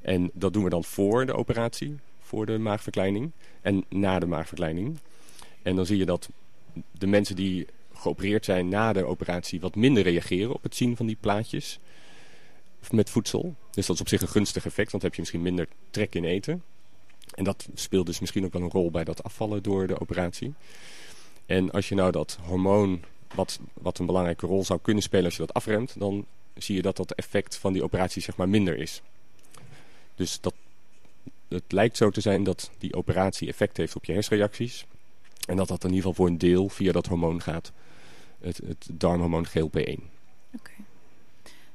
En 0.00 0.30
dat 0.32 0.52
doen 0.52 0.64
we 0.64 0.70
dan 0.70 0.84
voor 0.84 1.26
de 1.26 1.34
operatie, 1.34 1.96
voor 2.20 2.46
de 2.46 2.58
maagverkleining 2.58 3.30
en 3.60 3.84
na 3.88 4.18
de 4.18 4.26
maagverkleining. 4.26 4.98
En 5.62 5.76
dan 5.76 5.86
zie 5.86 5.96
je 5.96 6.04
dat 6.04 6.28
de 6.90 7.06
mensen 7.06 7.36
die 7.36 7.66
geopereerd 7.92 8.44
zijn 8.44 8.68
na 8.68 8.92
de 8.92 9.04
operatie 9.04 9.60
wat 9.60 9.74
minder 9.74 10.02
reageren 10.02 10.54
op 10.54 10.62
het 10.62 10.76
zien 10.76 10.96
van 10.96 11.06
die 11.06 11.16
plaatjes 11.20 11.78
met 12.90 13.10
voedsel. 13.10 13.54
Dus 13.70 13.86
dat 13.86 13.94
is 13.94 14.00
op 14.00 14.08
zich 14.08 14.20
een 14.20 14.28
gunstig 14.28 14.66
effect, 14.66 14.90
want 14.90 15.02
dan 15.02 15.02
heb 15.02 15.14
je 15.14 15.20
misschien 15.20 15.42
minder 15.42 15.68
trek 15.90 16.14
in 16.14 16.24
eten. 16.24 16.62
En 17.34 17.44
dat 17.44 17.68
speelt 17.74 18.06
dus 18.06 18.20
misschien 18.20 18.44
ook 18.44 18.52
wel 18.52 18.62
een 18.62 18.70
rol 18.70 18.90
bij 18.90 19.04
dat 19.04 19.22
afvallen 19.22 19.62
door 19.62 19.86
de 19.86 20.00
operatie. 20.00 20.54
En 21.52 21.70
als 21.70 21.88
je 21.88 21.94
nou 21.94 22.10
dat 22.10 22.38
hormoon, 22.42 23.02
wat, 23.34 23.60
wat 23.72 23.98
een 23.98 24.06
belangrijke 24.06 24.46
rol 24.46 24.64
zou 24.64 24.78
kunnen 24.82 25.02
spelen 25.02 25.24
als 25.24 25.36
je 25.36 25.46
dat 25.46 25.54
afremt, 25.54 25.98
dan 25.98 26.26
zie 26.54 26.76
je 26.76 26.82
dat 26.82 26.96
dat 26.96 27.12
effect 27.12 27.56
van 27.56 27.72
die 27.72 27.82
operatie 27.82 28.22
zeg 28.22 28.36
maar 28.36 28.48
minder 28.48 28.78
is. 28.78 29.02
Dus 30.14 30.40
dat, 30.40 30.54
het 31.48 31.72
lijkt 31.72 31.96
zo 31.96 32.10
te 32.10 32.20
zijn 32.20 32.44
dat 32.44 32.70
die 32.78 32.94
operatie 32.94 33.48
effect 33.48 33.76
heeft 33.76 33.96
op 33.96 34.04
je 34.04 34.12
hersenreacties. 34.12 34.86
En 35.46 35.56
dat 35.56 35.68
dat 35.68 35.84
in 35.84 35.88
ieder 35.88 36.02
geval 36.02 36.14
voor 36.14 36.26
een 36.26 36.38
deel 36.38 36.68
via 36.68 36.92
dat 36.92 37.06
hormoon 37.06 37.42
gaat. 37.42 37.72
Het, 38.40 38.60
het 38.66 38.88
darmhormoon 38.92 39.46
GLP-1. 39.46 40.02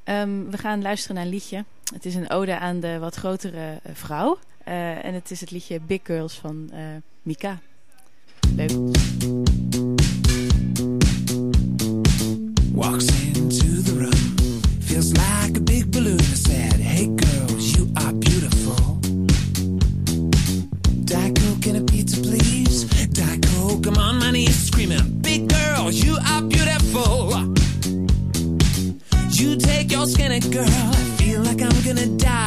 Ehm, 0.03 0.49
we 0.49 0.57
gaan 0.57 0.81
luisteren 0.81 1.15
naar 1.15 1.25
een 1.25 1.31
liedje. 1.31 1.65
Het 1.93 2.05
is 2.05 2.15
een 2.15 2.29
ode 2.29 2.59
aan 2.59 2.79
de 2.79 2.99
wat 2.99 3.15
grotere 3.15 3.79
eh, 3.83 3.91
vrouw. 3.95 4.39
Eh, 4.63 5.05
en 5.05 5.13
het 5.13 5.31
is 5.31 5.39
het 5.39 5.51
liedje 5.51 5.79
Big 5.79 5.99
Girls 6.03 6.33
van 6.33 6.69
eh, 6.71 6.81
Mika. 7.21 7.59
Leuk. 8.55 9.66
Walks 12.77 13.09
into 13.35 13.81
the 13.81 13.93
room, 13.93 14.61
feels 14.81 15.11
like 15.17 15.57
a 15.57 15.59
big 15.59 15.91
balloon. 15.91 16.19
I 16.19 16.37
said, 16.47 16.73
Hey 16.73 17.07
girls, 17.07 17.75
you 17.75 17.91
are 17.97 18.13
beautiful. 18.13 18.99
Diet 21.05 21.35
Coke 21.39 21.65
and 21.65 21.77
a 21.77 21.83
pizza, 21.91 22.21
please. 22.21 22.83
Diet 23.07 23.43
Coke, 23.47 23.87
I'm 23.87 23.97
on 23.97 24.19
my 24.19 24.29
knees 24.29 24.67
screaming, 24.67 25.21
Big 25.21 25.49
girls, 25.49 25.95
you 25.95 26.17
are 26.29 26.43
beautiful. 26.43 27.33
You 29.31 29.57
take 29.57 29.91
your 29.91 30.05
skinny 30.05 30.39
girl, 30.39 30.69
I 30.69 31.15
feel 31.17 31.41
like 31.41 31.63
I'm 31.63 31.81
gonna 31.83 32.05
die. 32.15 32.46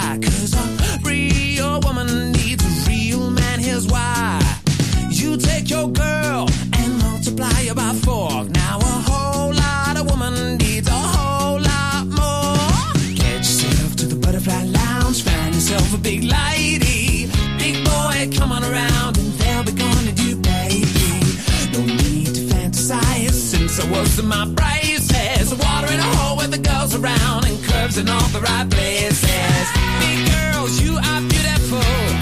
My 24.40 24.46
braces. 24.55 25.55
Water 25.55 25.92
in 25.92 26.00
a 26.00 26.11
hole 26.16 26.37
with 26.37 26.50
the 26.50 26.59
girls 26.59 26.94
around 26.94 27.44
and 27.44 27.62
curves 27.64 27.98
in 27.98 28.09
all 28.09 28.29
the 28.29 28.40
right 28.40 28.68
places. 28.70 29.68
Big 30.00 30.18
girls, 30.33 30.81
you 30.81 30.96
are 30.96 31.20
beautiful. 31.29 32.19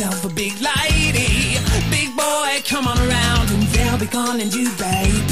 Yourself 0.00 0.24
a 0.24 0.34
big 0.34 0.52
lady. 0.60 1.58
Big 1.90 2.16
boy, 2.16 2.62
come 2.64 2.86
on 2.86 2.98
around 2.98 3.50
and 3.50 3.62
they'll 3.74 3.98
be 3.98 4.06
calling 4.06 4.50
you 4.50 4.70
baby. 4.76 5.29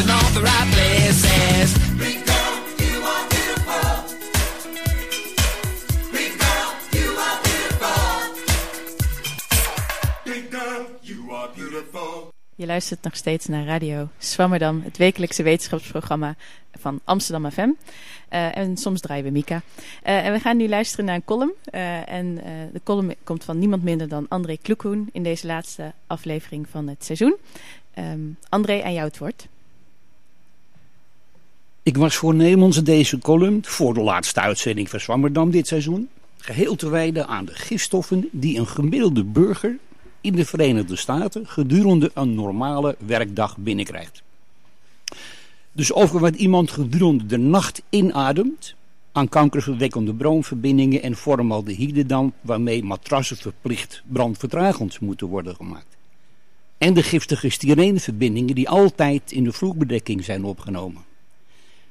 in 0.00 0.10
all 0.10 0.30
the 0.32 0.40
places. 0.72 1.70
You 11.02 11.32
are 11.32 11.50
you 11.52 11.84
are 11.84 12.26
Je 12.54 12.66
luistert 12.66 13.02
nog 13.02 13.16
steeds 13.16 13.46
naar 13.46 13.64
Radio 13.64 14.08
Swammerdam, 14.18 14.82
het 14.84 14.96
wekelijkse 14.96 15.42
wetenschapsprogramma 15.42 16.34
van 16.78 17.00
Amsterdam 17.04 17.50
FM. 17.50 17.70
Eh, 18.28 18.56
en 18.56 18.76
soms 18.76 19.00
draaien 19.00 19.24
we 19.24 19.30
Mika. 19.30 19.62
Eh, 20.02 20.26
en 20.26 20.32
we 20.32 20.38
gaan 20.38 20.56
nu 20.56 20.68
luisteren 20.68 21.04
naar 21.04 21.14
een 21.14 21.24
column. 21.24 21.52
Eh, 21.64 22.12
en 22.12 22.34
de 22.72 22.80
column 22.84 23.14
komt 23.24 23.44
van 23.44 23.58
niemand 23.58 23.82
minder 23.82 24.08
dan 24.08 24.26
André 24.28 24.56
Kloekhoen 24.56 25.08
in 25.12 25.22
deze 25.22 25.46
laatste 25.46 25.92
aflevering 26.06 26.68
van 26.68 26.88
het 26.88 27.04
seizoen. 27.04 27.36
Ehm, 27.94 28.20
André, 28.48 28.82
aan 28.82 28.92
jou 28.92 29.06
het 29.06 29.18
woord. 29.18 29.48
Ik 31.88 31.96
was 31.96 32.16
voornemens 32.16 32.82
deze 32.82 33.18
column 33.18 33.60
voor 33.64 33.94
de 33.94 34.00
laatste 34.00 34.40
uitzending 34.40 34.90
van 34.90 35.00
Zwammerdam 35.00 35.50
dit 35.50 35.66
seizoen 35.66 36.08
geheel 36.38 36.76
te 36.76 36.88
wijden 36.88 37.26
aan 37.26 37.44
de 37.44 37.54
gifstoffen 37.54 38.28
die 38.32 38.58
een 38.58 38.66
gemiddelde 38.66 39.24
burger 39.24 39.78
in 40.20 40.32
de 40.32 40.44
Verenigde 40.44 40.96
Staten 40.96 41.46
gedurende 41.46 42.10
een 42.14 42.34
normale 42.34 42.96
werkdag 43.06 43.56
binnenkrijgt. 43.56 44.22
Dus 45.72 45.92
over 45.92 46.20
wat 46.20 46.34
iemand 46.34 46.70
gedurende 46.70 47.26
de 47.26 47.36
nacht 47.38 47.82
inademt 47.88 48.74
aan 49.12 49.28
kankerverwekkende 49.28 50.14
broonverbindingen 50.14 51.02
en 51.02 51.16
formaldehyde 51.16 52.06
dan 52.06 52.32
waarmee 52.40 52.84
matrassen 52.84 53.36
verplicht 53.36 54.02
brandvertragend 54.06 55.00
moeten 55.00 55.26
worden 55.26 55.54
gemaakt. 55.54 55.96
En 56.78 56.94
de 56.94 57.02
giftige 57.02 57.48
styreneverbindingen 57.48 58.54
die 58.54 58.68
altijd 58.68 59.32
in 59.32 59.44
de 59.44 59.52
vloerbedekking 59.52 60.24
zijn 60.24 60.44
opgenomen. 60.44 61.07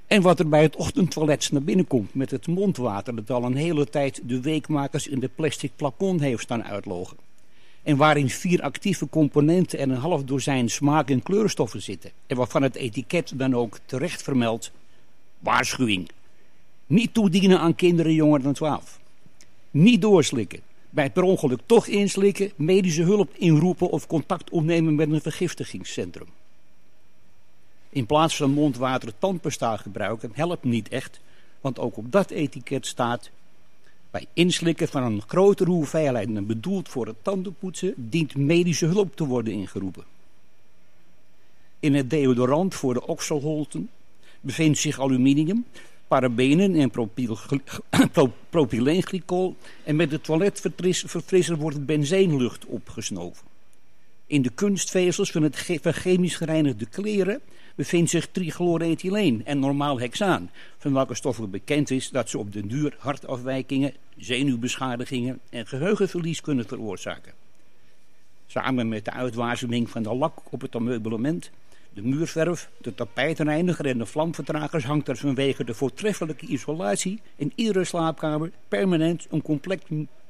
En 0.08 0.22
wat 0.22 0.40
er 0.40 0.50
bij 0.50 0.62
het 0.62 0.76
ochtendtoilet 0.76 1.52
naar 1.52 1.64
binnen 1.64 1.88
komt 1.88 2.14
met 2.14 2.32
het 2.32 2.48
mondwater 2.48 3.16
dat 3.16 3.30
al 3.30 3.44
een 3.44 3.56
hele 3.56 3.90
tijd 3.90 4.22
de 4.24 4.42
weekmakers 4.42 5.08
in 5.08 5.20
de 5.20 5.30
plastic 5.36 5.72
plafond 5.76 6.20
heeft 6.20 6.44
staan 6.44 6.64
uitlogen. 6.64 7.18
En 7.84 7.98
waarin 7.98 8.30
vier 8.30 8.62
actieve 8.62 9.10
componenten 9.10 9.80
en 9.80 9.90
een 9.90 9.98
half 9.98 10.24
dozijn 10.24 10.70
smaak- 10.70 11.10
en 11.10 11.24
kleurstoffen 11.24 11.82
zitten. 11.82 12.12
En 12.28 12.38
waarvan 12.38 12.62
het 12.62 12.76
etiket 12.76 13.32
dan 13.36 13.56
ook 13.56 13.80
terecht 13.86 14.24
vermeldt, 14.24 14.72
waarschuwing. 15.40 16.10
Niet 16.86 17.14
toedienen 17.14 17.60
aan 17.60 17.76
kinderen 17.76 18.14
jonger 18.14 18.42
dan 18.42 18.54
12. 18.54 19.00
Niet 19.72 20.02
doorslikken. 20.02 20.60
Bij 20.90 21.12
per 21.12 21.24
ongeluk 21.24 21.60
toch 21.66 21.88
inslikken, 21.88 22.52
medische 22.56 23.04
hulp 23.04 23.34
inroepen 23.36 23.90
of 23.90 24.08
contact 24.08 24.50
opnemen 24.50 24.96
met 24.96 25.12
een 25.12 25.22
vergiftigingscentrum. 25.22 26.28
In 27.90 28.06
plaats 28.06 28.36
van 28.36 28.52
mondwater 28.52 29.18
tandpasta 29.18 29.78
gebruiken 29.78 30.32
helpt 30.34 30.64
niet 30.64 30.90
echt, 30.90 31.20
want 31.62 31.80
ook 31.80 31.98
op 31.98 32.12
dat 32.12 32.30
etiket 32.30 32.86
staat... 32.86 33.30
Bij 34.12 34.26
inslikken 34.34 34.88
van 34.88 35.04
een 35.04 35.22
grotere 35.28 35.70
hoeveelheid 35.70 36.34
dan 36.34 36.46
bedoeld 36.46 36.90
voor 36.90 37.08
het 37.08 37.16
tandenpoetsen 37.22 37.94
dient 37.96 38.36
medische 38.36 38.86
hulp 38.86 39.16
te 39.16 39.26
worden 39.26 39.54
ingeroepen. 39.54 40.04
In 41.80 41.94
het 41.94 42.10
deodorant 42.10 42.76
voor 42.76 42.94
de 42.94 43.08
okselholten 43.08 43.90
bevindt 44.42 44.78
zich 44.78 45.00
aluminium, 45.00 45.66
parabenen 46.08 46.76
en 46.76 46.90
propyl, 46.90 47.38
pro, 48.12 48.34
propyleenglycol 48.50 49.56
en 49.84 49.96
met 49.96 50.10
de 50.10 50.22
toiletverfrisser 50.22 51.58
wordt 51.58 51.86
benzeenlucht 51.86 52.66
opgesnoven. 52.66 53.48
In 54.26 54.42
de 54.42 54.50
kunstvezels 54.50 55.32
van 55.32 55.44
het 55.44 55.80
van 55.82 55.94
chemisch 55.94 56.36
gereinigde 56.36 56.86
kleren 56.86 57.42
bevindt 57.78 58.10
zich 58.10 58.28
trichloroethyleen 58.32 59.46
en 59.46 59.60
normaal 59.60 60.00
hexaan, 60.00 60.50
van 60.78 60.94
welke 60.94 61.16
stoffen 61.16 61.50
bekend 61.50 61.92
is 61.92 62.10
dat 62.10 62.30
ze 62.30 62.38
op 62.38 62.54
de 62.54 62.68
duur 62.68 62.96
hartafwijkingen, 63.00 63.94
zenuwbeschadigingen 64.18 65.40
en 65.50 65.68
geheugenverlies 65.68 66.42
kunnen 66.42 66.68
veroorzaken. 66.68 67.34
Samen 68.48 68.88
met 68.88 69.06
de 69.06 69.12
uitwaseming 69.12 69.90
van 69.90 70.04
de 70.04 70.14
lak 70.14 70.40
op 70.50 70.62
het 70.62 70.76
ameublement, 70.76 71.52
de 71.94 72.02
muurverf, 72.02 72.70
de 72.82 72.96
tapijtreiniger 72.96 73.86
en 73.86 73.98
de 73.98 74.06
vlamvertragers 74.06 74.84
hangt 74.84 75.08
er 75.08 75.18
vanwege 75.18 75.64
de 75.64 75.74
voortreffelijke 75.74 76.46
isolatie 76.46 77.22
in 77.36 77.52
iedere 77.56 77.84
slaapkamer 77.84 78.52
permanent 78.68 79.28
een 79.30 79.42
complex, 79.42 79.84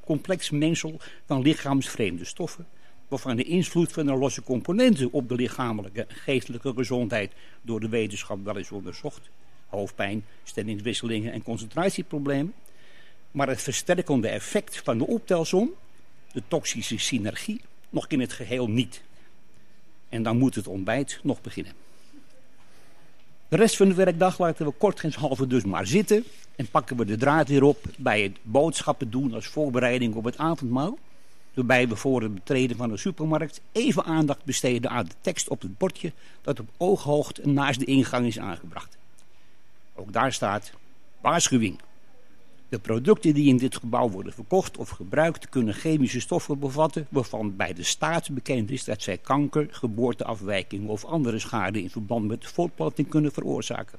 complex 0.04 0.50
mengsel 0.50 1.00
van 1.26 1.42
lichaamsvreemde 1.42 2.24
stoffen 2.24 2.66
waarvan 3.08 3.36
de 3.36 3.44
invloed 3.44 3.92
van 3.92 4.06
de 4.06 4.14
losse 4.14 4.42
componenten 4.42 5.12
op 5.12 5.28
de 5.28 5.34
lichamelijke 5.34 6.04
en 6.04 6.16
geestelijke 6.16 6.72
gezondheid 6.76 7.32
door 7.62 7.80
de 7.80 7.88
wetenschap 7.88 8.44
wel 8.44 8.56
eens 8.56 8.70
onderzocht. 8.70 9.28
Hoofdpijn, 9.68 10.24
stemmingswisselingen 10.44 11.32
en 11.32 11.42
concentratieproblemen. 11.42 12.52
Maar 13.30 13.48
het 13.48 13.62
versterkende 13.62 14.28
effect 14.28 14.80
van 14.84 14.98
de 14.98 15.06
optelsom, 15.06 15.70
de 16.32 16.42
toxische 16.48 16.98
synergie, 16.98 17.60
nog 17.90 18.06
in 18.08 18.20
het 18.20 18.32
geheel 18.32 18.68
niet. 18.68 19.02
En 20.08 20.22
dan 20.22 20.38
moet 20.38 20.54
het 20.54 20.66
ontbijt 20.66 21.20
nog 21.22 21.40
beginnen. 21.40 21.72
De 23.48 23.56
rest 23.56 23.76
van 23.76 23.88
de 23.88 23.94
werkdag 23.94 24.38
laten 24.38 24.66
we 24.66 24.72
kortgenshalve 24.72 25.46
dus 25.46 25.64
maar 25.64 25.86
zitten 25.86 26.24
en 26.56 26.70
pakken 26.70 26.96
we 26.96 27.04
de 27.04 27.16
draad 27.16 27.48
weer 27.48 27.62
op 27.62 27.84
bij 27.96 28.22
het 28.22 28.36
boodschappen 28.42 29.10
doen 29.10 29.34
als 29.34 29.46
voorbereiding 29.46 30.14
op 30.14 30.24
het 30.24 30.38
avondmaal 30.38 30.98
waarbij 31.58 31.88
we 31.88 31.96
voor 31.96 32.22
het 32.22 32.34
betreden 32.34 32.76
van 32.76 32.88
de 32.88 32.96
supermarkt 32.96 33.60
even 33.72 34.04
aandacht 34.04 34.44
besteden 34.44 34.90
aan 34.90 35.04
de 35.04 35.14
tekst 35.20 35.48
op 35.48 35.62
het 35.62 35.78
bordje 35.78 36.12
dat 36.42 36.60
op 36.60 36.68
ooghoogte 36.76 37.48
naast 37.48 37.78
de 37.78 37.84
ingang 37.84 38.26
is 38.26 38.38
aangebracht. 38.38 38.96
Ook 39.94 40.12
daar 40.12 40.32
staat 40.32 40.72
waarschuwing. 41.20 41.80
De 42.68 42.78
producten 42.78 43.34
die 43.34 43.48
in 43.48 43.56
dit 43.56 43.76
gebouw 43.76 44.10
worden 44.10 44.32
verkocht 44.32 44.76
of 44.76 44.88
gebruikt 44.88 45.48
kunnen 45.48 45.74
chemische 45.74 46.20
stoffen 46.20 46.58
bevatten 46.58 47.06
waarvan 47.08 47.56
bij 47.56 47.72
de 47.72 47.82
staat 47.82 48.30
bekend 48.30 48.70
is 48.70 48.84
dat 48.84 49.02
zij 49.02 49.18
kanker, 49.18 49.66
geboorteafwijking 49.70 50.88
of 50.88 51.04
andere 51.04 51.38
schade 51.38 51.82
in 51.82 51.90
verband 51.90 52.26
met 52.26 52.46
voortplanting 52.46 53.08
kunnen 53.08 53.32
veroorzaken. 53.32 53.98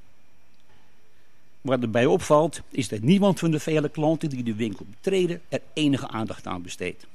Wat 1.62 1.82
erbij 1.82 2.06
opvalt 2.06 2.62
is 2.70 2.88
dat 2.88 3.02
niemand 3.02 3.40
van 3.40 3.52
de 3.52 3.60
vele 3.60 3.90
klanten 3.90 4.30
die 4.30 4.44
de 4.44 4.56
winkel 4.56 4.86
betreden 4.90 5.42
er 5.50 5.62
enige 5.74 6.08
aandacht 6.08 6.48
aan 6.48 6.62
besteedt. 6.62 7.08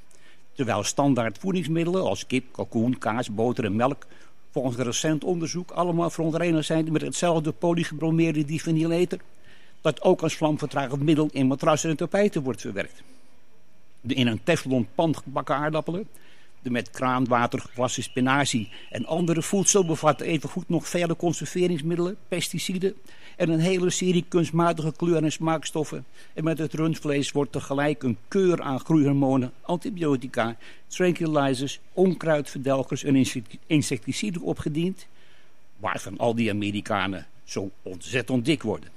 Terwijl 0.55 0.83
standaard 0.83 1.37
voedingsmiddelen 1.37 2.03
als 2.03 2.27
kip, 2.27 2.45
kalkoen, 2.51 2.97
kaas, 2.97 3.33
boter 3.33 3.65
en 3.65 3.75
melk 3.75 4.05
volgens 4.51 4.77
recent 4.77 5.23
onderzoek 5.23 5.71
allemaal 5.71 6.09
verontreinigd 6.09 6.65
zijn 6.65 6.91
met 6.91 7.01
hetzelfde 7.01 7.51
polybromeerde 7.51 8.45
diphenylether 8.45 9.19
dat 9.81 10.01
ook 10.01 10.21
als 10.21 10.35
vlamvertragend 10.35 11.01
middel 11.01 11.29
in 11.31 11.47
matrassen 11.47 11.89
en 11.89 11.95
tapijten 11.95 12.43
wordt 12.43 12.61
verwerkt. 12.61 13.03
De 14.01 14.13
in 14.13 14.27
een 14.27 14.43
teflon 14.43 14.87
pan 14.95 15.15
gebakken 15.15 15.55
aardappelen, 15.55 16.07
de 16.61 16.69
met 16.69 16.89
kraanwater 16.89 17.59
gewassen 17.59 18.03
spinazie 18.03 18.69
en 18.89 19.05
andere 19.05 19.41
voedsel 19.41 19.85
bevatten 19.85 20.25
evengoed 20.25 20.69
nog 20.69 20.87
vele 20.87 21.15
conserveringsmiddelen, 21.15 22.17
pesticiden 22.27 22.95
en 23.35 23.49
een 23.49 23.59
hele 23.59 23.89
serie 23.89 24.25
kunstmatige 24.27 24.93
kleur- 24.95 25.23
en 25.23 25.31
smaakstoffen. 25.31 26.05
En 26.33 26.43
met 26.43 26.57
het 26.57 26.73
rundvlees 26.73 27.31
wordt 27.31 27.51
tegelijk 27.51 28.03
een 28.03 28.17
keur 28.27 28.61
aan 28.61 28.79
groeihormonen, 28.79 29.51
antibiotica, 29.61 30.55
tranquilizers, 30.87 31.79
onkruidverdelgers 31.93 33.03
en 33.03 33.25
insecticiden 33.67 34.41
opgediend, 34.41 35.07
waarvan 35.77 36.17
al 36.17 36.35
die 36.35 36.49
Amerikanen 36.49 37.27
zo 37.43 37.69
ontzettend 37.81 38.45
dik 38.45 38.63
worden. 38.63 38.89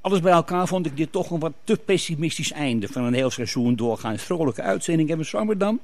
Alles 0.00 0.20
bij 0.20 0.32
elkaar 0.32 0.66
vond 0.66 0.86
ik 0.86 0.96
dit 0.96 1.12
toch 1.12 1.30
een 1.30 1.38
wat 1.38 1.52
te 1.64 1.76
pessimistisch 1.76 2.52
einde 2.52 2.88
van 2.88 3.04
een 3.04 3.14
heel 3.14 3.30
seizoen 3.30 3.76
doorgaans 3.76 4.22
vrolijke 4.22 4.62
uitzending 4.62 5.10
in 5.10 5.24
Zwammerdam. 5.24 5.80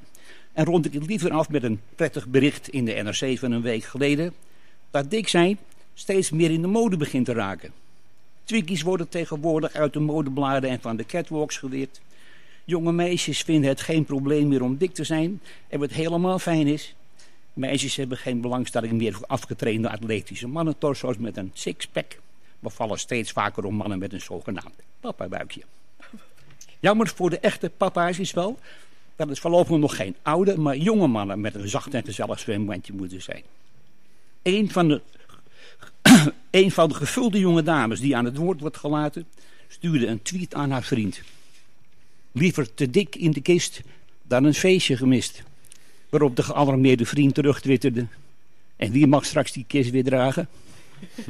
En 0.52 0.64
rond 0.64 0.86
ik 0.86 0.92
het 0.92 1.06
liever 1.06 1.30
af 1.30 1.48
met 1.48 1.62
een 1.62 1.80
prettig 1.94 2.26
bericht 2.26 2.68
in 2.68 2.84
de 2.84 2.92
NRC 2.92 3.38
van 3.38 3.52
een 3.52 3.62
week 3.62 3.84
geleden. 3.84 4.32
Dat 4.90 5.10
dik 5.10 5.28
zijn 5.28 5.58
steeds 5.94 6.30
meer 6.30 6.50
in 6.50 6.60
de 6.60 6.66
mode 6.68 6.96
begint 6.96 7.24
te 7.26 7.32
raken. 7.32 7.72
Twinkies 8.44 8.82
worden 8.82 9.08
tegenwoordig 9.08 9.72
uit 9.72 9.92
de 9.92 10.00
modebladen 10.00 10.70
en 10.70 10.80
van 10.80 10.96
de 10.96 11.06
catwalks 11.06 11.56
geleerd. 11.56 12.00
Jonge 12.64 12.92
meisjes 12.92 13.42
vinden 13.42 13.68
het 13.68 13.80
geen 13.80 14.04
probleem 14.04 14.48
meer 14.48 14.62
om 14.62 14.76
dik 14.76 14.94
te 14.94 15.04
zijn. 15.04 15.40
En 15.68 15.78
wat 15.78 15.90
helemaal 15.90 16.38
fijn 16.38 16.66
is, 16.66 16.94
meisjes 17.52 17.96
hebben 17.96 18.18
geen 18.18 18.40
belangstelling 18.40 18.92
meer 18.92 19.12
voor 19.12 19.26
afgetrainde 19.26 19.90
atletische 19.90 20.48
mannentorso's 20.48 21.16
met 21.16 21.36
een 21.36 21.50
sixpack. 21.52 22.18
We 22.58 22.70
vallen 22.70 22.98
steeds 22.98 23.32
vaker 23.32 23.64
om 23.64 23.74
mannen 23.74 23.98
met 23.98 24.12
een 24.12 24.20
zogenaamd 24.20 24.74
papabuikje. 25.00 25.62
Jammer 26.80 27.08
voor 27.08 27.30
de 27.30 27.38
echte 27.38 27.70
papa's 27.70 28.18
is 28.18 28.32
wel 28.32 28.58
dat 29.16 29.28
het 29.28 29.38
voorlopig 29.38 29.76
nog 29.76 29.96
geen 29.96 30.16
oude, 30.22 30.58
maar 30.58 30.76
jonge 30.76 31.06
mannen 31.06 31.40
met 31.40 31.54
een 31.54 31.68
zacht 31.68 31.94
en 31.94 32.04
gezellig 32.04 32.38
zwembandje 32.38 32.92
moeten 32.92 33.22
zijn. 33.22 33.42
Een 34.42 34.70
van 34.70 34.88
de 34.88 35.00
een 36.50 36.70
van 36.70 36.88
de 36.88 36.94
gevulde 36.94 37.38
jonge 37.38 37.62
dames 37.62 38.00
die 38.00 38.16
aan 38.16 38.24
het 38.24 38.36
woord 38.36 38.60
wordt 38.60 38.76
gelaten, 38.76 39.26
stuurde 39.68 40.06
een 40.06 40.22
tweet 40.22 40.54
aan 40.54 40.70
haar 40.70 40.82
vriend. 40.82 41.20
Liever 42.32 42.74
te 42.74 42.90
dik 42.90 43.16
in 43.16 43.30
de 43.30 43.40
kist 43.40 43.80
dan 44.22 44.44
een 44.44 44.54
feestje 44.54 44.96
gemist. 44.96 45.42
Waarop 46.08 46.36
de 46.36 46.42
gealarmeerde 46.42 47.06
vriend 47.06 47.34
terugtwitterde. 47.34 48.06
En 48.76 48.92
wie 48.92 49.06
mag 49.06 49.24
straks 49.24 49.52
die 49.52 49.64
kist 49.68 49.90
weer 49.90 50.04
dragen? 50.04 50.48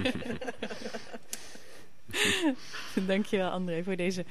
Dankjewel 3.07 3.51
André 3.51 3.83
voor 3.83 3.97
deze 3.97 4.25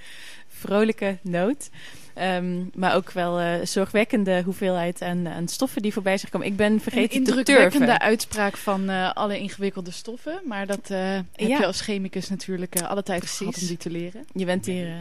vrolijke 0.47 1.17
noot. 1.21 1.69
Ehm, 2.13 2.63
maar 2.75 2.95
ook 2.95 3.11
wel 3.11 3.39
eh, 3.39 3.65
zorgwekkende 3.65 4.41
hoeveelheid 4.45 5.01
aan, 5.01 5.27
aan 5.27 5.47
stoffen 5.47 5.81
die 5.81 5.93
voorbij 5.93 6.17
zich 6.17 6.29
komen. 6.29 6.47
Ik 6.47 6.55
ben 6.55 6.71
Een 6.73 6.81
vergeten 6.81 7.09
te 7.09 7.15
indrukwekkende 7.17 7.85
turven. 7.85 7.99
uitspraak 8.01 8.57
van 8.57 8.89
eh, 8.89 9.11
alle 9.13 9.39
ingewikkelde 9.39 9.91
stoffen. 9.91 10.41
Maar 10.45 10.67
dat 10.67 10.89
eh, 10.89 10.99
heb 11.13 11.23
Ja. 11.35 11.57
je 11.59 11.65
als 11.65 11.81
chemicus 11.81 12.29
natuurlijk 12.29 12.75
eh, 12.75 12.89
alle 12.89 13.03
tijd 13.03 13.19
Precies. 13.19 13.37
gehad 13.37 13.61
om 13.61 13.67
die 13.67 13.77
te 13.77 13.89
leren. 13.89 14.25
Je 14.33 14.45
bent 14.45 14.65
hier 14.65 14.85
eh, 14.87 14.93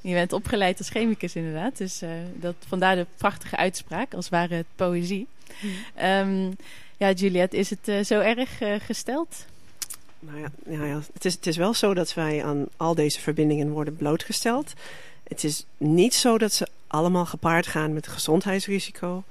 je 0.00 0.12
bent 0.14 0.32
opgeleid 0.32 0.78
als 0.78 0.88
chemicus 0.88 1.34
inderdaad. 1.34 1.78
Dus 1.78 2.02
eh, 2.02 2.10
dat, 2.34 2.54
vandaar 2.68 2.96
de 2.96 3.06
prachtige 3.16 3.56
uitspraak, 3.56 4.14
als 4.14 4.28
ware 4.28 4.54
het 4.54 4.66
poëzie. 4.76 5.26
Ehm, 5.94 6.50
ja, 6.96 7.10
Juliette, 7.12 7.56
is 7.56 7.70
het 7.70 7.88
eh, 7.88 8.04
zo 8.04 8.20
erg 8.20 8.60
eh, 8.60 8.74
gesteld? 8.80 9.44
Nou 10.20 10.38
ja, 10.40 10.48
ja, 10.70 10.84
ja. 10.84 11.00
Het, 11.12 11.24
is, 11.24 11.34
het 11.34 11.46
is 11.46 11.56
wel 11.56 11.74
zo 11.74 11.94
dat 11.94 12.14
wij 12.14 12.44
aan 12.44 12.66
al 12.76 12.94
deze 12.94 13.20
verbindingen 13.20 13.70
worden 13.70 13.96
blootgesteld. 13.96 14.72
Het 15.32 15.44
is 15.44 15.64
niet 15.76 16.14
zo 16.14 16.38
dat 16.38 16.52
ze 16.52 16.68
allemaal 16.86 17.26
gepaard 17.26 17.66
gaan 17.66 17.92
met 17.92 18.06
gezondheidsrisico. 18.06 19.24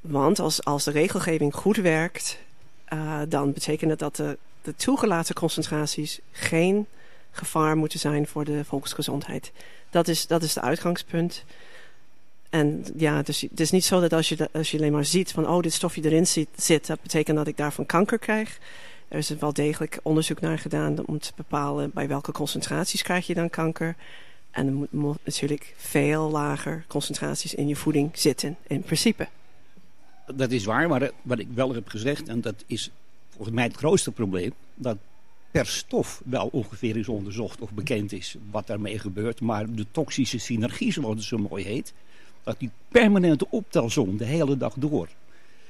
Want 0.00 0.38
als, 0.38 0.64
als 0.64 0.84
de 0.84 0.90
regelgeving 0.90 1.54
goed 1.54 1.76
werkt, 1.76 2.38
eh, 2.84 3.20
dan 3.28 3.52
betekent 3.52 3.90
het 3.90 3.98
dat 3.98 4.16
de, 4.16 4.38
de 4.62 4.74
toegelaten 4.76 5.34
concentraties 5.34 6.20
geen 6.32 6.86
gevaar 7.30 7.76
moeten 7.76 7.98
zijn 7.98 8.26
voor 8.26 8.44
de 8.44 8.64
volksgezondheid. 8.64 9.52
Dat 9.90 10.08
is, 10.08 10.26
dat 10.26 10.42
is 10.42 10.52
de 10.52 10.60
uitgangspunt. 10.60 11.44
En 12.50 12.84
ja, 12.96 13.22
dus 13.22 13.40
het 13.40 13.60
is 13.60 13.70
niet 13.70 13.84
zo 13.84 14.00
dat 14.00 14.12
als 14.12 14.28
je, 14.28 14.48
als 14.52 14.70
je 14.70 14.78
alleen 14.78 14.92
maar 14.92 15.04
ziet 15.04 15.32
van, 15.32 15.48
oh, 15.48 15.62
dit 15.62 15.72
stofje 15.72 16.04
erin 16.04 16.26
zit, 16.26 16.48
zit, 16.56 16.86
dat 16.86 17.02
betekent 17.02 17.36
dat 17.36 17.46
ik 17.46 17.56
daarvan 17.56 17.86
kanker 17.86 18.18
krijg. 18.18 18.58
Er 19.08 19.18
is 19.18 19.28
wel 19.28 19.52
degelijk 19.52 20.00
onderzoek 20.02 20.40
naar 20.40 20.58
gedaan 20.58 21.06
om 21.06 21.18
te 21.18 21.32
bepalen 21.36 21.90
bij 21.94 22.08
welke 22.08 22.32
concentraties 22.32 23.02
krijg 23.02 23.26
je 23.26 23.34
dan 23.34 23.50
kanker. 23.50 23.96
En 24.58 24.66
er 24.66 24.88
moet, 24.90 25.18
natuurlijk 25.24 25.74
veel 25.76 26.30
lager 26.30 26.84
concentraties 26.88 27.54
in 27.54 27.68
je 27.68 27.76
voeding 27.76 28.10
zitten, 28.12 28.56
in 28.66 28.82
principe. 28.82 29.28
Dat 30.34 30.50
is 30.50 30.64
waar, 30.64 30.88
maar 30.88 31.02
eh, 31.02 31.08
wat 31.22 31.38
ik 31.38 31.48
wel 31.54 31.74
heb 31.74 31.88
gezegd, 31.88 32.28
en 32.28 32.40
dat 32.40 32.64
is 32.66 32.90
volgens 33.28 33.54
mij 33.54 33.64
het 33.64 33.76
grootste 33.76 34.10
probleem, 34.10 34.52
dat 34.74 34.96
per 35.50 35.66
stof 35.66 36.22
wel 36.24 36.48
ongeveer 36.52 36.96
is 36.96 37.08
onderzocht 37.08 37.60
of 37.60 37.70
bekend 37.70 38.12
is 38.12 38.36
wat 38.50 38.66
daarmee 38.66 38.98
gebeurt, 38.98 39.40
maar 39.40 39.74
de 39.74 39.86
toxische 39.90 40.38
synergie, 40.38 40.92
zoals 40.92 41.14
het 41.14 41.24
zo 41.24 41.38
mooi 41.38 41.64
heet, 41.64 41.92
dat 42.42 42.58
die 42.58 42.70
permanente 42.88 43.50
optelsom 43.50 44.16
de 44.16 44.24
hele 44.24 44.56
dag 44.56 44.74
door 44.74 45.08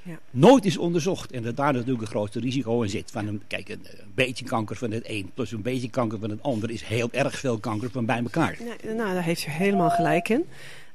Ja. 0.09 0.19
nooit 0.31 0.65
is 0.65 0.77
onderzocht. 0.77 1.31
En 1.31 1.43
dat 1.43 1.57
daar 1.57 1.73
natuurlijk 1.73 2.01
een 2.01 2.07
grootste 2.07 2.41
risico 2.41 2.83
in 2.83 2.89
zit. 2.89 3.11
Van 3.11 3.27
een, 3.27 3.43
kijk, 3.47 3.69
een, 3.69 3.81
een 3.85 4.13
beetje 4.15 4.45
kanker 4.45 4.77
van 4.77 4.91
het 4.91 5.09
een 5.09 5.31
plus 5.35 5.53
een 5.53 5.63
beetje 5.63 5.91
kanker 5.91 6.19
van 6.19 6.31
het 6.31 6.43
ander 6.43 6.71
is 6.71 6.83
heel 6.83 7.09
erg 7.13 7.39
veel 7.39 7.59
kanker 7.59 7.91
van 7.91 8.05
bij 8.05 8.19
elkaar. 8.19 8.59
Nee, 8.61 8.95
nou, 8.95 9.15
daar 9.15 9.23
heeft 9.23 9.47
u 9.47 9.51
helemaal 9.51 9.91
gelijk 9.91 10.29
in. 10.29 10.45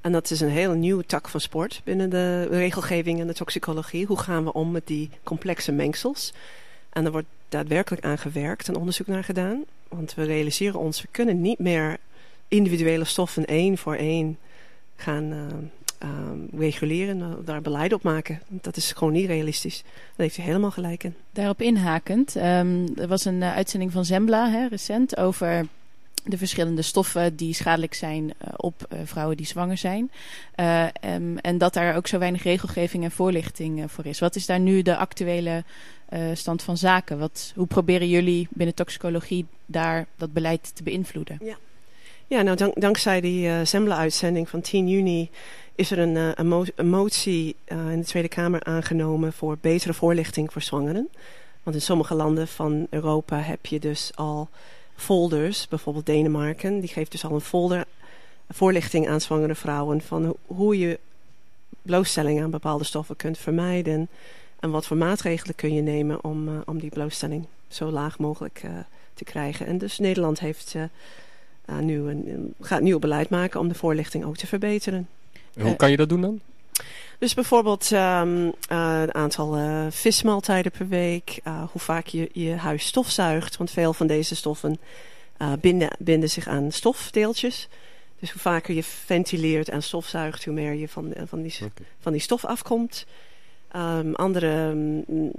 En 0.01 0.11
dat 0.11 0.31
is 0.31 0.39
een 0.39 0.49
hele 0.49 0.75
nieuwe 0.75 1.05
tak 1.05 1.29
van 1.29 1.39
sport 1.39 1.81
binnen 1.83 2.09
de 2.09 2.43
regelgeving 2.43 3.19
en 3.19 3.27
de 3.27 3.33
toxicologie. 3.33 4.05
Hoe 4.05 4.19
gaan 4.19 4.43
we 4.43 4.53
om 4.53 4.71
met 4.71 4.87
die 4.87 5.09
complexe 5.23 5.71
mengsels? 5.71 6.33
En 6.89 7.05
er 7.05 7.11
wordt 7.11 7.27
daadwerkelijk 7.49 8.05
aan 8.05 8.17
gewerkt 8.17 8.67
en 8.67 8.75
onderzoek 8.75 9.07
naar 9.07 9.23
gedaan. 9.23 9.63
Want 9.87 10.13
we 10.13 10.23
realiseren 10.23 10.79
ons, 10.79 11.01
we 11.01 11.07
kunnen 11.11 11.41
niet 11.41 11.59
meer 11.59 11.97
individuele 12.47 13.03
stoffen 13.03 13.45
één 13.45 13.77
voor 13.77 13.95
één 13.95 14.37
gaan 14.95 15.31
eh, 15.31 15.37
eh, 16.03 16.09
reguleren, 16.59 17.21
eh, 17.21 17.27
daar 17.45 17.61
beleid 17.61 17.93
op 17.93 18.03
maken. 18.03 18.41
Dat 18.47 18.77
is 18.77 18.91
gewoon 18.91 19.13
niet 19.13 19.25
realistisch. 19.27 19.81
Daar 19.83 20.25
heeft 20.25 20.37
u 20.37 20.41
helemaal 20.41 20.71
gelijk 20.71 21.03
in. 21.03 21.15
Daarop 21.31 21.61
inhakend, 21.61 22.35
ehm, 22.35 22.87
er 22.95 23.07
was 23.07 23.25
een 23.25 23.41
eh, 23.41 23.55
uitzending 23.55 23.91
van 23.91 24.05
Zembla 24.05 24.49
hè, 24.49 24.67
recent 24.67 25.17
over 25.17 25.67
de 26.23 26.37
verschillende 26.37 26.81
stoffen 26.81 27.35
die 27.35 27.53
schadelijk 27.53 27.93
zijn 27.93 28.33
eh, 28.37 28.53
op 28.57 28.87
vrouwen 29.03 29.37
die 29.37 29.45
zwanger 29.45 29.77
zijn. 29.77 30.11
Eh, 30.55 30.83
em, 31.01 31.37
en 31.37 31.57
dat 31.57 31.73
daar 31.73 31.95
ook 31.95 32.07
zo 32.07 32.19
weinig 32.19 32.43
regelgeving 32.43 33.03
en 33.03 33.11
voorlichting 33.11 33.91
voor 33.91 34.05
is. 34.05 34.19
Wat 34.19 34.35
is 34.35 34.45
daar 34.45 34.59
nu 34.59 34.81
de 34.81 34.95
actuele 34.95 35.63
stand 36.33 36.61
van 36.63 36.77
zaken? 36.77 37.19
Wat, 37.19 37.53
hoe 37.55 37.67
proberen 37.67 38.09
jullie 38.09 38.47
binnen 38.51 38.75
toxicologie 38.75 39.45
daar 39.65 40.05
dat 40.15 40.33
beleid 40.33 40.75
te 40.75 40.83
beïnvloeden? 40.83 41.39
Ja, 42.27 42.41
nou 42.41 42.57
dank- 42.57 42.81
dankzij 42.81 43.21
die 43.21 43.65
Zembla-uitzending 43.65 44.49
van 44.49 44.61
10 44.61 44.89
juni 44.89 45.29
is 45.75 45.91
er 45.91 45.99
een, 45.99 46.17
eh, 46.17 46.29
een, 46.33 46.71
een 46.75 46.89
motie 46.89 47.55
eh, 47.63 47.91
in 47.91 47.99
de 47.99 48.05
Tweede 48.05 48.29
Kamer 48.29 48.63
aangenomen 48.63 49.33
voor 49.33 49.57
betere 49.61 49.93
voorlichting 49.93 50.51
voor 50.51 50.61
zwangeren. 50.61 51.09
Want 51.63 51.75
in 51.75 51.81
sommige 51.81 52.15
landen 52.15 52.47
van 52.47 52.87
Europa 52.89 53.37
heb 53.39 53.65
je 53.65 53.79
dus 53.79 54.11
al 54.15 54.49
folders, 54.95 55.67
bijvoorbeeld 55.67 56.05
Denemarken, 56.05 56.79
die 56.79 56.89
geeft 56.89 57.11
dus 57.11 57.25
al 57.25 57.33
een 57.33 57.41
folder 57.41 57.85
voorlichting 58.49 59.07
aan 59.09 59.21
zwangere 59.21 59.55
vrouwen 59.55 60.01
van 60.01 60.25
ho- 60.25 60.37
hoe 60.45 60.77
je 60.79 60.99
blootstelling 61.81 62.41
aan 62.41 62.49
bepaalde 62.49 62.83
stoffen 62.83 63.15
kunt 63.15 63.37
vermijden 63.37 64.07
en 64.59 64.69
wat 64.71 64.85
voor 64.85 64.97
maatregelen 64.97 65.55
kun 65.55 65.73
je 65.73 65.81
nemen 65.81 66.23
om, 66.23 66.47
eh, 66.47 66.53
om 66.65 66.79
die 66.79 66.89
blootstelling 66.89 67.45
zo 67.67 67.89
laag 67.91 68.19
mogelijk 68.19 68.61
eh, 68.63 68.71
te 69.13 69.23
krijgen. 69.23 69.65
En 69.65 69.77
dus 69.77 69.97
Nederland 69.99 70.39
heeft 70.39 70.73
eh, 70.75 70.83
uh, 71.69 71.77
nu 71.79 71.99
een- 72.09 72.53
gaat 72.61 72.81
nieuw 72.81 72.99
beleid 72.99 73.29
maken 73.29 73.59
om 73.59 73.67
de 73.67 73.75
voorlichting 73.75 74.25
ook 74.25 74.37
te 74.37 74.47
verbeteren. 74.47 75.07
En 75.55 75.61
hoe 75.61 75.71
Eh, 75.71 75.77
kan 75.77 75.91
je 75.91 75.97
dat 75.97 76.09
doen 76.09 76.21
dan? 76.21 76.39
Dus 77.19 77.33
bijvoorbeeld 77.33 77.91
eh, 77.91 78.47
het 78.67 79.13
aantal 79.13 79.55
eh, 79.55 79.85
vismaaltijden 79.89 80.71
per 80.71 80.87
week, 80.87 81.39
hoe 81.71 81.81
vaak 81.81 82.07
je 82.07 82.29
je 82.33 82.55
huis 82.55 82.85
stofzuigt. 82.85 83.57
Want 83.57 83.71
veel 83.71 83.93
van 83.93 84.07
deze 84.07 84.35
stoffen 84.35 84.79
binden, 85.59 85.89
binden 85.99 86.29
zich 86.29 86.47
aan 86.47 86.71
stofdeeltjes. 86.71 87.67
Dus 88.19 88.31
hoe 88.31 88.41
vaker 88.41 88.75
je 88.75 88.83
ventileert 88.83 89.69
en 89.69 89.83
stofzuigt, 89.83 90.45
hoe 90.45 90.53
meer 90.53 90.73
je 90.73 90.89
van, 90.89 91.13
van, 91.25 91.41
die, 91.41 91.55
van 91.99 92.11
die 92.11 92.21
stof 92.21 92.45
afkomt. 92.45 93.05
Ehm, 93.73 94.13
andere 94.13 94.73
mm, 94.73 95.31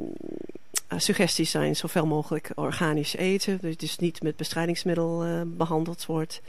suggesties 0.96 1.50
zijn 1.50 1.76
zoveel 1.76 2.06
mogelijk 2.06 2.50
organisch 2.54 3.16
eten. 3.16 3.58
Dus, 3.60 3.76
dus 3.76 3.98
niet 3.98 4.22
met 4.22 4.36
bestrijdingsmiddel 4.36 5.24
eh, 5.24 5.40
behandeld 5.46 6.06
wordt. 6.06 6.40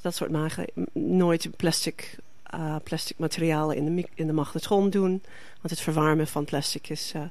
Dat 0.00 0.14
soort 0.14 0.30
magen. 0.30 0.66
Nooit 0.92 1.56
plastic, 1.56 2.16
eh, 2.54 2.76
plastic 2.82 3.18
materialen 3.18 3.76
in 3.76 3.96
de, 3.96 4.08
in 4.14 4.26
de 4.26 4.32
magnetron 4.32 4.90
doen. 4.90 5.22
Want 5.60 5.70
het 5.70 5.80
verwarmen 5.80 6.26
van 6.26 6.44
plastic 6.44 6.88
is, 6.88 7.12
eh, 7.14 7.22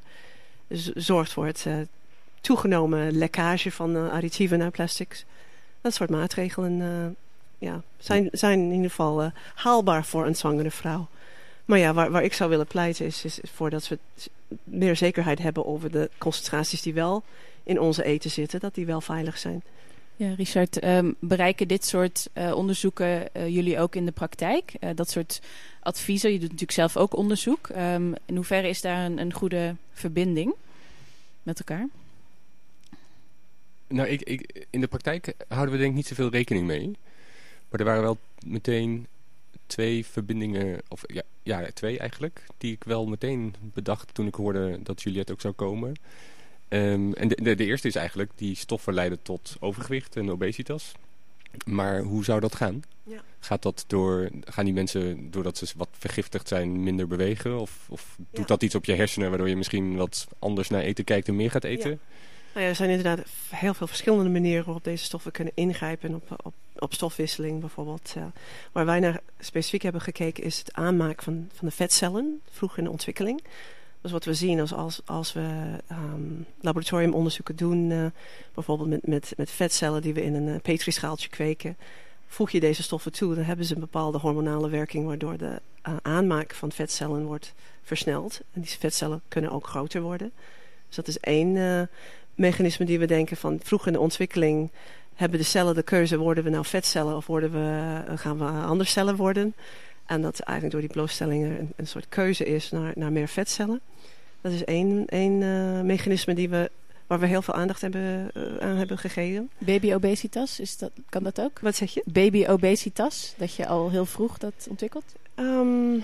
zorgt 0.95 1.33
voor 1.33 1.45
het 1.45 1.63
eh, 1.67 1.75
toegenomen 2.41 3.17
lekkage 3.17 3.71
van 3.71 4.11
additieven 4.11 4.57
naar 4.57 4.71
plastics. 4.71 5.25
Dat 5.81 5.93
soort 5.93 6.09
maatregelen 6.09 7.15
ja, 7.57 7.81
zijn, 7.97 8.27
zijn 8.31 8.59
in 8.59 8.71
ieder 8.71 8.89
geval 8.89 9.31
haalbaar 9.55 10.05
voor 10.05 10.25
een 10.25 10.35
zwangere 10.35 10.71
vrouw. 10.71 11.07
Maar 11.65 11.79
ja, 11.79 11.93
waar, 11.93 12.23
ik 12.23 12.33
zou 12.33 12.49
willen 12.49 12.67
pleiten 12.67 13.05
is, 13.05 13.25
is 13.25 13.39
voordat 13.43 13.87
we 13.87 13.99
meer 14.63 14.95
zekerheid 14.95 15.39
hebben 15.39 15.65
over 15.65 15.91
de 15.91 16.09
concentraties 16.17 16.81
die 16.81 16.93
wel 16.93 17.23
in 17.63 17.79
onze 17.79 18.03
eten 18.03 18.31
zitten, 18.31 18.59
dat 18.59 18.75
die 18.75 18.85
wel 18.85 19.01
veilig 19.01 19.37
zijn. 19.37 19.63
Ja, 20.15 20.33
Richard, 20.33 20.79
ehm, 20.79 21.11
bereiken 21.19 21.67
dit 21.67 21.85
soort 21.85 22.29
eh, 22.33 22.55
onderzoeken 22.55 23.33
eh, 23.33 23.47
jullie 23.47 23.79
ook 23.79 23.95
in 23.95 24.05
de 24.05 24.11
praktijk? 24.11 24.73
Eh, 24.79 24.89
dat 24.95 25.09
soort 25.09 25.41
adviezen, 25.79 26.31
je 26.31 26.39
doet 26.39 26.51
natuurlijk 26.51 26.71
zelf 26.71 26.97
ook 26.97 27.15
onderzoek. 27.15 27.67
Ehm, 27.67 28.13
in 28.25 28.35
hoeverre 28.35 28.67
is 28.67 28.81
daar 28.81 29.05
een, 29.05 29.17
een 29.17 29.33
goede 29.33 29.75
verbinding 29.91 30.53
met 31.43 31.59
elkaar? 31.59 31.87
Nou, 33.87 34.07
ik, 34.07 34.21
ik, 34.21 34.65
in 34.69 34.81
de 34.81 34.87
praktijk 34.87 35.33
houden 35.47 35.71
we 35.71 35.77
denk 35.77 35.89
ik 35.89 35.97
niet 35.97 36.07
zoveel 36.07 36.29
rekening 36.29 36.67
mee. 36.67 36.97
Maar 37.69 37.79
er 37.79 37.85
waren 37.85 38.01
wel 38.01 38.17
meteen 38.45 39.07
twee 39.65 40.05
verbindingen, 40.05 40.81
of 40.87 41.03
ja, 41.07 41.21
ja, 41.43 41.67
twee 41.73 41.99
eigenlijk, 41.99 42.45
die 42.57 42.73
ik 42.73 42.83
wel 42.83 43.05
meteen 43.05 43.55
bedacht 43.59 44.13
toen 44.13 44.27
ik 44.27 44.35
hoorde 44.35 44.79
dat 44.83 45.01
Juliette 45.01 45.31
ook 45.31 45.41
zou 45.41 45.53
komen. 45.53 45.93
Ehm, 46.73 47.11
en 47.13 47.27
de, 47.27 47.37
de, 47.41 47.55
de 47.55 47.65
eerste 47.65 47.87
is 47.87 47.95
eigenlijk, 47.95 48.31
die 48.35 48.55
stoffen 48.55 48.93
leiden 48.93 49.21
tot 49.21 49.55
overgewicht 49.59 50.15
en 50.15 50.31
obesitas. 50.31 50.91
Maar 51.65 51.99
hoe 52.01 52.23
zou 52.23 52.39
dat 52.39 52.55
gaan? 52.55 52.83
Ja. 53.03 53.21
Gaat 53.39 53.61
dat 53.61 53.83
door, 53.87 54.29
gaan 54.43 54.65
die 54.65 54.73
mensen, 54.73 55.31
doordat 55.31 55.57
ze 55.57 55.67
wat 55.75 55.89
vergiftigd 55.91 56.47
zijn, 56.47 56.83
minder 56.83 57.07
bewegen? 57.07 57.59
Of, 57.59 57.85
of 57.89 58.15
doet 58.17 58.39
Ja. 58.39 58.45
dat 58.45 58.63
iets 58.63 58.75
op 58.75 58.85
je 58.85 58.93
hersenen, 58.93 59.29
waardoor 59.29 59.49
je 59.49 59.55
misschien 59.55 59.95
wat 59.95 60.27
anders 60.39 60.69
naar 60.69 60.81
eten 60.81 61.03
kijkt 61.03 61.27
en 61.27 61.35
meer 61.35 61.51
gaat 61.51 61.63
eten? 61.63 61.89
Ja. 61.89 61.97
Nou 62.53 62.65
ja, 62.65 62.71
er 62.71 62.75
zijn 62.75 62.89
inderdaad 62.89 63.25
heel 63.49 63.73
veel 63.73 63.87
verschillende 63.87 64.29
manieren 64.29 64.65
waarop 64.65 64.83
deze 64.83 65.03
stoffen 65.03 65.31
kunnen 65.31 65.53
ingrijpen 65.55 66.15
op, 66.15 66.35
op, 66.43 66.53
op 66.75 66.93
stofwisseling 66.93 67.59
bijvoorbeeld. 67.59 68.15
waar 68.71 68.85
wij 68.85 68.99
naar 68.99 69.21
specifiek 69.39 69.81
hebben 69.81 70.01
gekeken 70.01 70.43
is 70.43 70.57
het 70.57 70.73
aanmaken 70.73 71.23
van, 71.23 71.49
van 71.53 71.67
de 71.67 71.73
vetcellen 71.73 72.41
vroeg 72.51 72.77
in 72.77 72.83
de 72.83 72.89
ontwikkeling. 72.89 73.41
Dus 74.03 74.11
wat 74.11 74.25
we 74.25 74.33
zien 74.33 74.59
als, 74.59 74.73
als, 74.73 75.01
als 75.05 75.33
we 75.33 75.49
ehm, 75.87 76.21
laboratoriumonderzoeken 76.61 77.55
doen, 77.55 77.91
eh, 77.91 78.05
bijvoorbeeld 78.53 78.89
met, 78.89 79.07
met, 79.07 79.33
met 79.37 79.51
vetcellen 79.51 80.01
die 80.01 80.13
we 80.13 80.23
in 80.23 80.33
een 80.33 80.47
eh, 80.47 80.61
petrischaaltje 80.61 81.29
kweken, 81.29 81.77
voeg 82.27 82.51
je 82.51 82.59
deze 82.59 82.83
stoffen 82.83 83.11
toe, 83.11 83.35
dan 83.35 83.43
hebben 83.43 83.65
ze 83.65 83.73
een 83.73 83.79
bepaalde 83.79 84.17
hormonale 84.17 84.69
werking 84.69 85.05
waardoor 85.05 85.37
de 85.37 85.61
eh, 85.81 85.93
aanmaak 86.01 86.53
van 86.53 86.71
vetcellen 86.71 87.25
wordt 87.25 87.53
versneld. 87.83 88.41
En 88.53 88.61
die 88.61 88.69
vetcellen 88.79 89.21
kunnen 89.27 89.51
ook 89.51 89.67
groter 89.67 90.01
worden. 90.01 90.31
Dus 90.87 90.95
dat 90.95 91.07
is 91.07 91.19
één 91.19 91.89
mechanisme 92.35 92.85
die 92.85 92.99
we 92.99 93.05
denken 93.05 93.37
van 93.37 93.59
vroeg 93.63 93.87
in 93.87 93.93
de 93.93 93.99
ontwikkeling 93.99 94.71
hebben 95.13 95.39
de 95.39 95.45
cellen 95.45 95.75
de 95.75 95.83
keuze, 95.83 96.17
worden 96.17 96.43
we 96.43 96.49
nou 96.49 96.65
vetcellen 96.65 97.15
of 97.15 97.27
worden 97.27 97.51
we, 97.51 98.17
gaan 98.17 98.37
we 98.37 98.45
andere 98.45 98.89
cellen 98.89 99.15
worden? 99.15 99.53
En 100.05 100.21
dat 100.21 100.39
eigenlijk 100.39 100.71
door 100.71 100.87
die 100.87 100.97
blootstelling 100.97 101.43
er 101.43 101.59
een, 101.59 101.73
een 101.75 101.87
soort 101.87 102.05
keuze 102.09 102.45
is 102.45 102.71
naar, 102.71 102.91
naar 102.95 103.11
meer 103.11 103.27
vetcellen. 103.27 103.81
Dat 104.41 104.51
is 104.51 104.63
één, 104.63 105.05
één 105.07 105.41
eh, 105.41 105.81
mechanisme 105.81 106.33
die 106.33 106.49
we, 106.49 106.71
waar 107.07 107.19
we 107.19 107.27
heel 107.27 107.41
veel 107.41 107.53
aandacht 107.53 107.81
hebben, 107.81 108.29
eh, 108.33 108.57
aan 108.57 108.75
hebben 108.75 108.97
gegeven. 108.97 109.49
Baby 109.57 109.93
obesitas, 109.93 110.59
is 110.59 110.77
dat, 110.77 110.91
kan 111.09 111.23
dat 111.23 111.41
ook? 111.41 111.59
Wat 111.59 111.75
zeg 111.75 111.93
je? 111.93 112.03
Baby 112.05 112.45
obesitas, 112.47 113.33
dat 113.37 113.55
je 113.55 113.67
al 113.67 113.89
heel 113.89 114.05
vroeg 114.05 114.37
dat 114.37 114.67
ontwikkelt? 114.69 115.15
Ehm, 115.35 115.99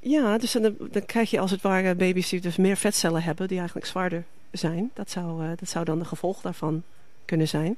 ja, 0.00 0.38
dus 0.38 0.52
dan, 0.52 0.76
dan 0.90 1.06
krijg 1.06 1.30
je 1.30 1.40
als 1.40 1.50
het 1.50 1.60
ware 1.60 1.94
baby's 1.94 2.28
die 2.28 2.40
dus 2.40 2.56
meer 2.56 2.76
vetcellen 2.76 3.22
hebben, 3.22 3.48
die 3.48 3.56
eigenlijk 3.56 3.86
zwaarder 3.86 4.24
zijn. 4.50 4.90
Dat 4.94 5.10
zou, 5.10 5.44
eh, 5.44 5.50
dat 5.56 5.68
zou 5.68 5.84
dan 5.84 5.98
de 5.98 6.04
gevolg 6.04 6.40
daarvan 6.40 6.82
kunnen 7.24 7.48
zijn. 7.48 7.76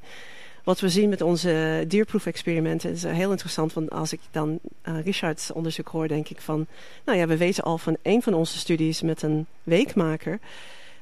Wat 0.64 0.80
we 0.80 0.88
zien 0.88 1.08
met 1.08 1.20
onze 1.20 1.84
dierproefexperimenten 1.88 2.90
is 2.90 3.02
heel 3.02 3.30
interessant. 3.30 3.72
Want 3.72 3.90
als 3.90 4.12
ik 4.12 4.20
dan 4.30 4.58
uh, 4.84 5.02
Richards 5.04 5.52
onderzoek 5.52 5.88
hoor, 5.88 6.08
denk 6.08 6.28
ik 6.28 6.40
van... 6.40 6.66
Nou 7.04 7.18
ja, 7.18 7.26
we 7.26 7.36
weten 7.36 7.64
al 7.64 7.78
van 7.78 7.96
een 8.02 8.22
van 8.22 8.34
onze 8.34 8.58
studies 8.58 9.02
met 9.02 9.22
een 9.22 9.46
weekmaker... 9.62 10.38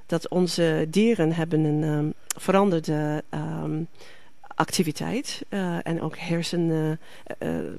dat 0.07 0.29
onze 0.29 0.87
dieren 0.89 1.33
hebben 1.33 1.65
een 1.65 1.83
um, 1.83 2.15
veranderde 2.37 3.25
um, 3.35 3.89
activiteit. 4.55 5.45
Uh, 5.49 5.77
en 5.83 6.03
ook 6.03 6.19
hersen... 6.19 6.69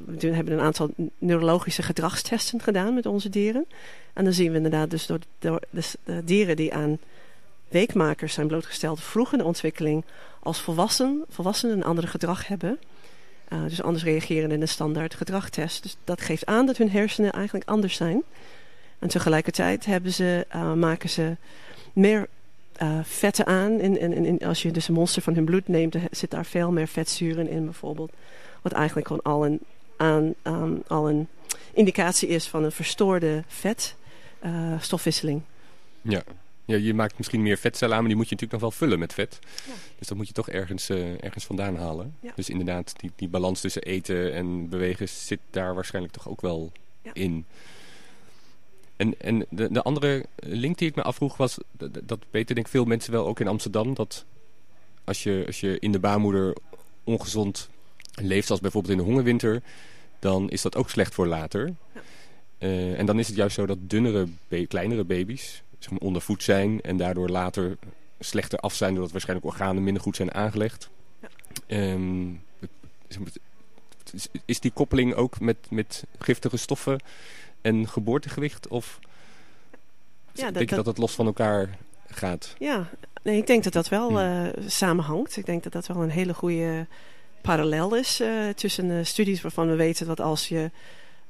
We 0.06 0.28
hebben 0.28 0.54
een 0.54 0.60
aantal 0.60 0.90
neurologische 1.18 1.84
gedragstesten 1.84 2.62
gedaan 2.62 2.94
met 2.94 3.06
onze 3.06 3.30
dieren. 3.30 3.66
En 4.14 4.24
dan 4.24 4.34
zien 4.34 4.50
we 4.52 4.58
inderdaad 4.58 4.90
dus 4.90 5.06
door, 5.06 5.20
de 5.40 6.22
dieren 6.24 6.56
die 6.56 6.74
aan 6.74 7.00
weekmakers 7.72 8.34
zijn 8.34 8.48
blootgesteld... 8.48 9.02
vroeg 9.02 9.32
in 9.32 9.38
de 9.38 9.44
ontwikkeling 9.44 10.04
als 10.40 10.62
volwassen, 10.62 11.24
volwassenen 11.30 11.78
een 11.78 11.84
ander 11.84 12.08
gedrag 12.08 12.48
hebben. 12.48 12.80
Uh, 13.54 13.64
dus 13.68 13.82
anders 13.82 14.04
reageren 14.04 14.52
in 14.52 14.62
een 14.62 14.68
standaard 14.68 15.14
gedragtest. 15.14 15.84
Dus 15.84 15.98
dat 16.04 16.22
geeft 16.22 16.46
aan 16.46 16.66
dat 16.66 16.78
hun 16.78 16.92
hersenen 16.92 17.32
eigenlijk 17.32 17.70
anders 17.70 17.96
zijn. 17.96 18.24
En 19.00 19.08
tegelijkertijd 19.08 19.86
hebben 19.86 20.14
ze, 20.14 20.48
uh, 20.56 20.74
maken 20.74 21.10
ze 21.10 21.36
meer 21.94 22.28
uh, 22.82 23.00
vetten 23.04 23.46
aan. 23.46 23.80
In, 23.80 24.00
in, 24.00 24.26
in, 24.26 24.40
als 24.40 24.62
je 24.62 24.72
dus 24.72 24.88
een 24.88 24.94
monster 24.94 25.22
van 25.22 25.34
hun 25.34 25.46
bloed 25.46 25.68
neemt, 25.68 25.96
zit 26.12 26.32
daar 26.32 26.46
veel 26.46 26.72
meer 26.72 26.88
vetzuren 26.88 27.50
in 27.50 27.66
bijvoorbeeld. 27.66 28.12
Wat 28.62 28.72
eigenlijk 28.72 29.08
gewoon 29.08 29.24
al 29.24 29.46
een, 29.46 29.60
aan, 29.98 30.36
al 30.88 31.10
een 31.10 31.28
indicatie 31.74 32.28
is 32.28 32.48
van 32.48 32.64
een 32.64 32.72
verstoorde 32.72 33.44
vetstofwisseling. 33.48 35.42
ja. 36.02 36.24
Ja, 36.66 36.76
je 36.78 36.94
maakt 36.94 37.18
misschien 37.18 37.42
meer 37.42 37.58
vetcellen 37.58 37.94
aan, 37.96 38.00
maar 38.00 38.10
die 38.10 38.18
moet 38.18 38.30
je 38.30 38.36
natuurlijk 38.36 38.62
nog 38.62 38.72
wel 38.72 38.80
vullen 38.80 39.00
met 39.00 39.14
vet. 39.14 39.40
Ja. 39.68 39.74
Dus 39.98 40.08
dat 40.08 40.18
moet 40.18 40.28
je 40.28 40.34
toch 40.34 40.50
ergens, 40.50 40.90
uh, 40.90 41.24
ergens 41.24 41.46
vandaan 41.46 41.76
halen. 41.76 42.16
Ja. 42.20 42.32
Dus 42.36 42.50
inderdaad, 42.50 42.94
die, 42.98 43.12
die 43.16 43.28
balans 43.28 43.62
tussen 43.62 43.82
eten 43.82 44.34
en 44.34 44.70
bewegen 44.70 45.10
zit 45.10 45.40
daar 45.50 45.76
waarschijnlijk 45.76 46.14
toch 46.14 46.30
ook 46.30 46.42
wel 46.42 46.72
ja. 47.02 47.14
in. 47.14 47.46
En, 48.96 49.20
en 49.20 49.46
de, 49.50 49.72
de 49.72 49.82
andere 49.82 50.26
link 50.36 50.78
die 50.78 50.90
ik 50.90 50.96
me 50.96 51.02
afvroeg 51.02 51.38
was, 51.38 51.58
dat, 51.72 52.00
dat 52.04 52.20
weten 52.30 52.56
denk 52.56 52.68
ik 52.68 52.74
veel 52.74 52.86
mensen 52.86 53.12
wel 53.12 53.28
ook 53.28 53.40
in 53.40 53.48
Amsterdam, 53.48 53.94
dat 53.94 54.26
als 55.04 55.24
je, 55.24 55.44
als 55.48 55.60
je 55.60 55.80
in 55.80 55.92
de 55.92 56.00
baarmoeder 56.00 56.56
ongezond 57.04 57.70
leeft, 58.12 58.46
zoals 58.46 58.62
bijvoorbeeld 58.62 58.94
in 58.94 59.00
de 59.00 59.10
hongerwinter, 59.10 59.62
dan 60.20 60.50
is 60.50 60.62
dat 60.62 60.76
ook 60.76 60.90
slecht 60.90 61.14
voor 61.14 61.28
later. 61.28 61.74
Uh, 62.60 63.00
en 63.00 63.06
dan 63.06 63.20
is 63.20 63.28
het 63.28 63.36
juist 63.36 63.56
zo 63.56 63.66
dat 63.66 63.78
dunnere, 63.82 64.28
kleinere 64.68 65.04
baby's 65.04 65.64
zeg 65.82 65.92
maar, 65.92 66.00
ondervoed 66.00 66.44
zijn 66.44 66.82
en 66.82 66.98
daardoor 66.98 67.30
later 67.30 67.78
slechter 68.20 68.60
af 68.60 68.74
zijn 68.74 68.94
doordat 68.94 69.12
waarschijnlijk 69.12 69.48
organen 69.48 69.84
minder 69.84 70.04
goed 70.04 70.16
zijn 70.16 70.34
aangelegd. 70.34 70.90
Ja. 71.20 71.94
Um, 71.94 72.44
is 74.46 74.60
die 74.60 74.72
koppeling 74.72 75.14
ook 75.14 75.40
met, 75.40 75.58
met 75.70 76.04
giftige 76.20 76.58
stoffen 76.58 77.00
en 77.62 77.88
geboortegewicht? 77.88 78.68
Of 78.68 79.00
ja, 80.34 80.44
dat, 80.44 80.54
denk 80.54 80.70
je 80.70 80.76
dat 80.76 80.86
het 80.86 80.98
los 80.98 81.16
van 81.16 81.26
elkaar 81.26 81.78
gaat? 82.08 82.56
Ja, 82.60 82.90
nee, 83.24 83.38
ik 83.38 83.48
denk 83.48 83.64
dat 83.64 83.74
dat 83.74 83.90
wel 83.90 84.22
uh, 84.22 84.48
samenhangt. 84.66 85.38
Ik 85.38 85.46
denk 85.46 85.64
dat 85.64 85.72
dat 85.72 85.88
wel 85.88 86.04
een 86.04 86.10
hele 86.10 86.34
goede 86.34 86.88
parallel 87.42 87.96
is 87.96 88.22
uh, 88.22 88.50
tussen 88.50 88.86
uh, 88.86 89.04
studies 89.04 89.42
waarvan 89.42 89.68
we 89.68 89.76
weten 89.76 90.08
dat 90.08 90.20
als 90.20 90.48
je 90.48 90.72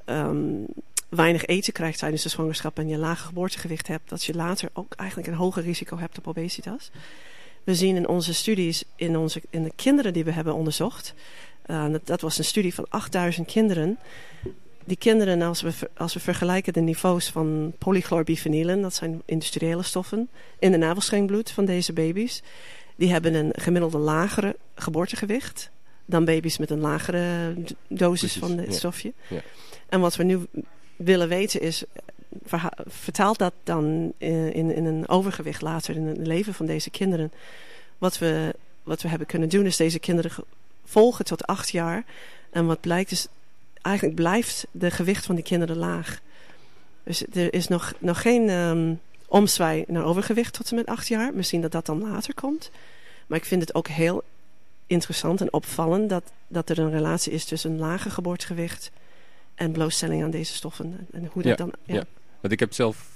um, 0.06 0.66
weinig 1.12 1.46
eten 1.46 1.74
krijgt 1.74 2.00
tijdens 2.00 2.24
de 2.24 2.30
zwangerschap 2.30 2.78
en 2.78 2.88
je 2.88 2.98
lage 2.98 3.26
geboortegewicht 3.26 3.88
hebt, 3.88 4.10
dat 4.10 4.24
je 4.24 4.34
later 4.34 4.70
ook 4.74 4.94
eigenlijk 4.94 5.30
een 5.30 5.36
hoger 5.36 5.64
risico 5.64 5.98
hebt 5.98 6.18
op 6.18 6.28
obesitas. 6.28 6.92
We 7.64 7.76
zien 7.76 7.96
in 7.96 8.08
onze 8.08 8.34
studies, 8.34 8.84
in, 8.96 9.18
onze, 9.18 9.42
in 9.50 9.64
de 9.64 9.72
kinderen 9.76 10.14
die 10.14 10.24
we 10.24 10.32
hebben 10.32 10.54
onderzocht, 10.54 11.14
uh, 11.66 11.92
dat, 11.92 12.08
dat, 12.08 12.22
was 12.22 12.38
een 12.38 12.44
studie 12.44 12.74
van 12.74 12.86
8000 12.90 13.48
kinderen. 13.48 13.98
Die 14.84 14.98
kinderen, 14.98 15.42
als 15.42 15.62
we, 15.62 15.72
als 15.98 16.14
we 16.14 16.20
vergelijken 16.20 16.74
de 16.74 16.82
niveaus 16.82 17.30
van 17.30 17.74
polychlorbifenylen, 17.78 18.82
dat 18.82 18.94
zijn 18.94 19.22
industriële 19.26 19.84
stoffen, 19.84 20.30
in 20.60 20.72
de 20.72 20.78
navelstrengbloed 20.78 21.52
van 21.52 21.66
deze 21.66 21.94
baby's, 21.94 22.42
die 22.96 23.12
hebben 23.12 23.34
een 23.34 23.54
gemiddelde 23.56 23.98
lagere 23.98 24.56
geboortegewicht 24.76 25.72
dan 26.06 26.26
baby's 26.26 26.58
met 26.58 26.70
een 26.70 26.80
lagere 26.80 27.54
dosis 27.88 28.38
Precies, 28.38 28.40
van 28.40 28.58
het 28.58 28.76
stofje. 28.76 29.14
Ja. 29.28 29.42
En 29.90 30.00
wat 30.00 30.16
we 30.16 30.24
nu 30.24 30.40
willen 31.04 31.28
weten 31.28 31.62
is, 31.62 31.84
vertaalt 32.88 33.38
dat 33.38 33.54
dan 33.64 34.14
in, 34.18 34.76
in 34.76 34.86
een 34.86 35.08
overgewicht 35.08 35.62
later 35.62 35.96
in 35.96 36.06
het 36.06 36.28
leven 36.28 36.54
van 36.54 36.66
deze 36.66 36.90
kinderen. 36.90 37.32
Wat 37.98 38.18
we, 38.18 38.56
wat 38.84 39.02
we 39.02 39.08
hebben 39.08 39.28
kunnen 39.28 39.50
doen 39.50 39.66
is 39.66 39.78
deze 39.78 40.00
kinderen 40.00 40.32
volgen 40.86 41.26
tot 41.26 41.46
acht 41.48 41.70
jaar. 41.70 42.04
En 42.50 42.66
wat 42.66 42.82
blijkt 42.82 43.12
is, 43.12 43.28
eigenlijk 43.82 44.16
blijft 44.16 44.68
de 44.72 44.92
gewicht 44.92 45.26
van 45.26 45.36
die 45.36 45.44
kinderen 45.44 45.78
laag. 45.78 46.22
Dus 47.04 47.26
er 47.34 47.54
is 47.54 47.68
nog, 47.68 47.94
nog 48.00 48.22
geen 48.22 48.50
um, 48.50 49.00
omzwaai 49.28 49.84
naar 49.88 50.04
overgewicht 50.04 50.54
tot 50.54 50.70
en 50.70 50.76
met 50.76 50.86
acht 50.86 51.08
jaar. 51.08 51.34
Misschien 51.34 51.62
dat 51.62 51.72
dat 51.72 51.86
dan 51.86 52.02
later 52.02 52.34
komt. 52.34 52.72
Maar 53.28 53.38
ik 53.38 53.46
vind 53.46 53.62
het 53.62 53.76
ook 53.76 53.88
heel 53.88 54.24
interessant 54.88 55.42
en 55.42 55.54
opvallend 55.54 56.10
dat, 56.10 56.24
dat 56.48 56.70
er 56.70 56.80
een 56.80 56.92
relatie 56.92 57.32
is 57.32 57.46
tussen 57.46 57.72
een 57.72 57.80
lage 57.80 58.10
geboortegewicht 58.10 58.92
en 59.62 59.72
blootstelling 59.72 60.24
aan 60.24 60.32
deze 60.32 60.54
stoffen. 60.54 61.08
En 61.12 61.30
hoe 61.32 61.42
dat 61.42 61.52
ja, 61.52 61.56
dan... 61.56 61.72
Ja. 61.86 61.94
ja, 61.96 62.06
want 62.40 62.54
ik 62.54 62.60
heb 62.60 62.74
zelf 62.74 63.10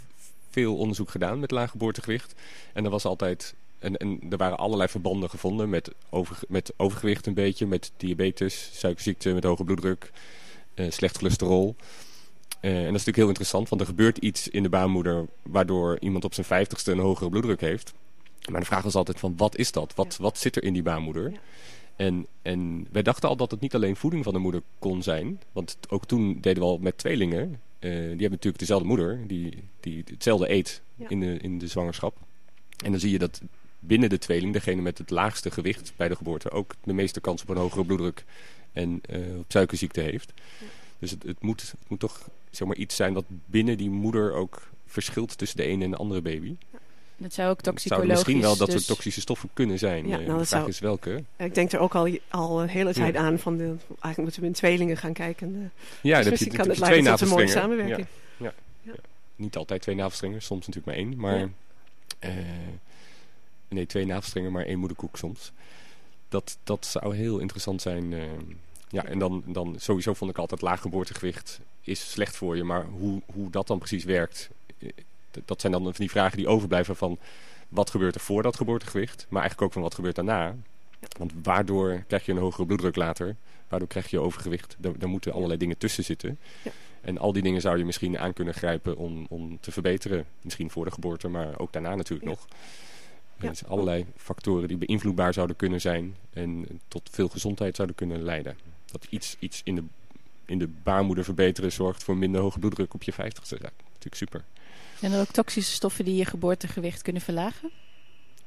veel 0.50 0.78
onderzoek 0.78 1.10
gedaan 1.10 1.40
met 1.40 1.52
laag 1.52 1.72
geboortegewicht. 1.72 2.36
En 2.74 2.84
er 2.84 2.90
was 2.90 3.06
altijd... 3.06 3.56
En, 3.80 3.98
en 3.98 4.20
er 4.30 4.38
waren 4.38 4.58
allerlei 4.58 4.90
verbanden 4.90 5.30
gevonden 5.30 5.70
met, 5.70 5.92
over, 6.10 6.40
met 6.48 6.74
overgewicht 6.78 7.26
een 7.26 7.34
beetje, 7.34 7.68
met 7.68 7.92
diabetes, 7.98 8.70
suikerziekte, 8.74 9.34
met 9.34 9.44
hoge 9.44 9.64
bloeddruk, 9.64 10.12
uh, 10.76 10.92
slecht 10.92 11.18
cholesterol. 11.18 11.76
Uh, 12.62 12.72
en 12.72 12.76
dat 12.76 12.86
is 12.86 12.92
natuurlijk 12.92 13.18
heel 13.18 13.28
interessant, 13.28 13.70
want 13.70 13.82
er 13.82 13.88
gebeurt 13.88 14.18
iets 14.18 14.48
in 14.48 14.64
de 14.64 14.70
baarmoeder 14.70 15.26
waardoor 15.42 16.00
iemand 16.00 16.24
op 16.24 16.34
zijn 16.34 16.46
vijftigste 16.46 16.92
een 16.92 17.00
hogere 17.00 17.30
bloeddruk 17.30 17.62
heeft. 17.62 17.94
Maar 18.52 18.60
de 18.60 18.66
vraag 18.66 18.84
was 18.84 18.96
altijd 18.96 19.20
van 19.20 19.34
wat 19.38 19.58
is 19.58 19.72
dat? 19.72 19.94
Wat, 19.96 20.16
ja. 20.18 20.24
wat 20.24 20.38
zit 20.38 20.56
er 20.56 20.64
in 20.64 20.74
die 20.74 20.84
baarmoeder? 20.84 21.32
En, 21.96 22.28
en 22.42 22.88
wij 22.92 23.02
dachten 23.02 23.30
al 23.30 23.36
dat 23.36 23.52
het 23.52 23.60
niet 23.60 23.76
alleen 23.76 23.96
voeding 23.96 24.24
van 24.24 24.34
de 24.34 24.40
moeder 24.40 24.62
kon 24.80 25.04
zijn. 25.04 25.42
Want 25.52 25.78
ook 25.90 26.06
toen 26.06 26.38
deden 26.42 26.64
we 26.64 26.70
al 26.70 26.78
met 26.78 26.98
tweelingen. 26.98 27.50
Uh, 27.50 27.92
die 27.92 27.92
hebben 28.00 28.30
natuurlijk 28.30 28.60
dezelfde 28.60 28.88
moeder. 28.88 29.28
Die, 29.28 29.64
die 29.80 30.04
hetzelfde 30.06 30.50
eet 30.50 30.82
ja. 30.96 31.10
in, 31.10 31.20
de, 31.20 31.38
in 31.38 31.60
de 31.60 31.68
zwangerschap. 31.68 32.18
En 32.84 32.92
dan 32.92 33.00
zie 33.00 33.12
je 33.12 33.20
dat 33.20 33.42
binnen 33.80 34.10
de 34.10 34.18
tweeling 34.18 34.54
degene 34.54 34.82
met 34.82 34.98
het 34.98 35.10
laagste 35.10 35.52
gewicht 35.52 35.94
bij 35.96 36.08
de 36.08 36.16
geboorte... 36.16 36.52
ook 36.52 36.76
de 36.84 36.94
meeste 36.94 37.22
kans 37.22 37.42
op 37.42 37.50
een 37.50 37.58
hogere 37.58 37.86
bloeddruk 37.86 38.26
en 38.72 39.02
uh, 39.10 39.38
op 39.38 39.46
suikerziekte 39.48 40.02
heeft. 40.02 40.34
Ja. 40.36 40.66
Dus 41.00 41.12
het, 41.12 41.24
het, 41.24 41.42
moet, 41.42 41.62
het 41.62 41.90
moet 41.90 42.00
toch 42.00 42.30
zeg 42.50 42.68
maar, 42.68 42.78
iets 42.78 42.96
zijn 42.96 43.14
wat 43.14 43.26
binnen 43.46 43.78
die 43.78 43.90
moeder 43.90 44.34
ook 44.34 44.70
verschilt 44.86 45.38
tussen 45.38 45.58
de 45.58 45.64
ene 45.64 45.84
en 45.84 45.92
de 45.92 45.98
andere 45.98 46.22
baby. 46.22 46.56
Dat 47.18 47.34
zou 47.34 47.50
ook 47.50 47.62
toxicologisch... 47.62 48.08
zou 48.08 48.18
misschien 48.18 48.42
wel 48.42 48.58
dat 48.58 48.68
dus... 48.68 48.76
soort 48.76 48.88
toxische 48.88 49.22
stoffen 49.22 49.50
kunnen 49.54 49.80
zijn. 49.80 50.08
Ja, 50.08 50.18
nou, 50.18 50.26
de 50.26 50.34
vraag 50.34 50.48
zou... 50.48 50.68
is 50.68 50.80
welke. 50.80 51.24
Ik 51.38 51.56
denk 51.56 51.72
er 51.72 51.80
ook 51.80 51.96
al, 51.96 52.18
al 52.30 52.62
een 52.62 52.70
hele 52.70 52.94
tijd 52.94 53.14
ja. 53.14 53.20
aan 53.20 53.40
van... 53.40 53.58
De, 53.58 53.64
eigenlijk 53.88 54.18
moeten 54.18 54.42
we 54.42 54.48
in 54.48 54.54
tweelingen 54.54 54.98
gaan 54.98 55.14
kijken. 55.14 55.54
De, 55.54 55.68
ja, 56.02 56.18
dus 56.18 56.30
misschien 56.30 56.52
je, 56.52 56.58
kan 56.58 56.70
het 56.70 57.06
tot 57.06 57.22
een 57.22 57.28
mooie 57.28 57.48
samenwerking. 57.48 58.08
Ja. 58.38 58.54
Ja. 58.82 58.94
Niet 59.36 59.56
altijd 59.56 59.82
twee 59.82 59.96
navelstrengen, 59.96 60.42
soms 60.42 60.68
natuurlijk 60.68 60.86
maar 60.86 61.06
één. 61.06 61.18
Maar 61.18 61.50
uh, 62.20 62.46
nee, 63.68 63.86
twee 63.86 64.06
navelstrengen, 64.06 64.52
maar 64.52 64.66
één 64.66 64.80
moederkoek 64.80 65.18
soms. 65.18 65.52
Dat, 66.30 66.58
dat 66.64 66.86
zou 66.86 67.16
heel 67.16 67.40
interessant 67.40 67.82
zijn. 67.82 68.12
Uh, 68.12 68.24
ja, 68.90 69.06
en 69.06 69.20
dan, 69.20 69.44
dan 69.46 69.76
sowieso 69.80 70.14
vond 70.14 70.32
ik 70.32 70.38
altijd 70.38 70.62
laag 70.62 70.82
geboortegewicht 70.82 71.60
is 71.82 72.12
slecht 72.12 72.36
voor 72.36 72.56
je. 72.56 72.64
Maar 72.64 72.86
hoe, 72.86 73.22
hoe 73.26 73.50
dat 73.50 73.68
dan 73.68 73.78
precies 73.78 74.04
werkt 74.04 74.50
dat 75.46 75.62
zijn 75.62 75.72
dan 75.72 75.84
van 75.84 75.94
die 75.96 76.10
vragen 76.10 76.38
die 76.38 76.48
overblijven 76.48 76.96
van 76.96 77.20
wat 77.70 77.90
gebeurt 77.90 78.16
er 78.16 78.22
voor 78.22 78.44
dat 78.44 78.56
geboortegewicht, 78.56 79.26
maar 79.30 79.42
eigenlijk 79.42 79.62
ook 79.62 79.74
van 79.74 79.82
wat 79.82 79.96
gebeurt 79.96 80.16
daarna. 80.16 80.56
Want 81.18 81.34
waardoor 81.44 82.04
krijg 82.08 82.26
je 82.26 82.32
een 82.32 82.38
hogere 82.38 82.66
bloeddruk 82.66 82.96
later, 82.96 83.36
waardoor 83.68 83.88
krijg 83.88 84.10
je 84.10 84.20
overgewicht. 84.20 84.76
Daar, 84.80 84.98
daar 84.98 85.10
moeten 85.10 85.34
allerlei 85.34 85.60
dingen 85.60 85.78
tussen 85.78 86.04
zitten. 86.04 86.40
Ja. 86.64 86.72
En 87.02 87.18
al 87.18 87.34
die 87.34 87.44
dingen 87.44 87.62
zou 87.62 87.78
je 87.78 87.86
misschien 87.86 88.20
aan 88.20 88.34
kunnen 88.34 88.54
grijpen 88.54 88.98
om, 88.98 89.26
om 89.30 89.60
te 89.60 89.72
verbeteren. 89.72 90.26
Misschien 90.42 90.70
voor 90.70 90.86
de 90.86 90.92
geboorte, 90.92 91.28
maar 91.28 91.60
ook 91.60 91.74
daarna 91.74 91.96
natuurlijk 91.96 92.30
ja. 92.30 92.36
nog. 92.36 92.48
Er 93.38 93.56
zijn 93.56 93.72
allerlei 93.72 94.06
factoren 94.18 94.68
die 94.68 94.78
beïnvloedbaar 94.78 95.34
zouden 95.34 95.56
kunnen 95.56 95.82
zijn 95.82 96.16
en 96.34 96.68
tot 96.88 97.10
veel 97.12 97.28
gezondheid 97.28 97.76
zouden 97.76 97.96
kunnen 97.96 98.24
leiden. 98.24 98.58
Dat 98.92 99.08
iets, 99.10 99.36
iets 99.40 99.62
in 99.64 99.76
de 99.76 99.84
in 100.46 100.60
de 100.60 100.68
baarmoeder 100.68 101.24
verbeteren 101.24 101.72
zorgt 101.72 102.04
voor 102.04 102.18
minder 102.18 102.42
hoge 102.42 102.60
bloeddruk 102.60 102.94
op 102.94 103.04
je 103.04 103.14
50ste. 103.14 103.58
Ja, 103.62 103.70
natuurlijk 103.88 104.16
super. 104.16 104.44
Zijn 105.00 105.12
er 105.12 105.20
ook 105.20 105.32
toxische 105.32 105.72
stoffen 105.74 106.06
die 106.06 106.16
je 106.16 106.26
geboortegewicht 106.26 107.02
kunnen 107.02 107.22
verlagen? 107.22 107.70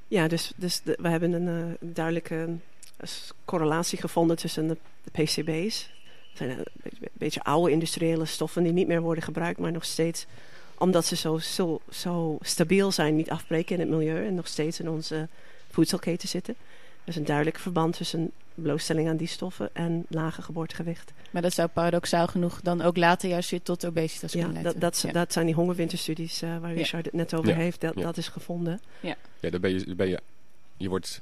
Ja, 0.08 0.28
dus, 0.28 0.52
dus 0.56 0.80
de- 0.82 0.98
we 1.00 1.08
hebben 1.08 1.32
een 1.32 1.48
eh, 1.80 1.88
duidelijke 1.94 2.48
eh, 2.96 3.08
correlatie 3.44 3.98
gevonden 3.98 4.36
tussen 4.36 4.68
de, 4.68 4.76
de 5.04 5.22
PCB's. 5.22 5.90
Dat 6.28 6.36
zijn 6.36 6.50
een 6.50 6.64
beetje, 6.82 7.10
beetje 7.12 7.42
oude 7.42 7.72
industriële 7.72 8.24
stoffen 8.24 8.62
die 8.62 8.72
niet 8.72 8.86
meer 8.86 9.00
worden 9.00 9.24
gebruikt, 9.24 9.58
maar 9.58 9.72
nog 9.72 9.84
steeds, 9.84 10.26
omdat 10.78 11.06
ze 11.06 11.16
zo, 11.16 11.38
zo, 11.38 11.80
zo 11.90 12.38
stabiel 12.40 12.92
zijn, 12.92 13.16
niet 13.16 13.30
afbreken 13.30 13.74
in 13.74 13.80
het 13.80 13.90
milieu 13.90 14.26
en 14.26 14.34
nog 14.34 14.46
steeds 14.46 14.80
in 14.80 14.88
onze 14.88 15.28
voedselketen 15.70 16.28
zitten. 16.28 16.54
Er 17.08 17.14
is 17.14 17.20
een 17.20 17.26
duidelijk 17.26 17.58
verband 17.58 17.96
tussen 17.96 18.30
blootstelling 18.54 19.08
aan 19.08 19.16
die 19.16 19.26
stoffen 19.26 19.70
en 19.72 20.04
lage 20.08 20.42
geboortegewicht. 20.42 21.12
Maar 21.30 21.42
dat 21.42 21.52
zou 21.52 21.68
paradoxaal 21.68 22.26
genoeg 22.26 22.60
dan 22.60 22.82
ook 22.82 22.96
later 22.96 23.28
juist 23.28 23.50
weer 23.50 23.62
tot 23.62 23.86
obesitas 23.86 24.32
Ja, 24.32 24.38
kunnen 24.44 24.62
dat, 24.62 24.72
leiden. 24.72 24.80
dat, 24.90 25.00
Ja. 25.06 25.12
dat 25.12 25.32
zijn 25.32 25.46
die 25.46 25.54
hongerwinterstudies 25.54 26.42
eh, 26.42 26.58
waar 26.58 26.70
Ja. 26.70 26.76
Richard 26.76 27.04
het 27.04 27.14
net 27.14 27.34
over 27.34 27.48
Ja. 27.50 27.54
heeft. 27.56 27.80
Dat, 27.80 27.94
Ja. 27.94 28.02
dat 28.02 28.16
is 28.16 28.28
gevonden. 28.28 28.80
Ja, 29.00 29.16
dan 29.40 29.60
ben 29.60 29.70
je, 29.72 29.84
dan 29.84 29.96
ben 29.96 30.08
je, 30.08 30.20
je, 30.76 30.88
wordt, 30.88 31.20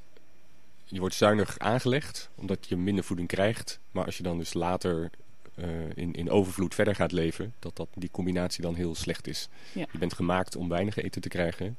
je 0.84 1.00
wordt 1.00 1.14
zuinig 1.14 1.58
aangelegd, 1.58 2.28
omdat 2.34 2.66
je 2.68 2.76
minder 2.76 3.04
voeding 3.04 3.28
krijgt. 3.28 3.78
Maar 3.90 4.04
als 4.04 4.16
je 4.16 4.22
dan 4.22 4.38
dus 4.38 4.54
later 4.54 5.10
eh, 5.54 5.68
in, 5.94 6.12
in 6.14 6.30
overvloed 6.30 6.74
verder 6.74 6.94
gaat 6.94 7.12
leven, 7.12 7.54
dat, 7.58 7.76
dat 7.76 7.88
die 7.94 8.10
combinatie 8.10 8.62
dan 8.62 8.74
heel 8.74 8.94
slecht 8.94 9.26
is. 9.26 9.48
Ja. 9.72 9.86
Je 9.92 9.98
bent 9.98 10.12
gemaakt 10.14 10.56
om 10.56 10.68
weinig 10.68 10.96
eten 10.96 11.20
te 11.20 11.28
krijgen. 11.28 11.76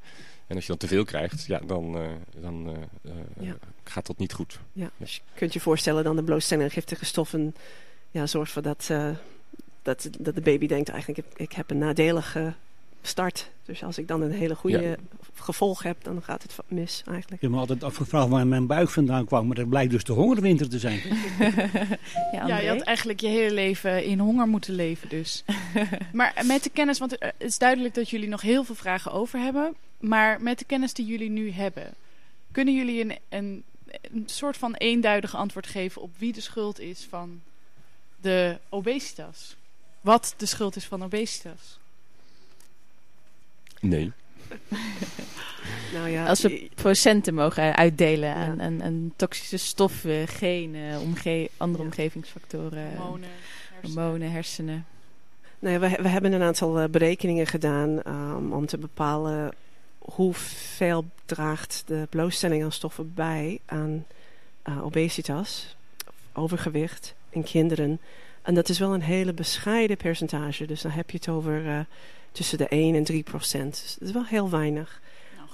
En 0.47 0.55
als 0.55 0.63
je 0.65 0.69
dan 0.69 0.77
te 0.77 0.87
veel 0.87 1.03
krijgt, 1.05 1.45
ja, 1.45 1.59
dan, 1.65 1.95
eh, 1.97 2.01
dan 2.41 2.67
eh, 2.67 3.11
eh, 3.11 3.45
Ja. 3.47 3.55
gaat 3.83 4.05
dat 4.07 4.17
niet 4.17 4.33
goed. 4.33 4.59
Ja, 4.73 4.89
dus 4.97 5.15
je 5.15 5.21
kunt 5.33 5.53
je 5.53 5.59
voorstellen 5.59 6.03
dan 6.03 6.15
de 6.15 6.23
blootstelling 6.23 6.65
aan 6.67 6.71
giftige 6.73 7.05
stoffen 7.05 7.55
ja, 8.11 8.27
zorgt 8.27 8.51
voor 8.51 8.61
dat, 8.61 8.87
eh, 8.91 9.09
dat, 9.81 10.09
dat 10.19 10.35
de 10.35 10.41
baby 10.41 10.67
denkt 10.67 10.89
eigenlijk 10.89 11.19
ik, 11.27 11.39
ik 11.39 11.51
heb 11.51 11.69
een 11.71 11.77
nadelige 11.77 12.53
start. 13.01 13.49
Dus 13.65 13.83
als 13.83 13.97
ik 13.97 14.07
dan 14.07 14.21
een 14.21 14.31
hele 14.31 14.55
goede 14.55 14.81
Ja. 14.81 14.95
gevolg 15.33 15.83
heb, 15.83 16.03
dan 16.03 16.23
gaat 16.23 16.43
het 16.43 16.55
mis 16.67 17.01
eigenlijk. 17.05 17.31
Ik 17.35 17.41
heb 17.41 17.51
me 17.51 17.57
altijd 17.57 17.83
afgevraagd 17.83 18.27
waar 18.29 18.47
mijn 18.47 18.67
buik 18.67 18.89
vandaan 18.89 19.25
kwam, 19.25 19.47
maar 19.47 19.55
dat 19.55 19.69
blijkt 19.69 19.91
dus 19.91 20.03
de 20.03 20.13
hongerwinter 20.13 20.69
te 20.69 20.79
zijn. 20.79 20.99
Ja, 22.31 22.47
Ja, 22.47 22.57
je 22.59 22.69
had 22.69 22.81
eigenlijk 22.81 23.19
je 23.19 23.27
hele 23.27 23.53
leven 23.53 24.03
in 24.05 24.19
honger 24.19 24.47
moeten 24.47 24.73
leven 24.73 25.09
dus. 25.09 25.43
maar 26.13 26.33
met 26.45 26.63
de 26.63 26.69
kennis, 26.69 26.99
want 26.99 27.11
het 27.11 27.33
is 27.37 27.57
duidelijk 27.57 27.93
dat 27.93 28.09
jullie 28.09 28.27
nog 28.29 28.41
heel 28.41 28.63
veel 28.63 28.75
vragen 28.75 29.11
over 29.11 29.39
hebben. 29.39 29.75
Maar 29.97 30.41
met 30.41 30.59
de 30.59 30.65
kennis 30.65 30.93
die 30.93 31.05
jullie 31.05 31.29
nu 31.29 31.51
hebben, 31.51 31.93
kunnen 32.51 32.75
jullie 32.75 33.01
een, 33.01 33.17
een, 33.29 33.63
een 34.01 34.23
soort 34.25 34.57
van 34.57 34.73
eenduidig 34.73 35.35
antwoord 35.35 35.67
geven 35.67 36.01
op 36.01 36.11
wie 36.17 36.33
de 36.33 36.41
schuld 36.41 36.79
is 36.79 37.05
van 37.09 37.41
de 38.21 38.57
obesitas? 38.69 39.55
Wat 40.01 40.33
de 40.37 40.45
schuld 40.45 40.75
is 40.75 40.85
van 40.85 41.03
obesitas? 41.03 41.79
Nee. 43.81 44.11
Nou 45.93 46.09
ja, 46.09 46.25
Als 46.25 46.41
we 46.41 46.69
procenten 46.75 47.33
mogen 47.33 47.75
uitdelen 47.75 48.29
Ja. 48.29 48.35
aan, 48.35 48.61
aan, 48.61 48.83
aan 48.83 49.13
toxische 49.15 49.57
stoffen, 49.57 50.27
genen, 50.27 50.99
omge 51.01 51.49
andere 51.57 51.83
Ja. 51.83 51.89
omgevingsfactoren, 51.89 52.95
Hormonen, 52.97 53.29
hersenen. 53.29 53.93
hormonen, 54.03 54.31
hersenen. 54.31 54.85
Nou 55.59 55.73
ja, 55.73 55.79
we, 55.79 56.01
we 56.03 56.07
hebben 56.07 56.31
een 56.33 56.41
aantal 56.41 56.79
eh, 56.79 56.89
berekeningen 56.89 57.47
gedaan 57.47 58.01
ehm, 58.01 58.51
om 58.51 58.65
te 58.65 58.77
bepalen 58.77 59.53
hoeveel 60.13 61.05
draagt 61.25 61.83
de 61.85 62.07
blootstelling 62.09 62.63
aan 62.63 62.71
stoffen 62.71 63.13
bij 63.13 63.59
aan 63.65 64.05
eh, 64.61 64.85
obesitas, 64.85 65.75
overgewicht 66.33 67.15
in 67.29 67.43
kinderen. 67.43 67.99
En 68.41 68.53
dat 68.53 68.69
is 68.69 68.79
wel 68.79 68.93
een 68.93 69.01
hele 69.01 69.33
bescheiden 69.33 69.97
percentage. 69.97 70.65
Dus 70.65 70.81
dan 70.81 70.91
heb 70.91 71.09
je 71.09 71.17
het 71.17 71.29
over 71.29 71.67
eh, 71.67 71.79
tussen 72.31 72.57
de 72.57 72.67
1 72.67 72.95
en 72.95 73.03
3 73.03 73.23
procent. 73.23 73.81
Dus 73.83 73.95
dat 73.99 74.07
is 74.07 74.13
wel 74.13 74.25
heel 74.25 74.49
weinig. 74.49 75.01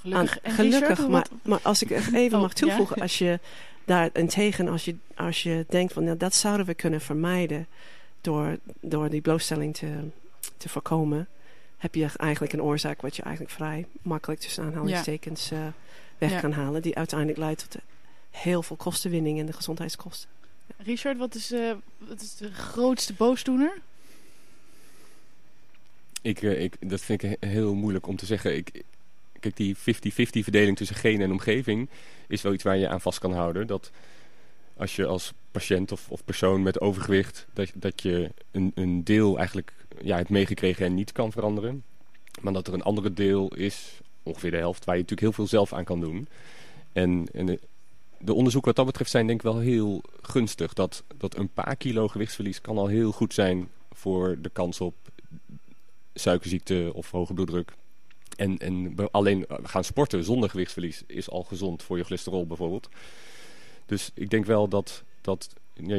Nou, 0.03 0.27
gelukkig. 0.43 0.99
Aan- 0.99 1.11
maar, 1.11 1.27
maar 1.41 1.59
als 1.61 1.81
ik 1.81 1.89
even 1.89 2.33
Oh, 2.33 2.41
mag 2.41 2.59
ja? 2.59 2.65
toevoegen, 2.65 3.01
als 3.01 3.17
je 3.17 3.39
daarentegen, 3.85 4.67
als 4.67 4.85
je, 4.85 4.95
als 5.15 5.43
je 5.43 5.65
denkt 5.69 5.93
van 5.93 6.03
nou, 6.03 6.17
dat 6.17 6.35
zouden 6.35 6.65
we 6.65 6.73
kunnen 6.73 7.01
vermijden 7.01 7.67
door, 8.21 8.57
door 8.79 9.09
die 9.09 9.21
blootstelling 9.21 9.75
te, 9.75 9.89
te 10.57 10.69
voorkomen, 10.69 11.27
heb 11.83 11.95
je 11.95 12.09
eigenlijk 12.17 12.53
een 12.53 12.61
oorzaak 12.61 13.01
wat 13.01 13.15
je 13.15 13.21
eigenlijk 13.21 13.55
vrij 13.55 13.85
makkelijk 14.01 14.39
tussen 14.41 14.63
aanhalingstekens 14.63 15.51
eh, 15.51 15.59
weg 16.17 16.31
Ja. 16.31 16.39
kan 16.39 16.51
halen, 16.51 16.81
die 16.81 16.95
uiteindelijk 16.95 17.39
leidt 17.39 17.69
tot 17.69 17.81
heel 18.31 18.63
veel 18.63 18.75
kostenwinning 18.75 19.37
in 19.39 19.45
de 19.45 19.53
gezondheidskosten. 19.53 20.29
Richard, 20.77 21.17
wat 21.17 21.35
is, 21.35 21.51
eh, 21.51 21.71
wat 21.97 22.21
is 22.21 22.35
de 22.35 22.51
grootste 22.53 23.13
boosdoener? 23.13 23.77
Ik, 26.21 26.41
eh, 26.41 26.63
ik, 26.63 26.89
dat 26.89 27.01
vind 27.01 27.23
ik 27.23 27.37
he- 27.39 27.47
heel 27.49 27.73
moeilijk 27.75 28.07
om 28.07 28.15
te 28.15 28.25
zeggen. 28.25 28.55
Ik, 28.55 28.83
kijk, 29.39 29.55
die 29.55 29.75
50-50 29.77 30.43
verdeling 30.43 30.77
tussen 30.77 30.95
genen 30.95 31.21
en 31.21 31.31
omgeving 31.31 31.89
is 32.27 32.41
wel 32.41 32.53
iets 32.53 32.63
waar 32.63 32.77
je 32.77 32.87
aan 32.89 33.01
vast 33.01 33.19
kan 33.19 33.33
houden. 33.33 33.67
Dat 33.67 33.91
als 34.77 34.95
je 34.95 35.05
als 35.05 35.33
patiënt 35.51 35.91
of, 35.91 36.09
of 36.09 36.23
persoon 36.23 36.61
met 36.63 36.81
overgewicht, 36.81 37.45
dat, 37.53 37.71
dat 37.75 38.01
je 38.01 38.31
een, 38.51 38.71
een 38.75 39.03
deel 39.03 39.37
eigenlijk 39.37 39.73
ja, 40.01 40.17
hebt 40.17 40.29
meegekregen 40.29 40.85
en 40.85 40.93
niet 40.93 41.11
kan 41.11 41.31
veranderen. 41.31 41.83
Maar 42.41 42.53
dat 42.53 42.67
er 42.67 42.73
een 42.73 42.83
andere 42.83 43.13
deel 43.13 43.55
is, 43.55 44.01
ongeveer 44.23 44.51
de 44.51 44.57
helft, 44.57 44.85
waar 44.85 44.95
je 44.95 45.01
natuurlijk 45.01 45.27
heel 45.27 45.45
veel 45.45 45.57
zelf 45.57 45.73
aan 45.73 45.83
kan 45.83 45.99
doen. 45.99 46.27
En, 46.93 47.27
en 47.33 47.45
de, 47.45 47.59
de 48.17 48.33
onderzoeken 48.33 48.69
wat 48.69 48.77
dat 48.77 48.85
betreft 48.85 49.11
zijn 49.11 49.27
denk 49.27 49.39
ik 49.39 49.51
wel 49.51 49.59
heel 49.59 50.01
gunstig. 50.21 50.73
Dat, 50.73 51.03
dat 51.17 51.37
een 51.37 51.49
paar 51.49 51.75
kilo 51.75 52.07
gewichtsverlies 52.07 52.61
kan 52.61 52.77
al 52.77 52.87
heel 52.87 53.11
goed 53.11 53.33
zijn 53.33 53.69
voor 53.91 54.37
de 54.41 54.49
kans 54.49 54.81
op 54.81 54.95
suikerziekte 56.13 56.91
of 56.93 57.11
hoge 57.11 57.33
bloeddruk. 57.33 57.73
En, 58.37 58.57
en 58.57 58.95
alleen 59.11 59.45
gaan 59.63 59.83
sporten 59.83 60.23
zonder 60.23 60.49
gewichtsverlies 60.49 61.03
is 61.07 61.29
al 61.29 61.43
gezond 61.43 61.83
voor 61.83 61.97
je 61.97 62.03
cholesterol 62.03 62.47
bijvoorbeeld. 62.47 62.89
Dus 63.85 64.11
ik 64.13 64.29
denk 64.29 64.45
wel 64.45 64.67
dat, 64.67 65.03
dat, 65.21 65.53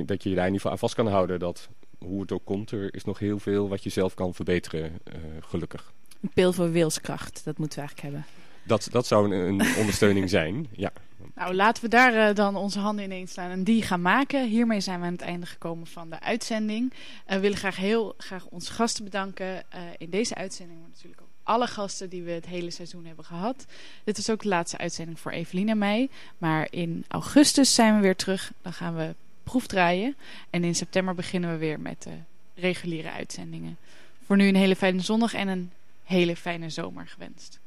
dat 0.06 0.22
je 0.22 0.28
je 0.28 0.34
daar 0.34 0.46
in 0.46 0.52
ieder 0.52 0.52
geval 0.52 0.70
aan 0.70 0.78
vast 0.78 0.94
kan 0.94 1.06
houden. 1.06 1.38
Dat 1.38 1.68
hoe 2.04 2.20
het 2.20 2.32
ook 2.32 2.44
komt, 2.44 2.70
er 2.70 2.94
is 2.94 3.04
nog 3.04 3.18
heel 3.18 3.38
veel 3.38 3.68
wat 3.68 3.82
je 3.82 3.90
zelf 3.90 4.14
kan 4.14 4.34
verbeteren, 4.34 4.98
eh, 5.04 5.14
gelukkig. 5.40 5.92
Een 6.20 6.30
pil 6.34 6.52
voor 6.52 6.70
wilskracht, 6.70 7.44
dat 7.44 7.58
moeten 7.58 7.78
we 7.78 7.86
eigenlijk 7.86 8.14
hebben. 8.14 8.32
Dat, 8.66 8.88
dat 8.90 9.06
zou 9.06 9.34
een, 9.34 9.60
een 9.60 9.76
ondersteuning 9.80 10.30
zijn, 10.30 10.66
ja. 10.72 10.92
Nou, 11.34 11.54
laten 11.54 11.82
we 11.82 11.88
daar 11.88 12.28
eh, 12.28 12.34
dan 12.34 12.56
onze 12.56 12.78
handen 12.78 13.04
ineens 13.04 13.32
slaan 13.32 13.50
en 13.50 13.64
die 13.64 13.82
gaan 13.82 14.02
maken. 14.02 14.48
Hiermee 14.48 14.80
zijn 14.80 15.00
we 15.00 15.06
aan 15.06 15.12
het 15.12 15.20
einde 15.20 15.46
gekomen 15.46 15.86
van 15.86 16.10
de 16.10 16.20
uitzending. 16.20 16.92
Eh, 17.26 17.34
we 17.34 17.40
willen 17.40 17.56
graag 17.56 17.76
heel 17.76 18.14
graag 18.16 18.46
onze 18.46 18.72
gasten 18.72 19.04
bedanken 19.04 19.70
eh, 19.70 19.80
in 19.98 20.10
deze 20.10 20.34
uitzending. 20.34 20.80
Maar 20.80 20.88
natuurlijk 20.88 21.20
ook 21.20 21.28
alle 21.42 21.66
gasten 21.66 22.08
die 22.10 22.22
we 22.22 22.30
het 22.30 22.46
hele 22.46 22.70
seizoen 22.70 23.04
hebben 23.04 23.24
gehad. 23.24 23.66
Dit 24.04 24.18
is 24.18 24.30
ook 24.30 24.42
de 24.42 24.48
laatste 24.48 24.78
uitzending 24.78 25.20
voor 25.20 25.32
Evelien 25.32 25.68
en 25.68 25.78
mij. 25.78 26.08
Maar 26.38 26.66
in 26.70 27.04
augustus 27.08 27.74
zijn 27.74 27.94
we 27.94 28.00
weer 28.00 28.16
terug. 28.16 28.52
Dan 28.62 28.72
gaan 28.72 28.96
we 28.96 29.14
proefdraaien. 29.44 30.16
En 30.50 30.64
in 30.64 30.74
september 30.74 31.14
beginnen 31.14 31.50
we 31.50 31.56
weer 31.56 31.80
met 31.80 32.02
de 32.02 32.16
reguliere 32.54 33.10
uitzendingen. 33.10 33.76
Voor 34.26 34.36
nu 34.36 34.48
een 34.48 34.56
hele 34.56 34.76
fijne 34.76 35.00
zondag 35.00 35.34
en 35.34 35.48
een 35.48 35.70
hele 36.04 36.36
fijne 36.36 36.70
zomer 36.70 37.06
gewenst. 37.06 37.60